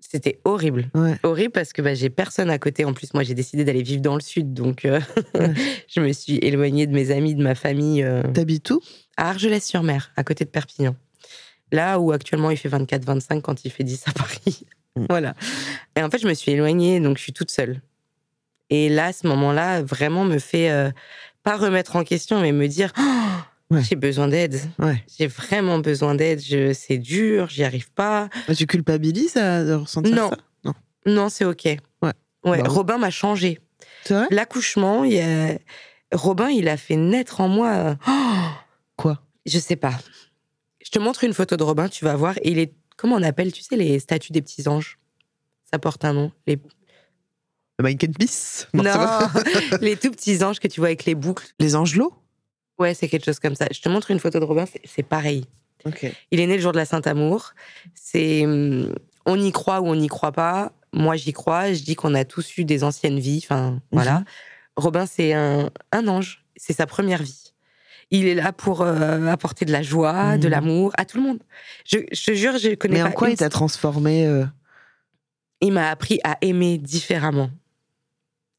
[0.00, 0.90] C'était horrible.
[0.94, 1.16] Ouais.
[1.24, 2.84] Horrible parce que bah, j'ai personne à côté.
[2.84, 4.52] En plus, moi, j'ai décidé d'aller vivre dans le sud.
[4.54, 5.00] Donc, euh,
[5.34, 5.52] Ouais.
[5.88, 8.02] je me suis éloignée de mes amis, de ma famille.
[8.04, 8.80] euh, T'habites où?
[9.16, 10.94] à Argelès-sur-Mer, à côté de Perpignan.
[11.72, 14.66] Là où actuellement il fait 24-25 quand il fait 10 à Paris.
[14.96, 15.06] Mm.
[15.08, 15.34] voilà.
[15.96, 17.80] Et en fait, je me suis éloignée, donc je suis toute seule.
[18.70, 20.90] Et là, ce moment-là, vraiment me fait euh,
[21.42, 23.02] pas remettre en question, mais me dire Oh,
[23.70, 23.82] Ouais.
[23.82, 24.60] j'ai besoin d'aide.
[24.78, 25.02] Ouais.
[25.18, 26.40] J'ai vraiment besoin d'aide.
[26.74, 28.28] C'est dur, j'y arrive pas.
[28.48, 30.30] Mais Tu culpabilises à de ressentir Non.
[30.30, 30.36] ça?
[30.64, 30.72] Non.
[31.06, 31.64] Non, c'est ok.
[31.64, 32.12] Ouais.
[32.44, 32.62] Ouais.
[32.62, 32.68] Bah.
[32.68, 33.60] Robin m'a changé.
[34.30, 35.58] L'accouchement, il y a...
[36.12, 37.68] Robin, il a fait naître en moi.
[37.72, 37.94] euh,
[38.96, 39.20] Quoi?
[39.46, 39.94] Je sais pas.
[40.84, 42.34] Je te montre une photo de Robin, tu vas voir.
[42.44, 44.98] Il est, comment on appelle, tu sais, les statues des petits anges?
[45.72, 46.32] Ça porte un nom.
[46.46, 46.58] Les...
[47.78, 49.30] Le Mike and Peace Non, pas-
[49.80, 51.46] les tout petits anges que tu vois avec les boucles.
[51.58, 52.12] Les angelots?
[52.78, 53.66] Ouais, c'est quelque chose comme ça.
[53.72, 55.44] Je te montre une photo de Robin, c'est- pareil.
[55.84, 56.06] Ok.
[56.30, 57.52] Il est né le jour de la Saint-Amour.
[57.94, 58.94] C'est, hum,
[59.26, 60.72] on y croit ou on n'y croit pas.
[60.92, 61.72] Moi, j'y crois.
[61.72, 63.40] Je dis qu'on a tous eu des anciennes vies.
[63.44, 64.24] Enfin, voilà.
[64.76, 66.44] Robin, c'est un, un ange.
[66.56, 67.52] C'est sa première vie.
[68.10, 70.50] Il est là pour euh, apporter de la joie, de Mhm.
[70.52, 71.38] l'amour à tout le monde.
[71.84, 74.44] Je, je te jure, je connais Mais pas en quoi une il t'a transformé euh,
[75.60, 77.50] il m'a appris à aimer différemment.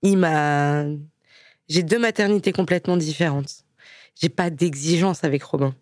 [0.06, 0.86] Il m'a.
[1.68, 3.64] J'ai deux maternités complètement différentes.
[4.22, 5.74] J'ai pas d'exigence avec Robin.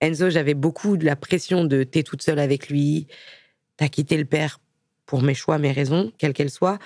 [0.00, 3.06] Enzo, j'avais beaucoup de la pression de t'es toute seule avec lui,
[3.78, 4.60] t'as quitté le père
[5.06, 6.78] pour mes choix, mes raisons, quelles qu'elles soient.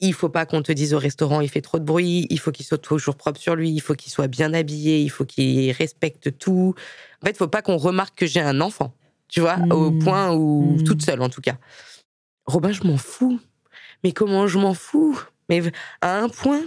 [0.00, 2.50] Il faut pas qu'on te dise au restaurant il fait trop de bruit, il faut
[2.50, 5.70] qu'il soit toujours propre sur lui, il faut qu'il soit bien habillé, il faut qu'il
[5.72, 6.74] respecte tout.
[7.22, 8.92] En fait, il faut pas qu'on remarque que j'ai un enfant,
[9.28, 9.98] tu vois, au Mm.
[10.00, 10.82] point où Mm.
[10.82, 11.56] toute seule en tout cas.
[12.46, 13.38] Robin, je m'en fous.
[14.02, 15.18] Mais comment je m'en fous?
[15.48, 15.62] Mais
[16.00, 16.62] à un point.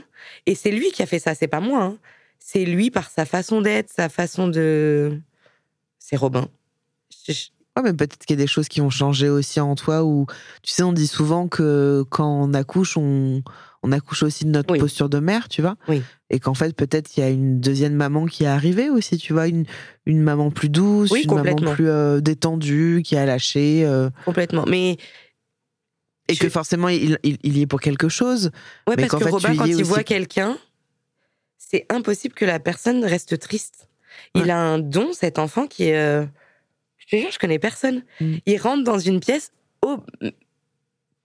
[0.46, 1.84] Et c'est lui qui a fait ça, c'est pas moi.
[1.84, 1.98] hein.
[2.40, 5.20] C'est lui par sa façon d'être, sa façon de.
[6.00, 6.48] C'est Robin.
[7.28, 7.34] Je-
[7.78, 10.26] Ouais, mais peut-être qu'il y a des choses qui ont changé aussi en toi ou
[10.64, 13.42] tu sais on dit souvent que quand on accouche on,
[13.84, 14.80] on accouche aussi de notre Oui.
[14.80, 16.02] posture de mère tu vois Oui.
[16.30, 19.32] et qu'en fait peut-être il y a une deuxième maman qui est arrivée aussi tu
[19.32, 19.66] vois une,
[20.06, 24.66] une maman plus douce Oui, une maman plus euh, détendue qui a lâché euh, Complètement.
[24.68, 24.98] Mais
[26.30, 28.52] et que forcément il, il, il y est pour quelque chose
[28.88, 30.58] Ouais, Mais parce que fait, Robin, quand il aussi- voit quelqu'un,
[31.58, 33.88] c'est impossible que la personne reste triste.
[34.36, 34.50] Il Ouais.
[34.52, 35.98] a un don, cet enfant, qui est.
[35.98, 36.26] euh,
[36.98, 38.04] Je te jure, je connais personne.
[38.22, 38.36] Mm.
[38.46, 39.52] Il rentre dans une pièce.
[39.82, 39.98] Oh,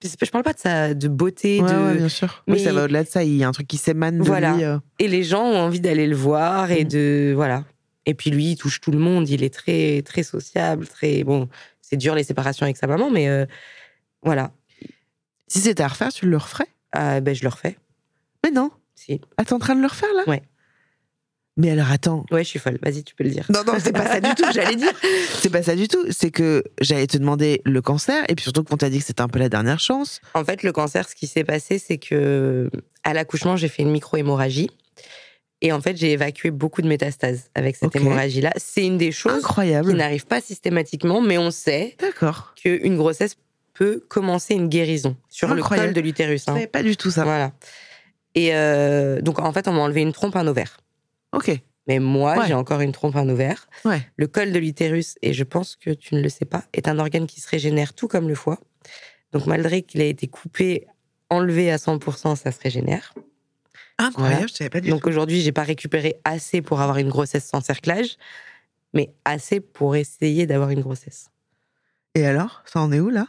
[0.03, 1.77] je parle pas de sa de beauté, Ouais, de...
[1.79, 3.67] ouais, bien sûr oui mais- ça va au-delà de ça il y a un truc
[3.67, 4.55] qui s'émane de Voilà.
[4.55, 4.79] lui euh.
[4.99, 6.89] et les gens ont envie d'aller le voir et Mm.
[6.89, 7.65] de voilà.
[8.07, 9.29] Et puis lui, il touche tout le monde.
[9.31, 11.49] Il est très très sociable, très bon.
[11.81, 13.47] C'est dur les séparations avec sa maman, mais euh,
[14.23, 14.53] voilà.
[15.49, 16.69] Si c'était à refaire tu le referais?
[16.93, 17.77] Ah, ben je le refais.
[18.45, 19.21] mais non Si.
[19.37, 20.23] ah t'es en train de le refaire là?
[20.27, 20.43] Ouais.
[21.57, 22.79] mais alors attends Ouais, je suis folle.
[22.83, 23.47] Vas-y, tu peux le dire.
[23.51, 24.93] Non, non, c'est pas ça du tout, j'allais dire.
[25.41, 26.05] C'est pas ça du tout.
[26.11, 29.21] C'est que j'allais te demander le cancer, et puis surtout qu'on t'a dit que c'était
[29.21, 30.21] un peu la dernière chance.
[30.35, 32.71] En fait, le cancer, ce qui s'est passé, c'est que
[33.05, 34.71] à l'accouchement, j'ai fait une micro-hémorragie.
[35.61, 38.53] Et en fait, j'ai évacué beaucoup de métastases avec cette hémorragie-là.
[38.57, 39.93] C'est une des choses qui Incroyable.
[39.93, 41.97] n'arrive pas systématiquement, mais on sait
[42.57, 43.37] qu'une grossesse
[43.75, 45.89] peut commencer une guérison sur Incroyable.
[45.89, 46.45] le col de l'utérus.
[46.47, 46.55] Je hein.
[46.55, 47.25] savais pas du tout ça.
[47.25, 47.53] Voilà.
[48.35, 50.79] Et euh, donc, en fait, on m'a enlevé une trompe, un ovaire.
[51.33, 51.51] Ok.
[51.87, 52.47] Mais moi, Ouais.
[52.47, 53.69] j'ai encore une trompe, un ovaire.
[53.85, 54.01] Ouais.
[54.17, 56.99] Le col de l'utérus, et je pense que tu ne le sais pas, est un
[56.99, 58.59] organe qui se régénère tout comme le foie.
[59.33, 60.87] Donc, malgré qu'il ait été coupé,
[61.29, 63.13] enlevé à 100%, ça se régénère.
[63.99, 64.47] Incroyable, Voilà.
[64.49, 67.61] je savais pas du Donc, aujourd'hui, j'ai pas récupéré assez pour avoir une grossesse sans
[67.61, 68.17] cerclage,
[68.93, 71.29] mais assez pour essayer d'avoir une grossesse.
[72.15, 73.27] Et alors, ça en est où là?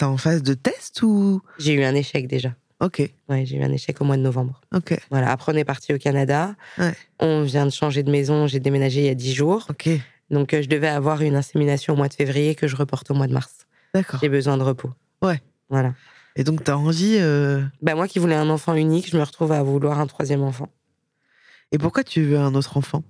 [0.00, 1.42] T'es en phase de test ou?
[1.58, 2.54] J'ai eu un échec déjà.
[2.80, 4.62] Ok, Ouais, j'ai eu un échec au mois de novembre.
[4.74, 5.30] ok, Voilà.
[5.30, 6.54] Après, on est parti au Canada.
[6.78, 6.94] Ouais.
[7.18, 8.46] On vient de changer de maison.
[8.46, 9.66] J'ai déménagé il y a 10 jours.
[9.68, 9.90] ok.
[10.30, 13.14] Donc, euh, je devais avoir une insémination au mois de février que je reporte au
[13.14, 13.66] mois de mars.
[13.92, 14.20] D'accord.
[14.22, 14.90] J'ai besoin de repos.
[15.20, 15.42] Ouais.
[15.68, 15.92] Voilà.
[16.34, 17.16] Et donc t'as envie.
[17.18, 20.40] euh, Bah, moi qui voulais un enfant unique, je me retrouve à vouloir un troisième
[20.42, 20.70] enfant.
[21.72, 23.02] Et pourquoi tu veux un autre enfant?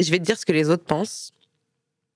[0.00, 1.32] Je vais te dire ce que les autres pensent.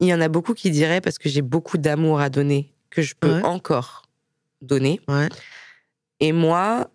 [0.01, 3.03] Il y en a beaucoup qui diraient parce que j'ai beaucoup d'amour à donner, que
[3.03, 3.43] je peux Ouais.
[3.43, 4.03] encore
[4.61, 5.01] donner.
[5.09, 5.28] Ouais.
[6.20, 6.88] Et moi,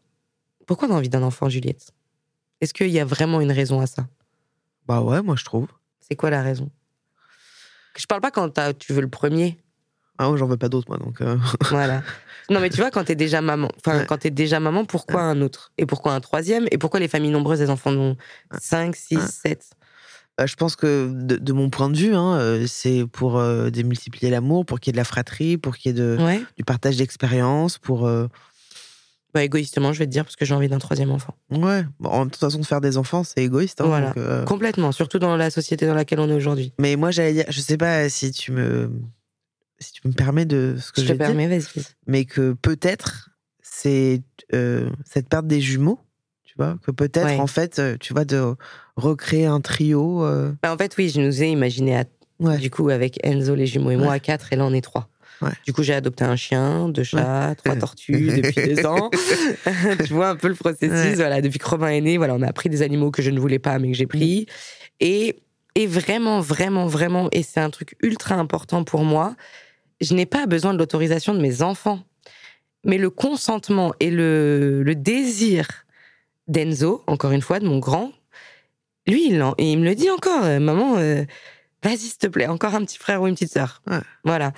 [0.66, 1.92] pourquoi on a envie d'un enfant, Juliette?
[2.62, 4.08] Est-ce qu'il y a vraiment une raison à ça?
[4.88, 5.68] Bah ouais, moi je trouve.
[6.00, 6.70] C'est quoi la raison?
[7.98, 9.58] Je parle pas quand tu veux le premier.
[10.20, 11.20] Ah, moi, j'en veux pas d'autres moi donc.
[11.22, 11.38] euh,
[11.70, 12.02] Voilà.
[12.50, 14.06] Non, mais tu vois, quand t'es déjà maman, enfin, Ouais.
[14.08, 15.72] quand t'es déjà maman, pourquoi un autre?
[15.78, 16.66] Et pourquoi un troisième?
[16.72, 18.16] Et pourquoi les familles nombreuses, elles en font
[18.58, 19.22] 5, 6, Ouais.
[19.28, 19.77] 7 Bah,
[20.46, 24.30] je pense que de, de mon point de vue, hein, euh, c'est pour euh, démultiplier
[24.30, 26.42] l'amour, pour qu'il y ait de la fratrie, pour qu'il y ait de, Ouais.
[26.58, 28.06] du partage d'expérience, pour.
[28.08, 28.28] euh,
[29.34, 31.36] Bah, égoïstement, je vais te dire, parce que j'ai envie d'un troisième enfant.
[31.52, 31.84] Ouais.
[32.00, 33.82] Bon, en toute façon, de faire des enfants, c'est égoïste.
[33.82, 34.08] hein, Voilà.
[34.10, 36.72] donc, euh, Complètement, surtout dans la société dans laquelle on est aujourd'hui.
[36.80, 38.92] Mais moi, j'allais dire, je sais pas si tu me,
[39.80, 41.84] si tu me permets de ce que Je je, te permets, vas-y.
[42.08, 43.30] mais que peut-être
[43.62, 44.22] c'est
[45.06, 46.00] cette perte des jumeaux,
[46.58, 47.40] vois, que peut-être Ouais.
[47.40, 48.56] en fait, euh, tu vois, de
[48.96, 50.24] recréer un trio.
[50.26, 52.06] euh, Bah, en fait, oui, je nous ai imaginé, à-
[52.40, 52.58] ouais.
[52.58, 55.10] du coup, avec Enzo, les jumeaux et moi, à quatre, et là, on est trois.
[55.42, 55.52] Ouais.
[55.68, 59.12] Du coup, j'ai adopté un chien, deux chats, trois tortues depuis deux ans.
[60.06, 60.90] tu vois un peu le processus.
[60.92, 61.14] Ouais.
[61.16, 63.40] Voilà, depuis que Robin est né, voilà, on a pris des animaux que je ne
[63.40, 64.48] voulais pas, mais que j'ai pris.
[65.00, 65.36] Et,
[65.76, 69.36] et vraiment, vraiment, vraiment, et c'est un truc ultra important pour moi,
[70.02, 72.00] je n'ai pas besoin de l'autorisation de mes enfants.
[72.84, 75.68] Mais le consentement et le, le désir
[76.48, 78.12] d'Enzo, encore une fois, de mon grand,
[79.08, 81.24] lui, il, en- et il me le dit encore, euh, maman, euh,
[81.84, 83.82] vas-y, s'il te plaît, encore un petit frère ou une petite sœur.
[83.88, 84.00] Ouais.
[84.24, 84.52] Voilà.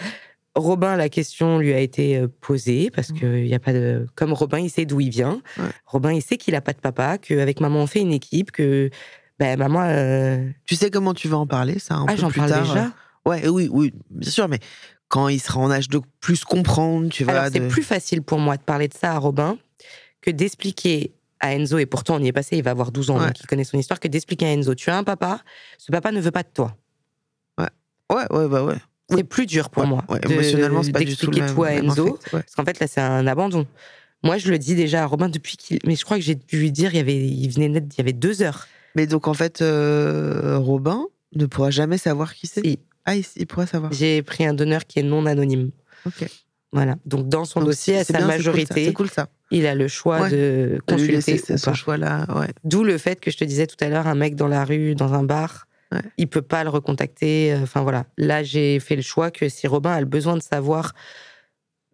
[0.56, 4.08] Robin, la question lui a été euh, posée parce que il y a pas de.
[4.16, 5.42] Comme Robin, il sait d'où il vient.
[5.58, 5.70] Ouais.
[5.86, 8.90] Robin, il sait qu'il a pas de papa, qu'avec maman on fait une équipe, que
[9.38, 9.84] ben maman.
[9.84, 12.64] euh, Tu sais comment tu vas en parler, ça un Ah, j'en parle tard.
[12.68, 12.92] déjà.
[13.26, 14.60] Ouais, oui, oui, bien sûr, mais
[15.08, 17.34] quand il sera en âge de plus comprendre, tu vas.
[17.42, 19.58] Alors c'est plus facile pour moi de parler de ça à Robin
[20.22, 23.18] que d'expliquer à Enzo, et pourtant on y est passé, il va avoir 12 ans,
[23.20, 23.28] Ouais.
[23.28, 25.42] donc il connaît son histoire, que d'expliquer à Enzo, tu as un papa,
[25.78, 26.76] ce papa ne veut pas de toi.
[28.12, 28.78] Ouais, ouais, bah ouais.
[29.12, 31.54] C'est plus dur pour Ouais, moi ouais, de- émotionnellement, c'est pas du tout le même,
[31.56, 32.08] tout à Enzo.
[32.16, 32.40] affect, ouais.
[32.42, 33.68] Parce qu'en fait, là, c'est un abandon.
[34.24, 35.78] Moi, je le dis déjà à Robin depuis qu'il.
[35.86, 37.16] Mais je crois que j'ai dû lui dire, il, y avait...
[37.28, 38.68] il venait naître, il y avait deux heures.
[38.96, 42.62] Mais donc, en fait, euh, Robin ne pourra jamais savoir qui c'est?
[42.66, 42.80] Si.
[43.06, 43.92] Ah, il, il pourra savoir.
[43.94, 45.70] J'ai pris un donneur qui est non anonyme.
[46.08, 46.26] Ok.
[46.72, 46.96] Voilà.
[47.06, 49.28] Donc, dans son Donc, dossier, à sa bien, c'est cool, ça, majorité, C'est cool ça.
[49.52, 50.30] il a le choix Ouais.
[50.30, 52.50] de lui consulter ce choix-là, ouais.
[52.64, 54.94] D'où le fait que je te disais tout à l'heure, un mec dans la rue,
[54.96, 56.02] dans un bar, Ouais.
[56.18, 57.52] il peut pas le recontacter.
[57.54, 58.06] euh, Enfin voilà.
[58.18, 60.94] Là, j'ai fait le choix que si Robin a le besoin de savoir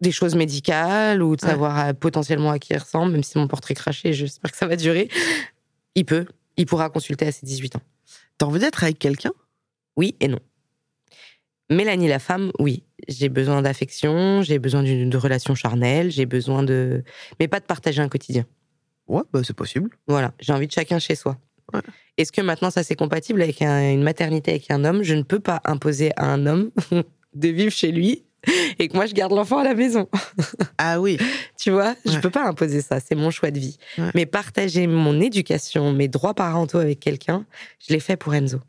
[0.02, 3.48] des choses médicales ou de savoir euh, potentiellement à qui il ressemble, même si mon
[3.48, 5.08] portrait craché, j'espère que ça va durer.
[5.94, 6.26] Il peut,
[6.58, 7.82] il pourra consulter à ses 18 ans.
[8.36, 9.32] T'as envie d'être avec quelqu'un?
[9.96, 10.40] Oui et non.
[11.70, 12.84] Mélanie la femme, oui.
[13.08, 17.02] J'ai besoin d'affection, j'ai besoin d'une de relations charnelles, j'ai besoin de.
[17.40, 18.44] Mais pas de partager un quotidien.
[19.08, 19.90] Ouais, bah c'est possible.
[20.08, 21.36] Voilà, j'ai envie de chacun chez soi.
[21.72, 21.80] Ouais.
[22.16, 25.02] Est-ce que maintenant ça c'est compatible avec un- une maternité avec un homme?
[25.02, 26.70] Je ne peux pas imposer à un homme
[27.34, 28.24] de vivre chez lui
[28.78, 30.08] et que moi je garde l'enfant à la maison.
[30.78, 31.18] Ah oui.
[31.58, 32.20] Tu vois, je Ouais.
[32.20, 33.78] peux pas imposer ça, c'est mon choix de vie.
[33.98, 34.10] Ouais.
[34.14, 37.44] Mais partager mon éducation, mes droits parentaux avec quelqu'un,
[37.86, 38.60] je l'ai fait pour Enzo.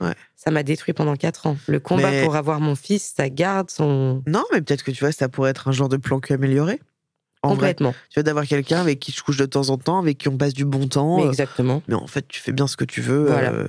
[0.00, 0.14] Ouais.
[0.36, 1.56] Ça m'a détruit pendant quatre ans.
[1.66, 5.00] Le combat Mais- pour avoir mon fils, sa garde, son Non, mais peut-être que tu
[5.00, 6.80] vois, ça pourrait être un genre de plan que amélioré.
[7.42, 7.92] En vrai, complètement.
[8.08, 10.36] tu vois, d'avoir quelqu'un avec qui tu couches de temps en temps, avec qui on
[10.38, 11.18] passe du bon temps.
[11.18, 11.82] Mais euh, exactement.
[11.88, 13.26] mais en fait, tu fais bien ce que tu veux.
[13.26, 13.52] Voilà.
[13.52, 13.68] euh,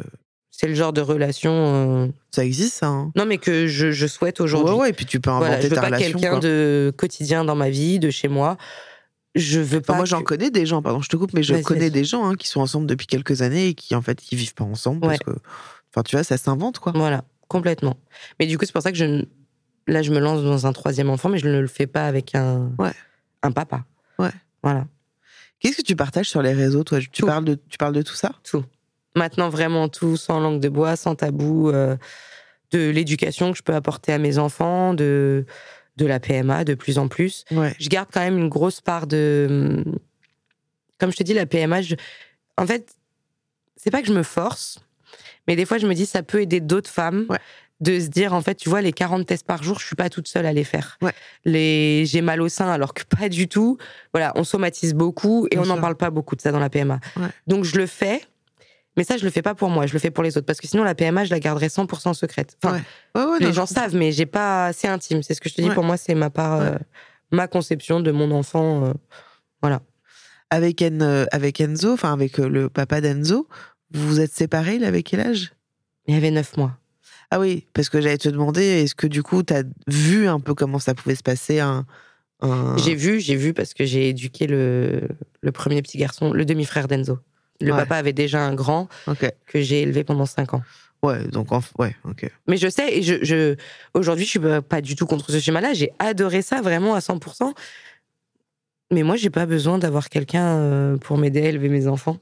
[0.50, 1.52] C'est le genre de relation.
[1.54, 2.88] euh, ça existe, ça.
[2.88, 3.12] hein.
[3.18, 4.74] Non, mais que je, je souhaite aujourd'hui.
[4.76, 7.44] Ouais, ouais, et puis tu peux inventer Voilà, je veux ta pas quelqu'un de quotidien
[7.44, 8.56] dans ma vie, de chez moi.
[9.36, 9.96] Je veux Enfin, pas.
[9.98, 12.26] moi, j'en que- connais des gens, pardon, je te coupe, mais je connais des gens
[12.26, 15.06] hein, qui sont ensemble depuis quelques années et qui, en fait, qui vivent pas ensemble.
[15.06, 15.18] Ouais.
[15.18, 15.42] Parce que,
[15.96, 16.92] enfin, tu vois, ça s'invente, quoi.
[16.96, 17.96] Voilà, complètement.
[18.40, 19.24] Mais du coup, c'est pour ça que je.
[19.88, 22.34] Là, je me lance dans un troisième enfant, mais je ne le fais pas avec
[22.36, 22.72] un.
[22.80, 22.92] Ouais.
[23.44, 23.86] Un papa.
[24.20, 24.32] Ouais.
[24.64, 24.88] Voilà.
[25.60, 27.00] Qu'est-ce que tu partages sur les réseaux, toi?
[27.00, 27.26] Tu Tout.
[27.28, 28.32] parles, de, tu parles de tout ça?
[28.44, 28.64] Tout.
[29.16, 31.96] Maintenant, vraiment tout, sans langue de bois, sans tabou, euh,
[32.72, 35.46] de l'éducation que je peux apporter à mes enfants, de,
[35.98, 37.46] de la PMA de plus en plus.
[37.52, 37.74] Ouais.
[37.80, 39.84] Je garde quand même une grosse part de.
[41.00, 41.96] Comme je te dis, la PMA, je-
[42.58, 42.96] en fait,
[43.76, 44.80] c'est pas que je me force,
[45.48, 47.26] mais des fois, je me dis, ça peut aider d'autres femmes.
[47.30, 47.38] Ouais.
[47.82, 50.10] De se dire, en fait, tu vois, les 40 tests par jour, je suis pas
[50.10, 50.98] toute seule à les faire.
[51.02, 51.12] Ouais.
[51.44, 52.06] Les...
[52.06, 53.78] J'ai mal au sein, alors que pas du tout.
[54.14, 56.70] Voilà, on somatise beaucoup et Bien on n'en parle pas beaucoup de ça dans la
[56.70, 57.00] PMA.
[57.18, 57.28] Ouais.
[57.48, 58.22] Donc, je le fais,
[58.96, 60.46] mais ça, je le fais pas pour moi, je le fais pour les autres.
[60.46, 62.58] Parce que sinon, la PMA, je la garderai 100% secrète.
[62.64, 63.22] Enfin, Ouais.
[63.22, 64.72] Ouais, ouais, les non, gens je savent, mais j'ai pas.
[64.72, 65.22] C'est intime.
[65.22, 65.70] C'est ce que je te dis.
[65.70, 66.76] Pour moi, c'est ma part, euh,
[67.32, 68.86] ma conception de mon enfant.
[68.86, 68.94] euh,
[69.62, 69.82] voilà.
[70.50, 73.50] Avec, En- euh, avec Enzo, enfin, avec euh, le papa d'Enzo,
[73.96, 75.54] vous vous êtes séparés, il avait quel âge?
[76.08, 76.78] Il y avait neuf mois.
[77.32, 80.40] Ah oui, parce que j'allais te demander, est-ce que du coup, tu as vu un
[80.40, 81.86] peu comment ça pouvait se passer un,
[82.42, 85.08] un- J'ai vu, j'ai vu parce que j'ai éduqué le,
[85.42, 87.20] le premier petit garçon, le demi-frère d'Enzo.
[87.62, 87.78] Le Ouais.
[87.80, 88.88] papa avait déjà un grand
[89.48, 90.62] que j'ai élevé pendant cinq ans.
[91.02, 91.62] Ouais, donc, en...
[91.80, 92.30] ouais, ok.
[92.48, 93.56] Mais je sais, et je, je
[93.94, 95.74] aujourd'hui, je suis pas- pas du tout contre ce schéma-là.
[95.74, 97.54] J'ai adoré ça vraiment à 100%.
[98.92, 102.18] Mais moi, j'ai pas besoin d'avoir quelqu'un euh, pour m'aider à élever mes enfants.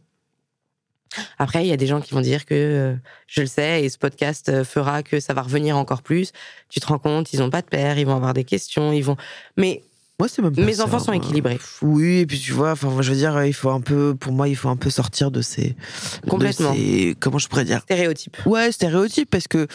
[1.38, 2.96] Après, il y a des gens qui vont dire que euh,
[3.28, 6.32] je le sais et ce podcast euh, fera que ça va revenir encore plus.
[6.70, 9.04] Tu te rends compte, ils ont pas de père, ils vont avoir des questions, ils
[9.04, 9.18] vont.
[9.58, 9.84] Mais
[10.20, 11.16] Moi, c'est même pas mes ça, enfants sont moi.
[11.16, 11.60] équilibrés.
[11.82, 14.32] Oui, et puis tu vois, enfin, moi, je veux dire, il faut un peu, pour
[14.32, 15.76] moi, il faut un peu sortir de ces.
[16.24, 16.72] de Complètement.
[16.72, 17.80] ces- comment je pourrais dire?
[17.82, 18.38] Stéréotypes.
[18.46, 19.66] Ouais, stéréotype, parce que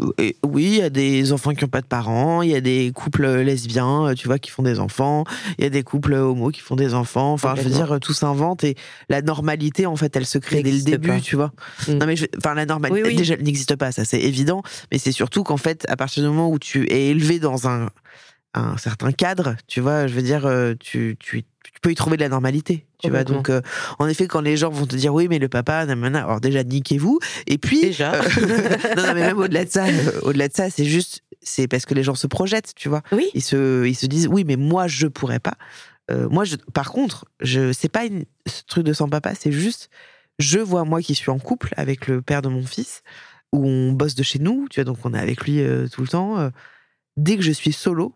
[0.00, 2.54] euh, et oui, il y a des enfants qui n'ont pas de parents, il y
[2.54, 5.24] a des couples lesbiens, euh, tu vois, qui font des enfants,
[5.58, 7.34] il y a des couples homos qui font des enfants.
[7.34, 7.86] Enfin, je veux Complètement.
[7.86, 8.76] dire, euh, tout s'invente et
[9.10, 11.20] la normalité, en fait, elle se crée dès le N'existe début, pas.
[11.20, 11.52] tu vois.
[11.86, 11.92] Mm.
[11.98, 13.16] Non, mais je- enfin, la normalité, Oui, oui.
[13.16, 14.62] déjà, elle n'existe pas, ça, c'est évident.
[14.90, 17.90] Mais c'est surtout qu'en fait, à partir du moment où tu es élevé dans un,
[18.54, 22.16] un certain cadre, tu vois, je veux dire, euh, tu, tu, tu peux y trouver
[22.16, 22.86] de la normalité.
[22.98, 23.60] Tu vois, donc, euh,
[23.98, 26.62] en effet, quand les gens vont te dire oui, mais le papa, nanana, alors déjà,
[26.62, 27.18] niquez-vous.
[27.48, 28.14] Et puis, Déjà.
[28.14, 28.22] euh,
[28.96, 31.84] non, non, mais même au-delà de ça, euh, au-delà de ça, c'est juste, c'est parce
[31.84, 33.02] que les gens se projettent, tu vois.
[33.10, 33.28] Oui.
[33.34, 35.54] Ils se, ils se disent, oui, mais moi, je pourrais pas.
[36.30, 39.88] Moi, je, par contre, je, c'est pas une, ce truc de sans papa, c'est juste,
[40.38, 43.02] je vois moi qui suis en couple avec le père de mon fils,
[43.50, 46.08] où on bosse de chez nous, tu vois, donc on est avec lui tout le
[46.08, 46.50] temps.
[47.16, 48.14] dès que je suis solo,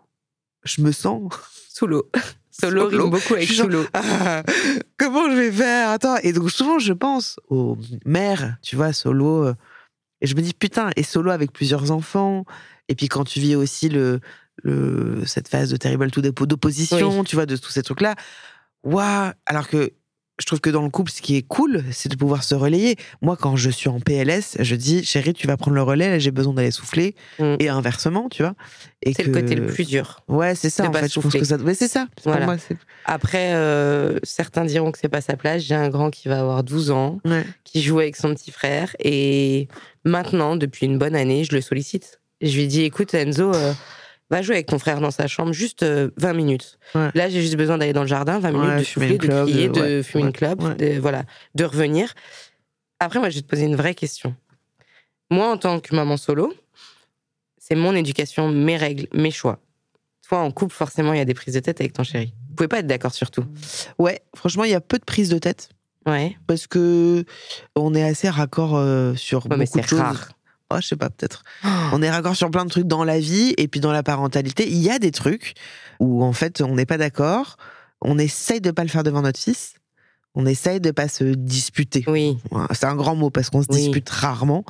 [0.66, 1.32] je me sens
[1.72, 2.10] Sous l'eau.
[2.50, 3.02] Solo Solo.
[3.02, 3.84] rime beaucoup avec l'eau.
[3.92, 4.42] ah,
[4.98, 5.90] comment je vais faire?
[5.90, 6.16] Attends.
[6.22, 7.76] Et donc souvent je pense aux
[8.06, 9.44] mères, tu vois, solo.
[9.46, 9.54] euh,
[10.22, 12.44] et je me dis putain, et solo avec plusieurs enfants.
[12.88, 14.20] Et puis quand tu vis aussi le,
[14.62, 18.14] le cette phase de terrible tout dépôt d'opposition, tu vois, de tous ces trucs là.
[18.84, 19.92] Waouh Alors que
[20.38, 22.96] je trouve que dans le couple, ce qui est cool, c'est de pouvoir se relayer.
[23.22, 26.18] Moi, quand je suis en PLS, je dis, chérie, tu vas prendre le relais, là,
[26.18, 27.14] j'ai besoin d'aller souffler.
[27.38, 27.54] Mm.
[27.58, 28.54] Et inversement, tu vois.
[29.04, 30.20] C'est le côté le plus dur.
[30.28, 31.10] Ouais, c'est ça, en fait.
[31.12, 31.56] Je pense que ça.
[31.58, 32.06] Mais c'est ça.
[32.22, 32.56] Pour moi,
[33.06, 35.62] Après, euh, certains diront que c'est pas sa place.
[35.62, 37.44] J'ai un grand qui va avoir 12 ans, Ouais.
[37.64, 38.94] qui joue avec son petit frère.
[38.98, 39.68] Et
[40.04, 42.20] maintenant, depuis une bonne année, je le sollicite.
[42.42, 43.72] Je lui dis, écoute, Enzo, euh,
[44.30, 46.78] va jouer avec ton frère dans sa chambre juste euh, 20 minutes.
[46.94, 47.10] Ouais.
[47.14, 49.68] Là, j'ai juste besoin d'aller dans le jardin, 20 minutes, Ouais, de souffler, de crier,
[49.68, 51.24] de- fumer une clope, de, voilà,
[51.54, 52.12] de revenir.
[52.98, 54.34] Après, moi, je vais te poser une vraie question.
[55.30, 56.52] Moi, en tant que maman solo,
[57.58, 59.58] c'est mon éducation, mes règles, mes choix.
[60.28, 62.32] Toi, en couple, forcément, il y a des prises de tête avec ton chéri.
[62.48, 63.44] Vous pouvez pas être d'accord sur tout.
[63.98, 65.68] Ouais, franchement, il y a peu de prise de tête
[66.06, 66.36] Ouais.
[66.46, 67.24] parce que
[67.74, 69.98] on est assez raccord euh, sur Ouais, mais beaucoup c'est de choses.
[70.00, 70.28] rare.
[70.70, 71.42] Oh, je sais pas, peut-être.
[71.92, 74.68] On est raccord sur plein de trucs dans la vie et puis dans la parentalité.
[74.68, 75.54] Il y a des trucs
[76.00, 77.56] où, en fait, on n'est pas d'accord.
[78.02, 79.74] On essaye de pas le faire devant notre fils.
[80.38, 82.04] On essaye de pas se disputer.
[82.08, 82.36] Oui.
[82.72, 83.78] C'est un grand mot parce qu'on se Oui.
[83.78, 84.64] dispute rarement,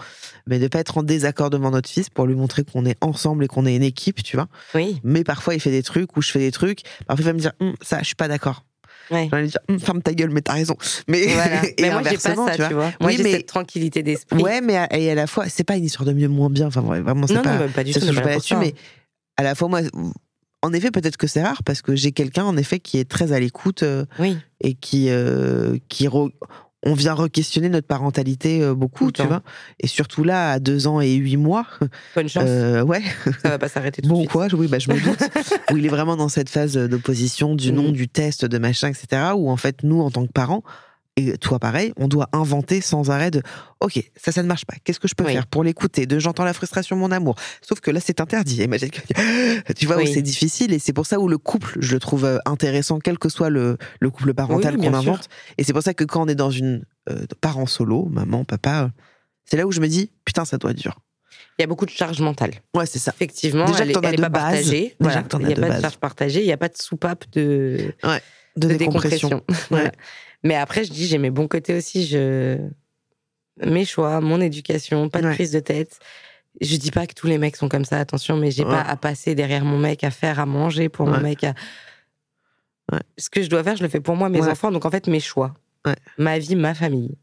[0.47, 3.43] mais de pas être en désaccord devant notre fils pour lui montrer qu'on est ensemble
[3.45, 4.47] et qu'on est une équipe, tu vois.
[4.77, 5.01] Oui.
[5.03, 6.83] Mais parfois, il fait des trucs ou je fais des trucs.
[7.09, 8.65] Parfois, il va me dire, Hum, ça, je suis pas d'accord.
[9.11, 9.29] Ouais.
[9.33, 10.77] Lui dire, Hum, ferme ta gueule, mais t'as raison.
[11.09, 11.65] Mais, Voilà.
[11.65, 12.85] et mais moi, j'ai pas inversement, ça, tu vois.
[12.85, 14.43] Moi, Oui, j'ai mais- cette tranquillité d'esprit.
[14.43, 16.67] Ouais, mais à, et à la fois, c'est pas une histoire de mieux moins bien.
[16.67, 17.59] Enfin, vraiment, c'est non, pas.
[17.59, 18.07] non, pas du ça tout.
[18.15, 18.61] pas là-dessus, ça.
[18.61, 18.75] mais
[19.37, 19.81] à la fois, moi,
[20.63, 23.33] en effet, peut-être que c'est rare parce que j'ai quelqu'un, en effet, qui est très
[23.33, 24.37] à l'écoute euh, Oui.
[24.61, 26.33] et qui, euh, qui re-
[26.85, 29.43] on vient re-questionner notre parentalité euh, beaucoup, tu vois.
[29.81, 31.67] Et surtout là, à deux ans et huit mois,
[32.15, 32.45] Bonne chance.
[32.47, 33.03] euh, ouais,
[33.43, 35.19] Ça va pas s'arrêter tout bon quoi, oui, bah, je me doute,
[35.73, 37.93] où il est vraiment dans cette phase d'opposition, du nom, Mhm.
[37.93, 39.33] du test, de machin, etc.
[39.37, 40.63] Où en fait, nous, en tant que parents,
[41.17, 43.43] et toi pareil, on doit inventer sans arrêt de
[43.81, 44.75] OK, ça, ça ne marche pas.
[44.85, 45.33] Qu'est-ce que je peux Oui.
[45.33, 46.07] faire pour l'écouter?
[46.07, 47.37] De j'entends la frustration, mon amour.
[47.63, 48.63] Sauf que là, c'est interdit.
[48.63, 50.11] Imagine que- tu vois, où Oui.
[50.13, 50.73] c'est difficile.
[50.75, 53.49] Et c'est pour ça où le couple, je le trouve euh, intéressant, quel que soit
[53.51, 54.99] le, le couple parental Oui, qu'on sûr.
[55.13, 55.29] invente.
[55.59, 58.85] Et c'est pour ça que quand on est dans une euh, parent solo, maman, papa,
[58.85, 58.89] euh,
[59.45, 60.99] c'est là où je me dis, putain, ça doit être dur.
[61.59, 62.53] Il y a beaucoup de charge mentale.
[62.75, 63.13] Ouais, c'est ça.
[63.15, 64.43] Effectivement, Déjà elle que t'en est- as elle est de pas base.
[64.43, 64.97] partagée.
[65.01, 65.23] Déjà Voilà.
[65.41, 65.77] Il n'y a de pas base.
[65.79, 67.95] de charge partagée, il n'y a pas de soupape de,
[68.57, 69.43] De, de décompression.
[70.47, 72.07] Mais après, je dis, j'ai mes bons côtés aussi.
[72.07, 72.59] Je...
[73.65, 75.35] Mes choix, mon éducation, pas de Ouais.
[75.35, 75.99] prise de tête.
[76.61, 78.71] Je dis pas que tous les mecs sont comme ça, attention, mais j'ai Ouais.
[78.71, 81.45] pas à passer derrière mon mec, à faire à manger pour mon mec.
[81.45, 81.55] À...
[83.19, 84.71] Ce que je dois faire, je le fais pour moi, mes enfants.
[84.71, 85.55] Donc en fait, mes choix.
[86.19, 87.17] Ma vie, ma famille.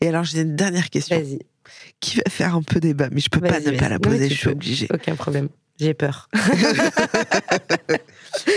[0.00, 1.38] Et alors, j'ai une dernière question Vas-y,
[2.00, 4.34] qui va faire un peu débat, mais je peux pas ne pas la poser, je
[4.34, 4.50] suis peux.
[4.52, 4.88] obligée.
[4.92, 5.48] aucun problème.
[5.78, 6.28] J'ai peur.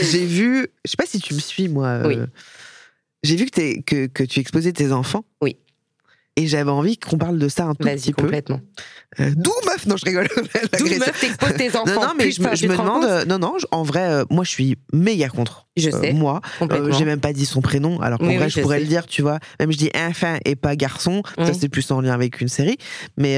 [0.02, 1.88] J'ai vu, je sais pas si tu me suis, moi.
[1.88, 2.18] euh, Oui.
[3.24, 5.24] J'ai vu que, t'es- que, que tu exposais tes enfants.
[5.42, 5.58] Oui.
[6.38, 8.24] Et j'avais envie qu'on parle de ça un tout petit peu.
[8.24, 8.62] complètement.
[9.20, 9.86] Euh, D'où meuf?
[9.86, 10.30] Non, je rigole.
[10.80, 11.94] D'où meuf t'exposes tes enfants.
[11.94, 13.28] Non, non, mais je me, je me demande.
[13.28, 15.68] non, non, en vrai, euh, moi, je suis méga contre.
[15.76, 16.98] Je Euh, sais, moi, euh, complètement.
[16.98, 18.86] j'ai même pas dit son prénom, alors qu'en Oui, vrai, oui, je je pourrais le
[18.88, 19.40] dire, tu vois.
[19.60, 21.22] Même je dis enfant et pas garçon.
[21.38, 21.58] Ça, Oui.
[21.60, 22.78] c'est plus en lien avec une série.
[23.18, 23.38] Mais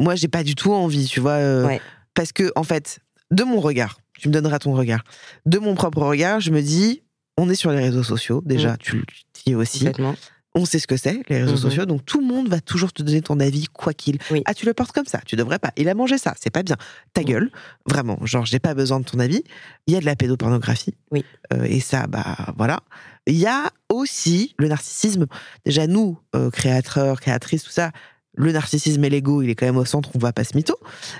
[0.00, 1.36] moi, j'ai pas du tout envie, tu vois.
[1.64, 1.80] Ouais.
[2.14, 2.98] Parce que, en fait,
[3.30, 5.04] de mon regard, tu me donneras ton regard.
[5.46, 7.02] De mon propre regard, je me dis,
[7.40, 9.04] on est sur les réseaux sociaux, déjà, tu le
[9.44, 9.80] dis aussi.
[9.80, 10.14] Complètement.
[10.56, 11.56] On sait ce que c'est, les réseaux Mhm.
[11.58, 14.18] sociaux, donc tout le monde va toujours te donner ton avis, quoi qu'il.
[14.32, 14.42] Oui.
[14.46, 15.70] Ah, tu le portes comme ça, tu devrais pas.
[15.76, 16.76] Il a mangé ça, c'est pas bien.
[17.14, 17.26] Ta Mhm.
[17.28, 17.50] gueule,
[17.88, 19.44] vraiment, genre, j'ai pas besoin de ton avis.
[19.86, 20.94] Il y a de la pédopornographie.
[21.12, 21.24] Oui.
[21.52, 22.80] Euh, et ça, bah, voilà.
[23.28, 25.26] Il y a aussi le narcissisme.
[25.64, 27.92] Déjà, nous, euh, créateurs, créatrices, tout ça,
[28.34, 30.74] le narcissisme et l'ego, il est quand même au centre, on va pas se mytho.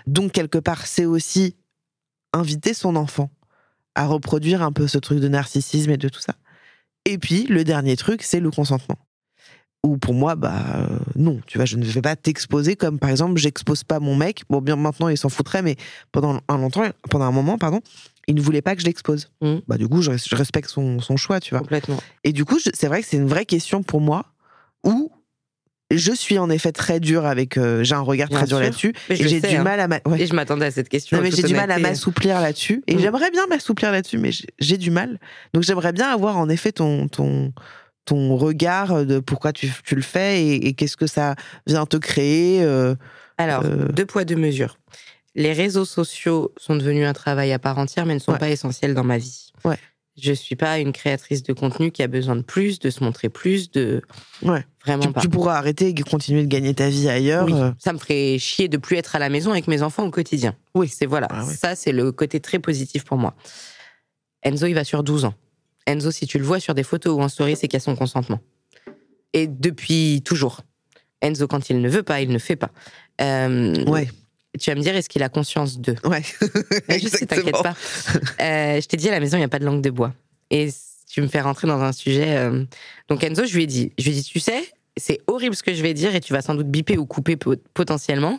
[0.08, 1.54] Donc, quelque part, c'est aussi
[2.32, 3.30] inviter son enfant
[4.00, 6.34] à reproduire un peu ce truc de narcissisme et de tout ça.
[7.04, 8.96] Et puis, le dernier truc, c'est le consentement.
[9.86, 13.08] Ou pour moi, bah euh, non, tu vois, je ne vais pas t'exposer comme par
[13.08, 14.42] exemple, j'expose pas mon mec.
[14.50, 15.76] Bon, bien maintenant, il s'en foutrait, mais
[16.12, 17.80] pendant un longtemps, pendant un moment, pardon,
[18.26, 19.30] il ne voulait pas que je l'expose.
[19.40, 19.62] Mhm.
[19.68, 21.60] Bah du coup, je, res- je respecte son, son choix, tu vois.
[21.60, 21.98] Complètement.
[22.24, 24.26] Et du coup, c'est vrai que c'est une vraie question pour moi
[24.84, 25.10] où
[25.90, 27.56] je suis en effet très dur avec.
[27.56, 28.92] euh, j'ai un regard Bien très dur là-dessus.
[29.08, 29.62] Et j'ai du hein.
[29.62, 29.88] mal à.
[29.88, 30.20] ma- ouais.
[30.22, 31.16] Et je m'attendais à cette question.
[31.16, 32.82] Non, mais j'ai du mal à m'assouplir là-dessus.
[32.86, 33.00] Et Mm.
[33.00, 35.18] j'aimerais bien m'assouplir là-dessus, mais j'ai- j'ai du mal.
[35.54, 37.52] Donc j'aimerais bien avoir en effet ton, ton,
[38.04, 41.34] ton regard de pourquoi tu, tu le fais et, et qu'est-ce que ça
[41.66, 42.62] vient te créer.
[42.62, 42.94] euh,
[43.38, 43.88] Alors, Euh.
[43.88, 44.78] deux poids, deux mesures.
[45.34, 48.38] Les réseaux sociaux sont devenus un travail à part entière, mais ne sont Ouais.
[48.38, 49.52] pas essentiels dans ma vie.
[49.64, 49.76] Ouais.
[50.20, 53.28] Je suis pas une créatrice de contenu qui a besoin de plus, de se montrer
[53.28, 54.02] plus, de.
[54.42, 54.64] Ouais.
[54.84, 55.20] Vraiment tu, pas.
[55.20, 57.44] tu pourras arrêter et continuer de gagner ta vie ailleurs.
[57.46, 60.04] Oui, euh, ça me ferait chier de plus être à la maison avec mes enfants
[60.06, 60.54] au quotidien.
[60.74, 60.88] Oui.
[60.88, 61.54] C'est voilà, Ah oui.
[61.54, 63.34] ça c'est le côté très positif pour moi.
[64.42, 65.34] Enzo, il va sur 12 ans.
[65.86, 67.80] Enzo, si tu le vois sur des photos ou en story, c'est qu'il y a
[67.80, 68.40] son consentement.
[69.32, 70.62] Et depuis toujours.
[71.22, 72.70] Enzo, quand il ne veut pas, il ne fait pas.
[73.20, 74.08] Euh, Ouais,
[74.58, 75.94] Tu vas me dire, est-ce qu'il a conscience d'eux?
[76.04, 76.22] Ouais.
[76.22, 77.74] Sais, t'inquiète pas.
[78.40, 80.12] Euh, je t'ai dit, à la maison, il n'y a pas de langue de bois.
[80.50, 80.68] Et
[81.08, 82.36] tu me fais rentrer dans un sujet.
[82.36, 82.64] euh,
[83.08, 85.62] Donc Enzo, je lui ai dit, je lui ai dit, tu sais, c'est horrible ce
[85.62, 88.38] que je vais dire et tu vas sans doute biper ou couper po- potentiellement.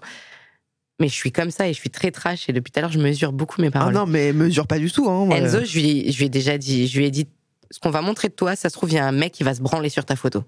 [1.00, 2.92] Mais je suis comme ça et je suis très trash et depuis tout à l'heure,
[2.92, 3.94] je mesure beaucoup mes Ah paroles.
[3.94, 5.10] non, mais mesure pas du tout.
[5.10, 5.38] Hein, moi.
[5.38, 7.28] Enzo, je lui, je lui ai déjà dit, je lui ai dit,
[7.72, 9.44] ce qu'on va montrer de toi, ça se trouve, il y a un mec qui
[9.44, 10.44] va se branler sur ta photo.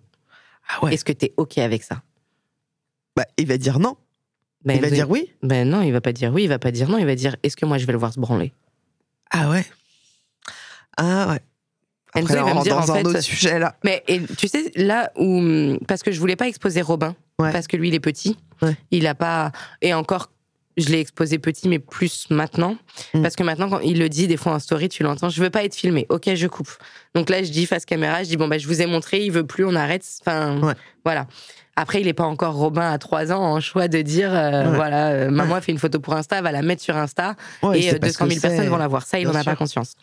[0.69, 0.93] Ah ouais.
[0.93, 2.03] Est-ce que t'es OK avec ça?
[3.15, 3.95] Bah, il va dire non.
[4.65, 5.31] Ben, il va Enzo, dire oui?
[5.41, 7.35] Ben non, il va pas dire oui, il va pas dire non, il va dire,
[7.43, 8.53] est-ce que moi je vais le voir se branler?
[9.31, 9.65] Ah ouais?
[10.97, 11.39] Ah ouais.
[12.15, 13.75] Enzo, Après, il va me dire, rentre en dans un fait, autre sujet là.
[13.83, 15.77] Mais et, tu sais, là où.
[15.87, 17.51] Parce que je voulais pas exposer Robin, Ouais.
[17.51, 18.37] parce que lui, il est petit.
[18.61, 18.77] Ouais.
[18.91, 19.51] Il a pas.
[19.81, 20.29] Et encore,
[20.77, 22.77] je l'ai exposé petit, mais plus maintenant.
[23.13, 23.21] Mm.
[23.21, 25.49] Parce que maintenant, quand il le dit, des fois en story, tu l'entends, je veux
[25.49, 26.05] pas être filmé.
[26.09, 26.71] Ok, je coupe.
[27.15, 29.31] Donc là, je dis face caméra, je dis, bon, bah, je vous ai montré, il
[29.31, 30.03] veut plus, on arrête.
[30.21, 30.73] Enfin, Ouais.
[31.05, 31.27] voilà.
[31.75, 34.75] Après, il est pas encore Robin à 3 ans en choix de dire, euh, Ouais.
[34.75, 37.79] voilà, euh, maman a fait une photo pour Insta, va la mettre sur Insta Ouais,
[37.79, 39.05] et c'est euh, parce 200 que 000 personnes c'est- vont la voir.
[39.07, 39.93] Ça, il Bien en a pas conscience.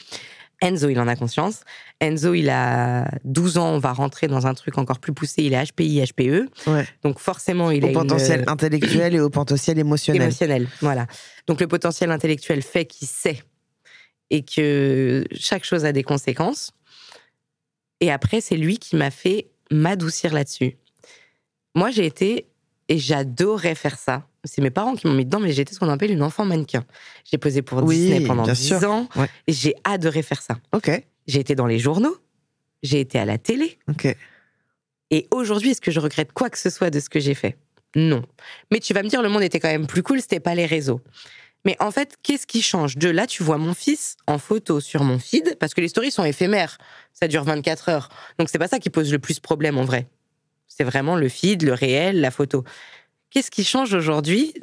[0.63, 1.61] Enzo, il en a conscience.
[2.01, 5.43] Enzo, il a 12 ans, on va rentrer dans un truc encore plus poussé.
[5.43, 6.49] Il est HPI, HPE.
[6.67, 6.87] Ouais.
[7.03, 10.23] Donc forcément, il Au a une- euh, potentiel intellectuel et au potentiel émotionnel.
[10.23, 10.69] émotionnel.
[10.83, 11.07] Voilà.
[11.47, 13.43] Donc le potentiel intellectuel fait qu'il sait
[14.29, 16.73] et que chaque chose a des conséquences.
[18.01, 20.77] Et après, c'est lui qui m'a fait m'adoucir là-dessus.
[21.75, 22.49] Moi, j'ai été,
[22.91, 24.27] et j'adorais faire ça.
[24.45, 26.85] C'est mes parents qui m'ont mis dedans, mais j'étais ce qu'on appelle une enfant mannequin.
[27.31, 28.91] J'ai posé pour Oui, Disney pendant bien 10 sûr.
[28.91, 29.09] ans.
[29.17, 29.29] Ouais.
[29.47, 30.59] Et j'ai adoré faire ça.
[30.75, 30.91] Ok,
[31.27, 32.17] J'ai été dans les journaux.
[32.83, 33.79] J'ai été à la télé.
[33.89, 34.15] ok.
[35.11, 37.57] Et aujourd'hui, est-ce que je regrette quoi que ce soit de ce que j'ai fait?
[37.97, 38.23] Non.
[38.71, 40.67] Mais tu vas me dire, le monde était quand même plus cool, c'était pas les
[40.67, 41.01] réseaux.
[41.67, 42.97] Mais en fait, qu'est-ce qui change?
[42.97, 46.11] De là, tu vois mon fils en photo sur mon feed, parce que les stories
[46.13, 46.79] sont éphémères.
[47.13, 48.09] Ça dure 24 heures.
[48.39, 50.07] Donc c'est pas ça qui pose le plus problème en vrai.
[50.71, 52.65] C'est vraiment le feed, le réel, la photo.
[53.31, 54.55] Qu'est-ce qui change aujourd'hui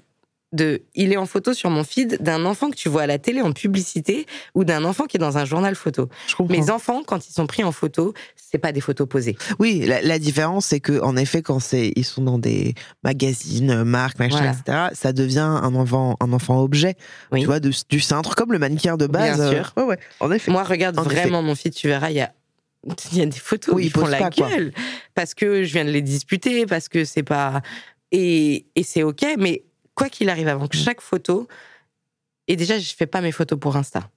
[0.54, 3.20] de il est en photo sur mon feed d'un enfant que tu vois à la
[3.20, 4.26] télé en publicité
[4.56, 6.08] ou d'un enfant qui est dans un journal photo?
[6.50, 9.38] Mes enfants, quand ils sont pris en photo, c'est pas des photos posées.
[9.60, 13.72] Oui, la, la différence, c'est que en effet, quand c'est, ils sont dans des magazines,
[13.72, 14.52] euh, marques, machin, Voilà.
[14.54, 16.96] etc., ça devient un enfant, un enfant objet.
[17.34, 17.42] Oui.
[17.42, 19.36] Tu vois, de- du cintre, comme le mannequin de base.
[19.36, 19.74] Bien euh, sûr.
[19.76, 20.00] ouais, ouais.
[20.22, 20.50] En effet.
[20.50, 21.22] Moi, regarde En effet.
[21.24, 22.32] vraiment mon feed, tu verras, il y a,
[23.12, 24.50] il y a des photos Oui, où ils ils font la pas, quoi.
[24.50, 24.74] gueule.
[25.14, 27.62] Parce que je viens de les disputer, parce que c'est pas.
[28.12, 29.64] Et, et c'est OK, mais
[29.96, 30.82] quoi qu'il arrive, avant que Mm.
[30.82, 31.48] chaque photo.
[32.48, 34.10] Et déjà, je fais pas mes photos pour Insta.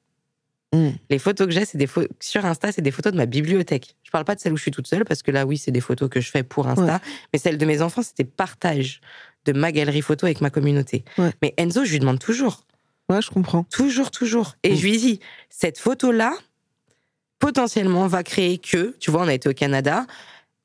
[0.72, 0.90] Mm.
[1.10, 1.88] Les photos que j'ai, c'est des
[2.20, 3.96] sur Insta, c'est des photos de ma bibliothèque.
[4.04, 5.72] Je parle pas de celles où je suis toute seule, parce que là, oui, c'est
[5.72, 7.00] des photos que je fais pour Insta.
[7.32, 9.00] Mais celles de mes enfants, c'était partage
[9.46, 11.04] de ma galerie photo avec ma communauté.
[11.18, 11.32] Ouais.
[11.42, 12.66] Mais Enzo, je lui demande toujours.
[13.08, 13.64] Ouais, je comprends.
[13.64, 14.54] Toujours, toujours.
[14.62, 14.76] Et Mm.
[14.76, 16.34] je lui dis, cette photo-là,
[17.40, 20.06] potentiellement, va créer que, tu vois, on a été au Canada,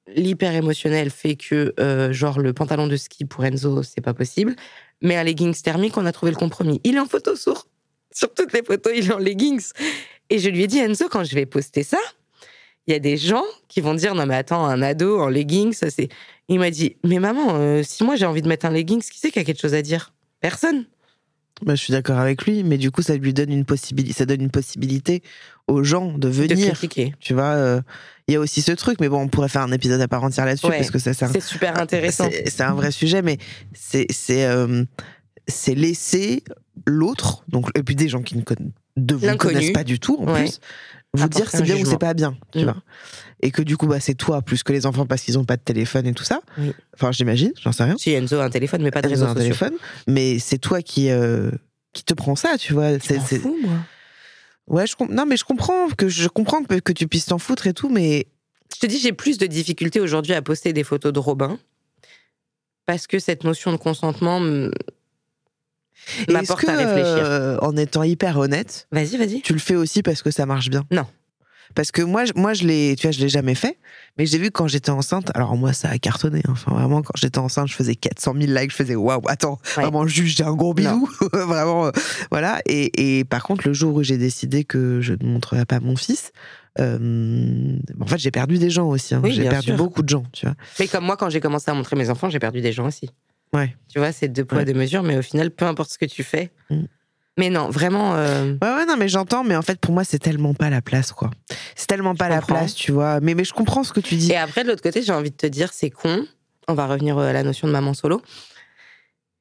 [0.08, 4.56] l'hyper émotionnel fait que, euh, genre, le pantalon de ski pour Enzo, c'est pas possible,
[5.02, 6.80] mais un leggings thermique, on a trouvé le compromis.
[6.84, 7.68] Il est en photo sur,
[8.12, 9.72] sur toutes les photos, il est en leggings.
[10.30, 11.98] Et je lui ai dit, Enzo, quand je vais poster ça,
[12.88, 15.74] il y a des gens qui vont dire, non mais attends, un ado en leggings,
[15.74, 16.10] ça c'est...
[16.48, 19.18] Il m'a dit, mais maman, euh, si moi j'ai envie de mettre un leggings, qui
[19.18, 20.14] c'est qui a quelque chose à dire?
[20.42, 20.86] Personne.
[21.62, 24.26] Bah, je suis d'accord avec lui, mais du coup, ça lui donne une possibilité, ça
[24.26, 25.24] donne une possibilité
[25.68, 26.68] aux gens de De venir.
[26.74, 27.14] critiquer.
[27.20, 27.82] tu vois, euh,
[28.28, 30.24] il y a aussi ce truc, mais bon, on pourrait faire un épisode à part
[30.24, 30.78] entière là-dessus Ouais.
[30.78, 32.30] parce que ça, c'est super intéressant.
[32.30, 33.38] c'est- un vrai sujet, mais
[33.74, 34.84] c'est c'est euh,
[35.48, 36.44] c'est laisser
[36.86, 40.18] l'autre, donc et puis des gens qui ne conna- de vous connaissent pas du tout
[40.20, 40.42] en Ouais.
[40.44, 40.60] plus,
[41.16, 42.64] vous dire c'est bien ou c'est pas bien, tu Mm.
[42.64, 42.76] vois.
[43.42, 45.58] Et que du coup, bah, c'est toi plus que les enfants parce qu'ils ont pas
[45.58, 46.42] de téléphone et tout ça.
[46.96, 47.96] Enfin, j'imagine, j'en sais rien.
[47.98, 49.34] Si Enzo a un téléphone, mais pas de un sociaux.
[49.34, 49.74] téléphone,
[50.08, 51.52] mais c'est toi qui euh,
[51.94, 52.98] qui te prends ça, tu vois.
[53.00, 53.74] C'est fous, moi.
[54.68, 57.68] ouais, je non, mais je comprends que je comprends que, que tu puisses t'en foutre
[57.68, 58.28] et tout, mais
[58.74, 61.60] Je te dis, j'ai plus de difficultés aujourd'hui à poster des photos de Robin
[62.86, 64.40] parce que cette notion de consentement
[66.28, 67.26] Et m'apporte est-ce à que, réfléchir.
[67.26, 69.42] euh, en étant hyper honnête, Vas-y, vas-y.
[69.42, 70.84] tu le fais aussi parce que ça marche bien?
[70.92, 71.06] Non.
[71.74, 73.80] Parce que moi, je- moi, je l'ai, tu vois, je l'ai jamais fait.
[74.18, 75.32] Mais j'ai vu quand j'étais enceinte.
[75.36, 76.40] Alors moi, ça a cartonné.
[76.48, 76.52] hein.
[76.52, 78.72] Enfin, vraiment, quand j'étais enceinte, je faisais 400 000 likes.
[78.72, 79.84] Je faisais waouh, attends, Ouais.
[79.84, 81.10] vraiment, juste, j'ai un gros bisou.
[81.34, 81.92] vraiment, euh,
[82.32, 82.62] voilà.
[82.68, 85.96] Et, et par contre, le jour où j'ai décidé que je ne montrerais pas mon
[85.96, 86.32] fils,
[86.80, 89.16] euh, en fait, j'ai perdu des gens aussi.
[89.16, 89.22] hein.
[89.24, 89.76] Oui, j'ai perdu sûr.
[89.78, 90.56] beaucoup de gens, tu vois.
[90.80, 93.10] Mais comme moi, quand j'ai commencé à montrer mes enfants, j'ai perdu des gens aussi.
[93.54, 93.76] Ouais.
[93.88, 94.66] Tu vois, c'est deux poids, Ouais.
[94.66, 96.52] deux mesures, mais au final, peu importe ce que tu fais.
[96.70, 96.84] Mm.
[97.38, 98.16] Mais non, vraiment.
[98.16, 100.82] euh, Ouais, ouais, non, mais j'entends, mais en fait, pour moi, c'est tellement pas la
[100.82, 101.32] place, quoi.
[101.76, 102.56] C'est tellement pas la comprends.
[102.56, 103.20] place, tu vois.
[103.20, 104.32] Mais, mais je comprends ce que tu dis.
[104.32, 106.26] Et après, de l'autre côté, j'ai envie de te dire, c'est con.
[106.68, 108.22] On va revenir euh, à la notion de maman solo.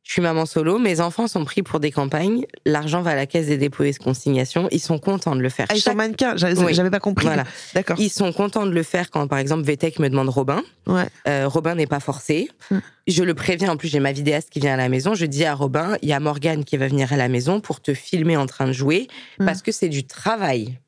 [0.06, 3.24] Je suis maman solo, mes enfants sont pris pour des campagnes, l'argent va à la
[3.24, 5.64] caisse des dépôts et consignations, ils sont contents de le faire.
[5.70, 6.90] Ah, ils sont Chaque- mannequins, j'avais Oui.
[6.90, 7.24] pas compris.
[7.24, 7.44] Voilà.
[7.74, 7.96] D'accord.
[7.98, 10.62] Ils sont contents de le faire quand, par exemple, VTech me demande Robin.
[10.86, 11.06] Ouais.
[11.26, 12.50] Euh, Robin n'est pas forcé.
[12.70, 12.78] Mm.
[13.06, 15.14] Je le préviens, en plus, j'ai ma vidéaste qui vient à la maison.
[15.14, 17.80] Je dis à Robin, il y a Morgane qui va venir à la maison pour
[17.80, 19.08] te filmer en train de jouer,
[19.40, 19.46] Mm.
[19.46, 20.78] parce que c'est du travail.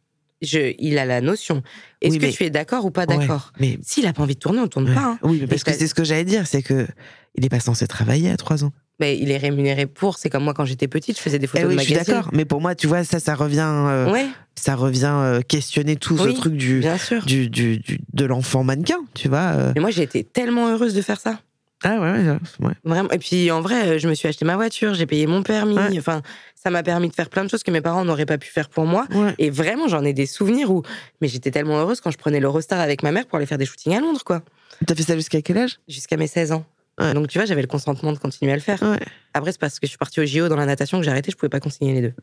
[0.43, 1.62] Je, il a la notion.
[2.02, 4.22] Est-ce Oui, que mais- tu es d'accord ou pas Ouais, d'accord Mais S'il a pas
[4.22, 4.94] envie de tourner, on tourne Ouais.
[4.94, 5.01] pas.
[5.01, 5.18] hein.
[5.22, 6.86] Oui, mais parce que c'est ce que j'allais dire, c'est que
[7.34, 8.72] il est pas censé travailler à 3 ans.
[8.98, 10.16] Mais il est rémunéré pour.
[10.16, 11.94] C'est comme moi quand j'étais petite, je faisais des Eh photos oui, de je suis
[11.94, 12.14] magazines.
[12.14, 12.31] d'accord.
[12.32, 16.14] Mais pour moi, tu vois, ça, ça revient, euh, Ouais, ça revient euh, questionner tout
[16.18, 17.24] Oui, ce truc du, bien sûr.
[17.27, 19.39] du, du, du- de l'enfant mannequin, tu vois.
[19.55, 19.73] euh.
[19.74, 21.39] Mais moi, j'ai été tellement heureuse de faire ça.
[21.85, 22.73] Ah ouais, ouais, ouais.
[22.85, 23.10] Vraiment.
[23.10, 25.77] Et puis, en vrai, euh, je me suis acheté ma voiture, j'ai payé mon permis.
[25.77, 25.98] Ouais.
[25.98, 26.23] Enfin,
[26.55, 28.70] ça m'a permis de faire plein de choses que mes parents n'auraient pas pu faire
[28.70, 29.06] pour moi.
[29.39, 30.82] Et vraiment, j'en ai des souvenirs où.
[31.20, 33.66] Mais j'étais tellement heureuse quand je prenais l'Eurostar avec ma mère pour aller faire des
[33.66, 34.40] shootings à Londres, quoi.
[34.86, 35.78] T'as fait ça jusqu'à quel âge?
[35.86, 36.64] Jusqu'à mes 16 ans.
[37.01, 37.12] Ouais.
[37.14, 38.82] Donc tu vois, j'avais le consentement de continuer à le faire.
[38.82, 38.98] Ouais.
[39.35, 41.31] Après, c'est parce que je suis partie au JO dans la natation que j'ai arrêté,
[41.31, 42.14] je pouvais pas consigner les deux.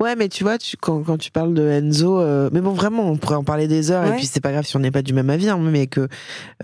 [0.00, 3.10] Ouais, mais tu vois, tu, quand, quand tu parles de Enzo, euh, mais bon, vraiment,
[3.10, 5.02] on pourrait en parler des heures, et puis c'est pas grave si on n'est pas
[5.02, 6.08] du même avis, hein, mais que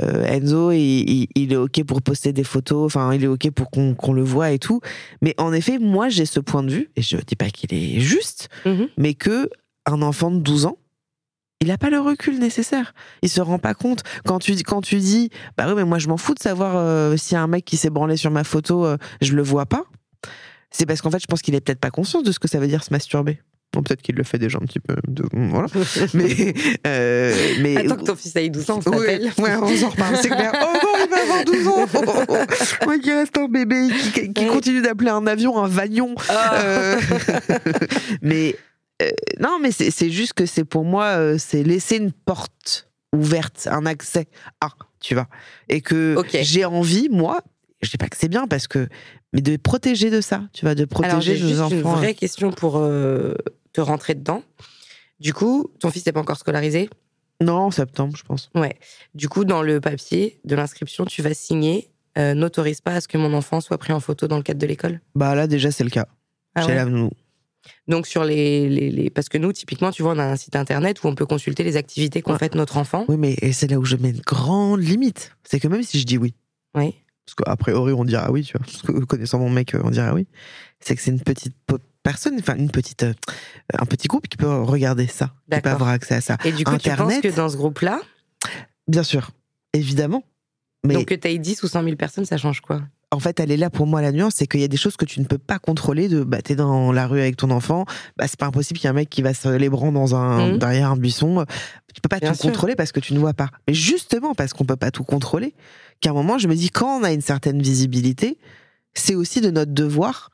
[0.02, 3.50] euh, Enzo, il, il- il est OK pour poster des photos, enfin, il est OK
[3.50, 4.80] pour qu'on qu'on le voit et tout.
[5.20, 8.00] Mais en effet, moi, j'ai ce point de vue, et je dis pas qu'il est
[8.00, 8.88] juste, Mhm.
[8.96, 9.50] mais que
[9.84, 10.78] un enfant de 12 ans,
[11.60, 12.92] il n'a pas le recul nécessaire.
[13.22, 14.02] Il se rend pas compte.
[14.26, 16.74] Quand tu, dis- quand tu dis, bah oui, mais moi je m'en fous de savoir
[16.76, 19.42] euh, s'il y a un mec qui s'est branlé sur ma photo, euh, je le
[19.42, 19.84] vois pas.
[20.70, 22.58] C'est parce qu'en fait, je pense qu'il est peut-être pas conscient de ce que ça
[22.58, 23.40] veut dire se masturber.
[23.72, 24.94] Bon, peut-être qu'il le fait déjà un petit peu.
[25.08, 25.68] de- voilà.
[26.14, 26.54] Mais,
[26.86, 29.30] euh, mais Attends que ton fils ait 12 ans, on s'appelle.
[29.38, 30.52] ouais, on s'en reparle, c'est clair.
[30.54, 32.46] Oh non, il va avoir 12 ans.
[32.86, 34.46] Ouais, qui reste un bébé, qui, qui Ouais.
[34.46, 36.14] continue d'appeler un avion un vagnon.
[36.28, 36.54] Ah.
[36.62, 37.00] Euh,
[38.22, 38.56] mais
[39.02, 39.10] euh,
[39.40, 43.86] non, mais c'est juste que c'est pour moi, euh, c'est laisser une porte ouverte, un
[43.86, 44.27] accès
[44.60, 44.68] à,
[45.01, 45.28] tu vois.
[45.68, 47.40] Et que j'ai envie, moi,
[47.82, 48.89] je dis pas que c'est bien parce que,
[49.32, 51.97] mais de protéger de ça, tu vois, de protéger juste nos une enfants.
[51.97, 53.35] vraie question pour euh,
[53.73, 54.43] te rentrer dedans.
[55.20, 56.90] Du coup, ton fils n'est pas encore scolarisé?
[57.40, 58.51] Non, en septembre, je pense.
[58.55, 58.77] Ouais.
[59.14, 63.18] Du coup, dans le papier de l'inscription, tu vas signer n'autorise pas à ce que
[63.18, 65.02] mon enfant soit pris en photo dans le cadre de l'école?
[65.14, 66.06] Bah là, déjà, c'est le cas.
[66.55, 66.74] Ah Chez ouais?
[66.77, 66.86] la.
[67.88, 70.56] Donc sur les, les, les- parce que nous typiquement tu vois on a un site
[70.56, 72.38] internet où on peut consulter les activités qu'ont Ouais.
[72.38, 73.05] faites notre enfant.
[73.09, 75.32] Oui, mais c'est là où je mets une grande limite.
[75.44, 76.34] C'est que même si je dis oui,
[76.74, 76.94] Oui.
[77.24, 80.12] parce qu'a priori on dira oui, tu vois, parce que connaissant mon mec, on dira
[80.14, 80.26] oui,
[80.80, 81.55] c'est que c'est une petite
[82.02, 83.14] personne, enfin une petite, euh,
[83.76, 86.36] un petit groupe qui peut regarder ça, qui peut avoir accès à ça.
[86.44, 87.16] Et du coup Internet.
[87.16, 88.01] tu penses que dans ce groupe-là,
[88.88, 89.30] Bien sûr,
[89.72, 90.22] évidemment.
[90.84, 92.80] Mais donc que tu aies 10 ou 100 000 personnes, ça change quoi?
[93.12, 94.96] En fait, elle est là pour moi la nuance, c'est qu'il y a des choses
[94.96, 96.08] que tu ne peux pas contrôler.
[96.08, 97.84] De, bah, t'es dans la rue avec ton enfant,
[98.16, 100.14] bah, c'est pas impossible qu'il y ait un mec qui va se les bras dans
[100.16, 100.58] un Mhm.
[100.58, 101.44] derrière un buisson.
[101.94, 102.50] Tu peux pas Bien tout sûr.
[102.50, 103.48] contrôler parce que tu ne vois pas.
[103.68, 105.54] Mais justement parce qu'on peut pas tout contrôler,
[106.00, 108.38] qu'à un moment, je me dis quand on a une certaine visibilité,
[108.92, 110.30] c'est aussi de notre devoir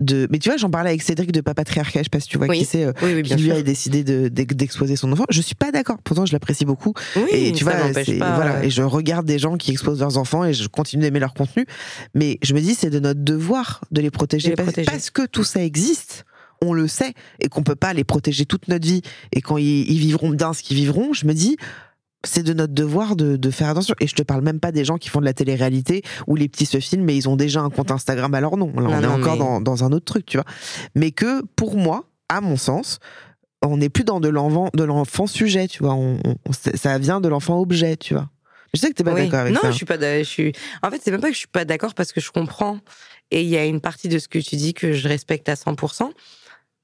[0.00, 0.26] de.
[0.30, 2.46] Mais tu vois, j'en parlais avec Cédric de Papatriarcat, je sais pas si tu vois
[2.48, 2.58] Oui.
[2.58, 2.84] qui c'est.
[2.84, 3.54] euh, Oui, oui, qui lui sûr.
[3.56, 5.24] a décidé de- d'ex- d'exposer son enfant.
[5.30, 5.98] Je suis pas d'accord.
[6.02, 6.92] Pourtant, je l'apprécie beaucoup.
[7.16, 8.34] Oui, Et tu vois, pas.
[8.34, 11.34] voilà, et je regarde des gens qui exposent leurs enfants et je continue d'aimer leur
[11.34, 11.64] contenu.
[12.14, 14.90] Mais je me dis, c'est de notre devoir de les protéger, De les parce, protéger.
[14.90, 16.24] parce que tout ça existe.
[16.62, 19.02] On le sait et qu'on peut pas les protéger toute notre vie.
[19.32, 21.56] Et quand ils, ils vivront bien ce qu'ils vivront, je me dis,
[22.24, 23.94] c'est de notre devoir de, de faire attention.
[24.00, 26.48] Et je te parle même pas des gens qui font de la télé-réalité où les
[26.48, 28.68] petits se filment mais ils ont déjà un compte Instagram à leur nom.
[28.68, 30.46] Là, on Non, est non, encore mais- dans, dans un autre truc, tu vois.
[30.94, 32.98] Mais que pour moi, à mon sens,
[33.62, 35.94] on n'est plus dans de l'enfant, de l'enfant sujet, tu vois.
[35.94, 38.28] On, on- ça vient de l'enfant objet, tu vois.
[38.74, 39.24] Je sais que t'es pas oui.
[39.24, 39.70] d'accord avec non, ça.
[39.70, 39.96] je suis pas.
[39.98, 40.52] Je suis.
[40.82, 42.78] En fait, c'est même pas que je suis pas d'accord parce que je comprends.
[43.30, 45.54] Et il y a une partie de ce que tu dis que je respecte à
[45.54, 46.10] 100%.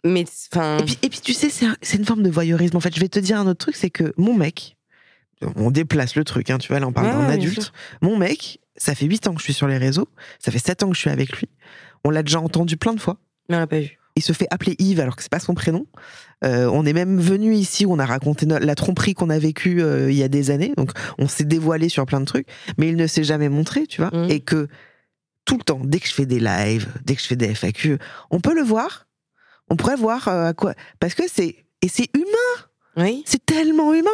[0.07, 2.77] Mais enfin, Et puis, et puis tu sais, c'est une forme de voyeurisme.
[2.77, 4.77] En fait, je vais te dire un autre truc, c'est que mon mec,
[5.57, 7.73] on déplace le truc, hein, tu vois, là on parle d'un adulte.
[8.03, 10.09] Mon mec, ça fait 8 ans que je suis sur les réseaux,
[10.39, 11.49] ça fait 7 ans que je suis avec lui.
[12.05, 13.19] On l'a déjà entendu plein de fois.
[13.49, 13.97] mais on l'a pas vu.
[14.17, 15.87] Il se fait appeler Yves alors que c'est pas son prénom.
[16.45, 20.11] Euh, on est même venu ici on a raconté la tromperie qu'on a vécue euh,
[20.11, 20.73] il y a des années.
[20.77, 24.01] Donc on s'est dévoilé sur plein de trucs, mais il ne s'est jamais montré, tu
[24.03, 24.11] vois.
[24.12, 24.31] Mhm.
[24.31, 24.67] Et que
[25.45, 27.99] tout le temps, dès que je fais des lives, dès que je fais des FAQ,
[28.31, 29.07] on peut le voir.
[29.69, 30.75] On pourrait voir euh, à quoi.
[30.99, 31.57] Parce que c'est.
[31.83, 33.23] Et c'est humain, Oui.
[33.27, 34.11] c'est tellement humain.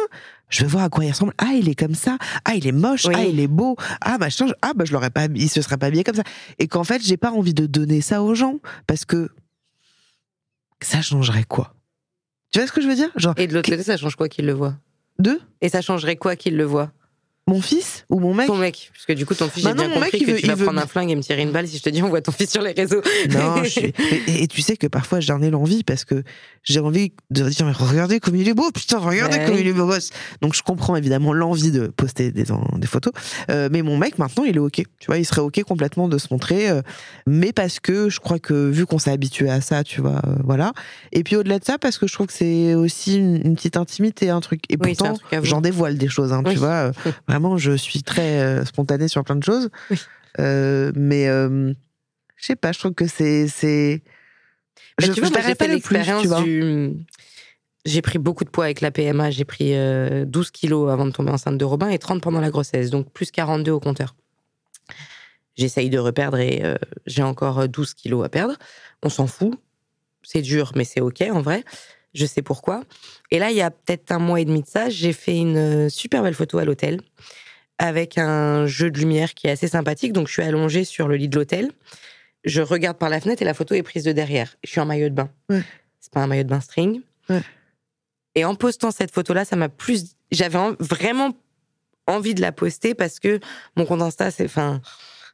[0.49, 1.33] Je veux voir à quoi il ressemble.
[1.37, 2.17] Ah, il est comme ça.
[2.45, 3.05] Ah, il est moche.
[3.05, 3.13] Oui.
[3.15, 3.75] Ah, il est beau.
[4.01, 4.47] Ah, machin.
[4.61, 5.25] Ah, bah, je l'aurais pas.
[5.35, 6.23] Il se serait pas habillé comme ça.
[6.59, 8.59] Et qu'en fait, j'ai pas envie de donner ça aux gens.
[8.85, 9.29] Parce que.
[10.81, 11.73] Ça changerait quoi?
[12.51, 13.09] Tu vois ce que je veux dire?
[13.15, 14.75] Genre, Et de l'autre côté, ça change quoi qu'il le voit
[15.19, 16.91] deux Et ça changerait quoi qu'il le voit
[17.49, 18.91] Mon fils ou mon mec Ton mec.
[18.93, 20.47] Parce que du coup, ton fils, Bah j'ai bien mec, compris il que veut- tu
[20.47, 22.03] vas il veut- prendre un flingue et me tirer une balle si je te dis
[22.03, 23.01] on voit ton fils sur les réseaux.
[23.29, 23.93] Non, je suis-
[24.27, 26.23] et, et tu sais que parfois j'en ai l'envie parce que
[26.63, 29.65] j'ai envie de dire mais regardez comme il est beau, putain, regardez Bah comme il
[29.67, 30.09] est beau gosse.
[30.41, 32.43] Donc je comprends évidemment l'envie de poster des,
[32.85, 33.13] photos,
[33.49, 34.83] Euh, mais mon mec maintenant il est ok.
[34.99, 36.81] Tu vois, il serait ok complètement de se montrer, euh,
[37.27, 40.35] mais parce que je crois que vu qu'on s'est habitué à ça, tu vois, euh,
[40.43, 40.73] voilà.
[41.13, 43.77] Et puis au-delà de ça, parce que je trouve que c'est aussi une, une petite
[43.77, 44.63] intimité, un truc.
[44.69, 46.51] Et Oui, pourtant j'en dévoile des choses, hein, Oui.
[46.53, 46.91] tu vois.
[47.39, 49.97] vraiment, je suis très euh, spontanée sur plein de choses, Oui.
[50.39, 51.73] Euh, mais euh,
[52.35, 54.03] je sais pas, je trouve que c'est c'est
[54.99, 56.41] Bah, je, tu vois, moi, j'ai pas l'expérience tu vois.
[56.43, 56.93] du.
[57.85, 59.31] J'ai pris beaucoup de poids avec la PMA.
[59.31, 62.49] J'ai pris euh, 12 kilos avant de tomber enceinte de Robin et 30 pendant la
[62.49, 62.89] grossesse.
[62.89, 64.13] Donc plus 42 au compteur.
[65.55, 68.55] J'essaye de reperdre et euh, j'ai encore euh, 12 kilos à perdre.
[69.01, 69.57] On s'en fout.
[70.21, 71.63] C'est dur, mais c'est OK en vrai.
[72.17, 72.83] Je sais pourquoi.
[73.29, 75.57] Et là, il y a peut-être un mois et demi de ça, j'ai fait une
[75.57, 76.99] euh, super belle photo à l'hôtel
[77.77, 80.13] avec un jeu de lumière qui est assez sympathique.
[80.13, 81.71] Donc je suis allongée sur le lit de l'hôtel.
[82.43, 84.55] Je regarde par la fenêtre et la photo est prise de derrière.
[84.63, 85.29] Je suis en maillot de bain.
[85.49, 85.61] Ouais.
[85.99, 87.01] C'est pas un maillot de bain string.
[87.29, 87.41] Ouais.
[88.33, 90.15] Et en postant cette photo-là, ça m'a plus.
[90.31, 91.35] J'avais en- vraiment
[92.07, 93.39] envie de la poster parce que
[93.75, 94.81] mon compte Insta, c'est, enfin,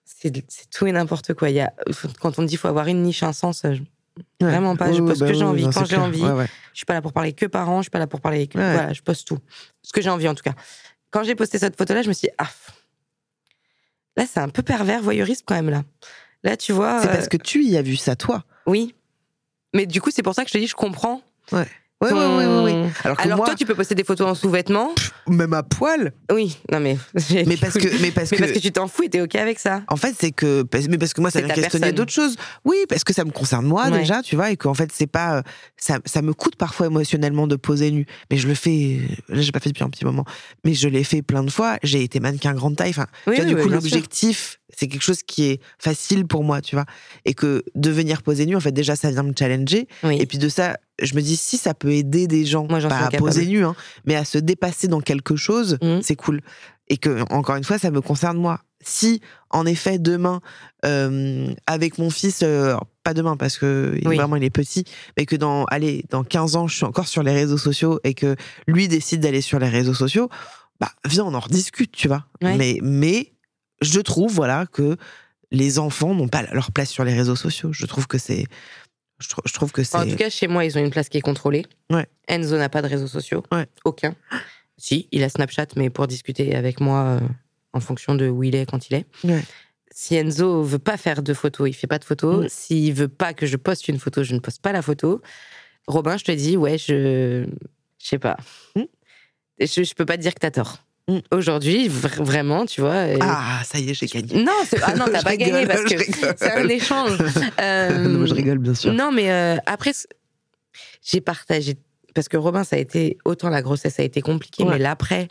[0.03, 0.33] c'est,
[0.69, 1.49] tout et n'importe quoi.
[1.49, 1.71] Il y a,
[2.19, 3.83] quand on dit qu'il faut avoir une niche, un sens, je-
[4.41, 4.49] Ouais.
[4.49, 4.91] vraiment pas.
[4.91, 6.21] Je poste bah ce que j'ai envie non, quand j'ai envie.
[6.21, 6.47] Ouais, ouais.
[6.73, 8.57] Je suis pas là pour parler que parents, je suis pas là pour parler que.
[8.57, 9.39] Voilà, je poste tout.
[9.81, 10.53] Ce que j'ai envie en tout cas.
[11.11, 12.49] Quand j'ai posté cette photo-là, je me suis dit, ah,
[14.17, 15.83] là, c'est un peu pervers, voyeuriste quand même, là.
[16.43, 17.01] Là, tu vois.
[17.01, 18.43] C'est euh, parce que tu y as vu ça, toi.
[18.65, 18.95] Oui.
[19.75, 21.21] Mais du coup, c'est pour ça que je te dis, je comprends.
[21.51, 21.67] Ouais.
[22.09, 22.89] Ton- ouais, ouais, ouais, ouais.
[23.03, 24.91] Alors que Alors moi, toi, tu peux poster des photos en sous-vêtements?
[25.27, 26.11] même à poil.
[26.31, 26.97] Oui, non mais.
[27.45, 29.35] Mais parce que, mais parce Mais que, parce que tu t'en fous et t'es ok
[29.35, 29.83] avec ça.
[29.87, 32.35] En fait, c'est que, mais parce que moi, ça vient questionner d'autres choses.
[32.65, 33.99] Oui, parce que ça me concerne moi Ouais.
[33.99, 35.41] déjà, tu vois, et qu'en fait, c'est pas, euh,
[35.77, 38.05] ça, ça me coûte parfois émotionnellement de poser nu.
[38.31, 38.99] Mais je le fais,
[39.29, 40.25] là, j'ai pas fait depuis un petit moment,
[40.65, 41.77] mais je l'ai fait plein de fois.
[41.83, 42.89] J'ai été mannequin grande taille.
[42.91, 46.25] Enfin, Oui, tu vois, oui, du oui, coup, l'objectif, c'est quelque chose qui est facile
[46.25, 46.85] pour moi, tu vois,
[47.25, 49.87] et que de venir poser nu, en fait, déjà, ça vient me challenger.
[50.03, 50.17] Oui.
[50.19, 53.05] Et puis de ça, je me dis si ça peut aider des gens, Moi, pas
[53.05, 53.75] à poser nu, hein,
[54.05, 56.01] mais à se dépasser dans quelque chose, Mhm.
[56.01, 56.41] c'est cool.
[56.89, 58.59] Et que encore une fois, ça me concerne moi.
[58.85, 60.41] Si en effet demain,
[60.85, 64.15] euh, avec mon fils, euh, pas demain parce que Oui.
[64.17, 64.83] vraiment il est petit,
[65.17, 68.13] mais que dans allez dans 15 ans, je suis encore sur les réseaux sociaux et
[68.13, 68.35] que
[68.67, 70.29] lui décide d'aller sur les réseaux sociaux,
[70.81, 72.25] bah viens on en rediscute, tu vois.
[72.41, 72.57] Ouais.
[72.57, 73.32] Mais mais
[73.83, 74.97] je trouve voilà que
[75.51, 77.71] les enfants n'ont pas leur place sur les réseaux sociaux.
[77.71, 78.45] Je trouve que c'est
[79.19, 81.09] je, trou- je trouve que c'est En tout cas, chez moi, ils ont une place
[81.09, 81.65] qui est contrôlée.
[81.89, 82.07] Ouais.
[82.27, 83.43] Enzo n'a pas de réseaux sociaux.
[83.51, 83.67] Ouais.
[83.85, 84.15] Aucun.
[84.77, 87.19] Si, il a Snapchat, mais pour discuter avec moi euh,
[87.73, 89.05] en fonction de où il est, quand il est.
[89.23, 89.43] Ouais.
[89.91, 92.45] Si Enzo veut pas faire de photos, il fait pas de photos.
[92.45, 92.49] Mm.
[92.49, 95.21] S'il veut pas que je poste une photo, je ne poste pas la photo.
[95.87, 97.45] Robin, je te dis, ouais, je.
[97.99, 98.35] Je sais pas.
[98.75, 98.81] Mm.
[99.59, 100.82] Je, je peux pas te dire que t'as tort.
[101.31, 103.03] Aujourd'hui, vr- vraiment, tu vois.
[103.19, 104.41] ah ça y est j'ai gagné.
[104.43, 105.97] Non, c'est- ah non, t'as pas gagné parce que
[106.37, 107.17] c'est un échange.
[107.59, 108.93] Euh, non, je rigole bien sûr.
[108.93, 109.91] non, mais euh, après,
[111.03, 111.75] j'ai partagé.
[112.15, 113.17] Parce que Robin, ça a été.
[113.25, 114.73] Autant la grossesse a été compliquée, Ouais.
[114.73, 115.27] mais l'après,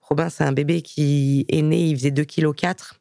[0.00, 2.54] Robin, c'est un bébé qui est né, il faisait 2,4 kg.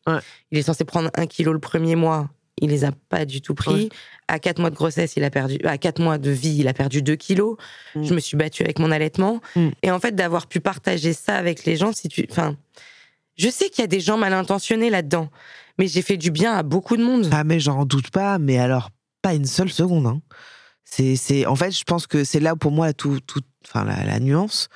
[0.07, 0.19] Ouais.
[0.52, 2.30] Il est censé prendre 1 kg le premier mois.
[2.61, 3.73] Il les a pas du tout pris.
[3.73, 3.89] Ouais.
[4.27, 5.57] À 4 mois de grossesse, il a perdu.
[5.65, 7.57] À 4 mois de vie, il a perdu 2 kilos.
[7.95, 8.03] Mm.
[8.03, 9.41] Je me suis battue avec mon allaitement.
[9.55, 9.69] Mm.
[9.83, 12.25] Et en fait, d'avoir pu partager ça avec les gens, si tu.
[12.29, 12.55] Enfin.
[13.38, 15.29] Je sais qu'il y a des gens mal intentionnés là-dedans,
[15.79, 17.29] mais j'ai fait du bien à beaucoup de monde.
[17.31, 18.89] Ah mais j'en doute pas, mais alors
[19.21, 20.05] pas une seule seconde.
[20.05, 20.21] Hein.
[20.83, 24.03] C'est, c'est, en fait, je pense que c'est là pour moi tout, tout, enfin la,
[24.03, 24.67] la nuance,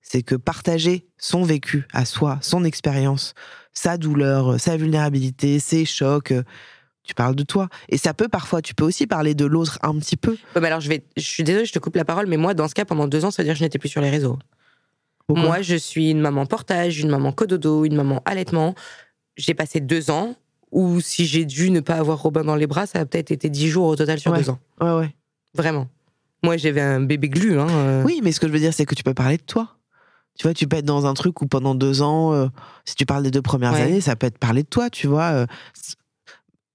[0.00, 3.34] c'est que partager son vécu à soi, son expérience,
[3.72, 6.32] sa douleur, sa vulnérabilité, ses chocs.
[7.04, 7.68] Tu parles de toi.
[7.90, 10.32] Et ça peut parfois, tu peux aussi parler de l'autre un petit peu.
[10.54, 12.54] Ouais, bah alors je vais, je suis désolée, je te coupe la parole, mais moi,
[12.54, 14.08] dans ce cas, pendant deux ans, ça veut dire que je n'étais plus sur les
[14.10, 14.38] réseaux.
[15.26, 18.74] Pourquoi moi, je suis une maman portage, une maman cododo, une maman allaitement.
[19.36, 20.34] J'ai passé deux ans
[20.70, 23.48] où si j'ai dû ne pas avoir Robin dans les bras, ça a peut-être été
[23.48, 24.38] dix jours au total sur Ouais.
[24.38, 24.58] deux ans.
[24.80, 25.14] Ouais, ouais.
[25.54, 25.88] Vraiment.
[26.42, 27.58] Moi, j'avais un bébé glu.
[27.58, 28.02] Hein, euh.
[28.04, 29.76] Oui, mais ce que je veux dire, c'est que tu peux parler de toi.
[30.38, 32.48] Tu vois, tu peux être dans un truc où pendant deux ans, euh,
[32.84, 33.82] si tu parles des deux premières Ouais.
[33.82, 35.30] années, ça peut être parler de toi, tu vois.
[35.32, 35.46] euh,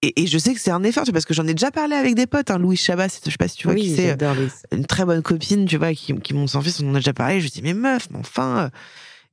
[0.02, 2.16] et, et je sais que c'est un effort, parce que j'en ai déjà parlé avec
[2.16, 2.52] des potes.
[2.52, 4.86] Hein, Louis Chabat, c'est- je sais pas si tu vois oui, qui c'est, euh, une
[4.86, 7.40] très bonne copine, tu vois, qui, qui monte son fils, on en a déjà parlé.
[7.40, 8.58] Je lui dis, mais meuf, mais enfin.
[8.66, 8.70] euh,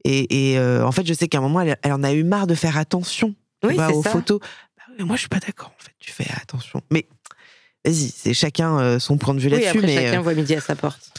[0.05, 2.23] Et, et, euh, en fait, je sais qu'à un moment, elle, elle en a eu
[2.25, 4.11] marre de faire attention tu Oui, vois, c'est aux ça.
[4.11, 4.39] photos.
[4.77, 5.91] Bah mais moi, je suis pas d'accord, en fait.
[5.99, 6.81] Tu fais attention.
[6.93, 7.07] Mais
[7.85, 9.81] vas-y, c'est chacun son point de vue Oui, là-dessus.
[9.81, 11.11] mais chacun euh, voit midi à sa porte.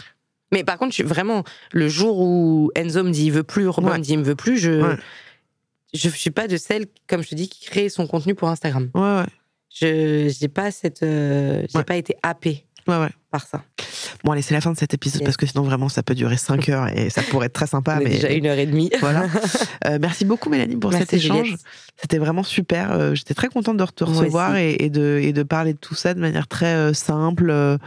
[0.54, 1.44] Mais par contre, je vraiment,
[1.74, 3.98] le jour où Enzo me dit il veut plus, Robin Ouais.
[3.98, 4.98] me dit il me veut plus, je, Ouais.
[5.98, 8.90] Je suis pas de celle, comme je te dis, qui crée son contenu pour Instagram.
[8.94, 9.26] ouais, ouais,
[9.70, 11.84] Je j'ai pas cette, euh, j'ai Ouais.
[11.84, 13.10] pas été happée ouais, ouais.
[13.32, 13.64] par ça.
[14.24, 15.26] Bon, allez, c'est la fin de cet épisode Yes.
[15.28, 17.98] parce que sinon, vraiment, ça peut durer 5 heures et ça pourrait être très sympa.
[18.00, 18.90] On mais déjà une heure et demie.
[19.00, 19.28] voilà.
[19.86, 21.44] Euh, merci beaucoup, Mélanie, pour Merci, cet échange.
[21.46, 21.60] Juliette.
[21.96, 22.92] C'était vraiment super.
[22.92, 25.96] Euh, J'étais très contente de te recevoir et, et de, et de parler de tout
[25.96, 27.78] ça de manière très euh, simple,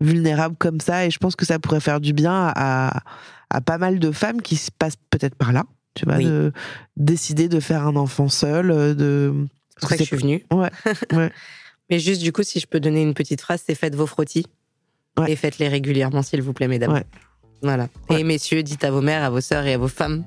[0.00, 1.06] vulnérable comme ça.
[1.06, 3.02] Et je pense que ça pourrait faire du bien à,
[3.50, 5.64] à pas mal de femmes qui se passent peut-être par là.
[5.98, 6.24] Tu vois, Oui.
[6.26, 6.52] de
[6.96, 9.34] décider de faire un enfant seul, euh, de.
[9.70, 10.44] C'est pour ça que je suis venue.
[10.52, 10.70] Ouais,
[11.12, 11.32] ouais.
[11.90, 14.46] Mais juste, du coup, si je peux donner une petite phrase, c'est faites vos frottis.
[15.18, 15.32] Ouais.
[15.32, 16.92] Et faites-les régulièrement, s'il vous plaît, mesdames.
[16.92, 17.04] Ouais.
[17.62, 17.88] Voilà.
[18.10, 20.24] Et messieurs, dites à vos mères, à vos sœurs et à vos femmes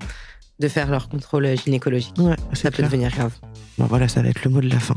[0.59, 2.15] de faire leur contrôle gynécologique.
[2.53, 2.89] Ça peut clair.
[2.89, 3.33] devenir grave.
[3.89, 4.95] Voilà, ça va être le mot de la fin.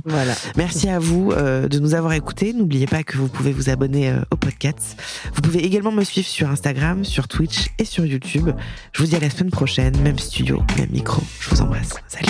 [0.56, 2.52] Merci à vous euh, de nous avoir écoutés.
[2.52, 5.00] N'oubliez pas que vous pouvez vous abonner euh, au podcast.
[5.34, 8.50] Vous pouvez également me suivre sur Instagram, sur Twitch et sur YouTube.
[8.92, 11.22] Je vous dis à la semaine prochaine, même studio, même micro.
[11.40, 11.94] Je vous embrasse.
[12.08, 12.28] Salut.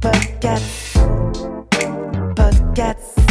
[0.00, 0.98] Podcast.
[2.36, 3.21] Podcast.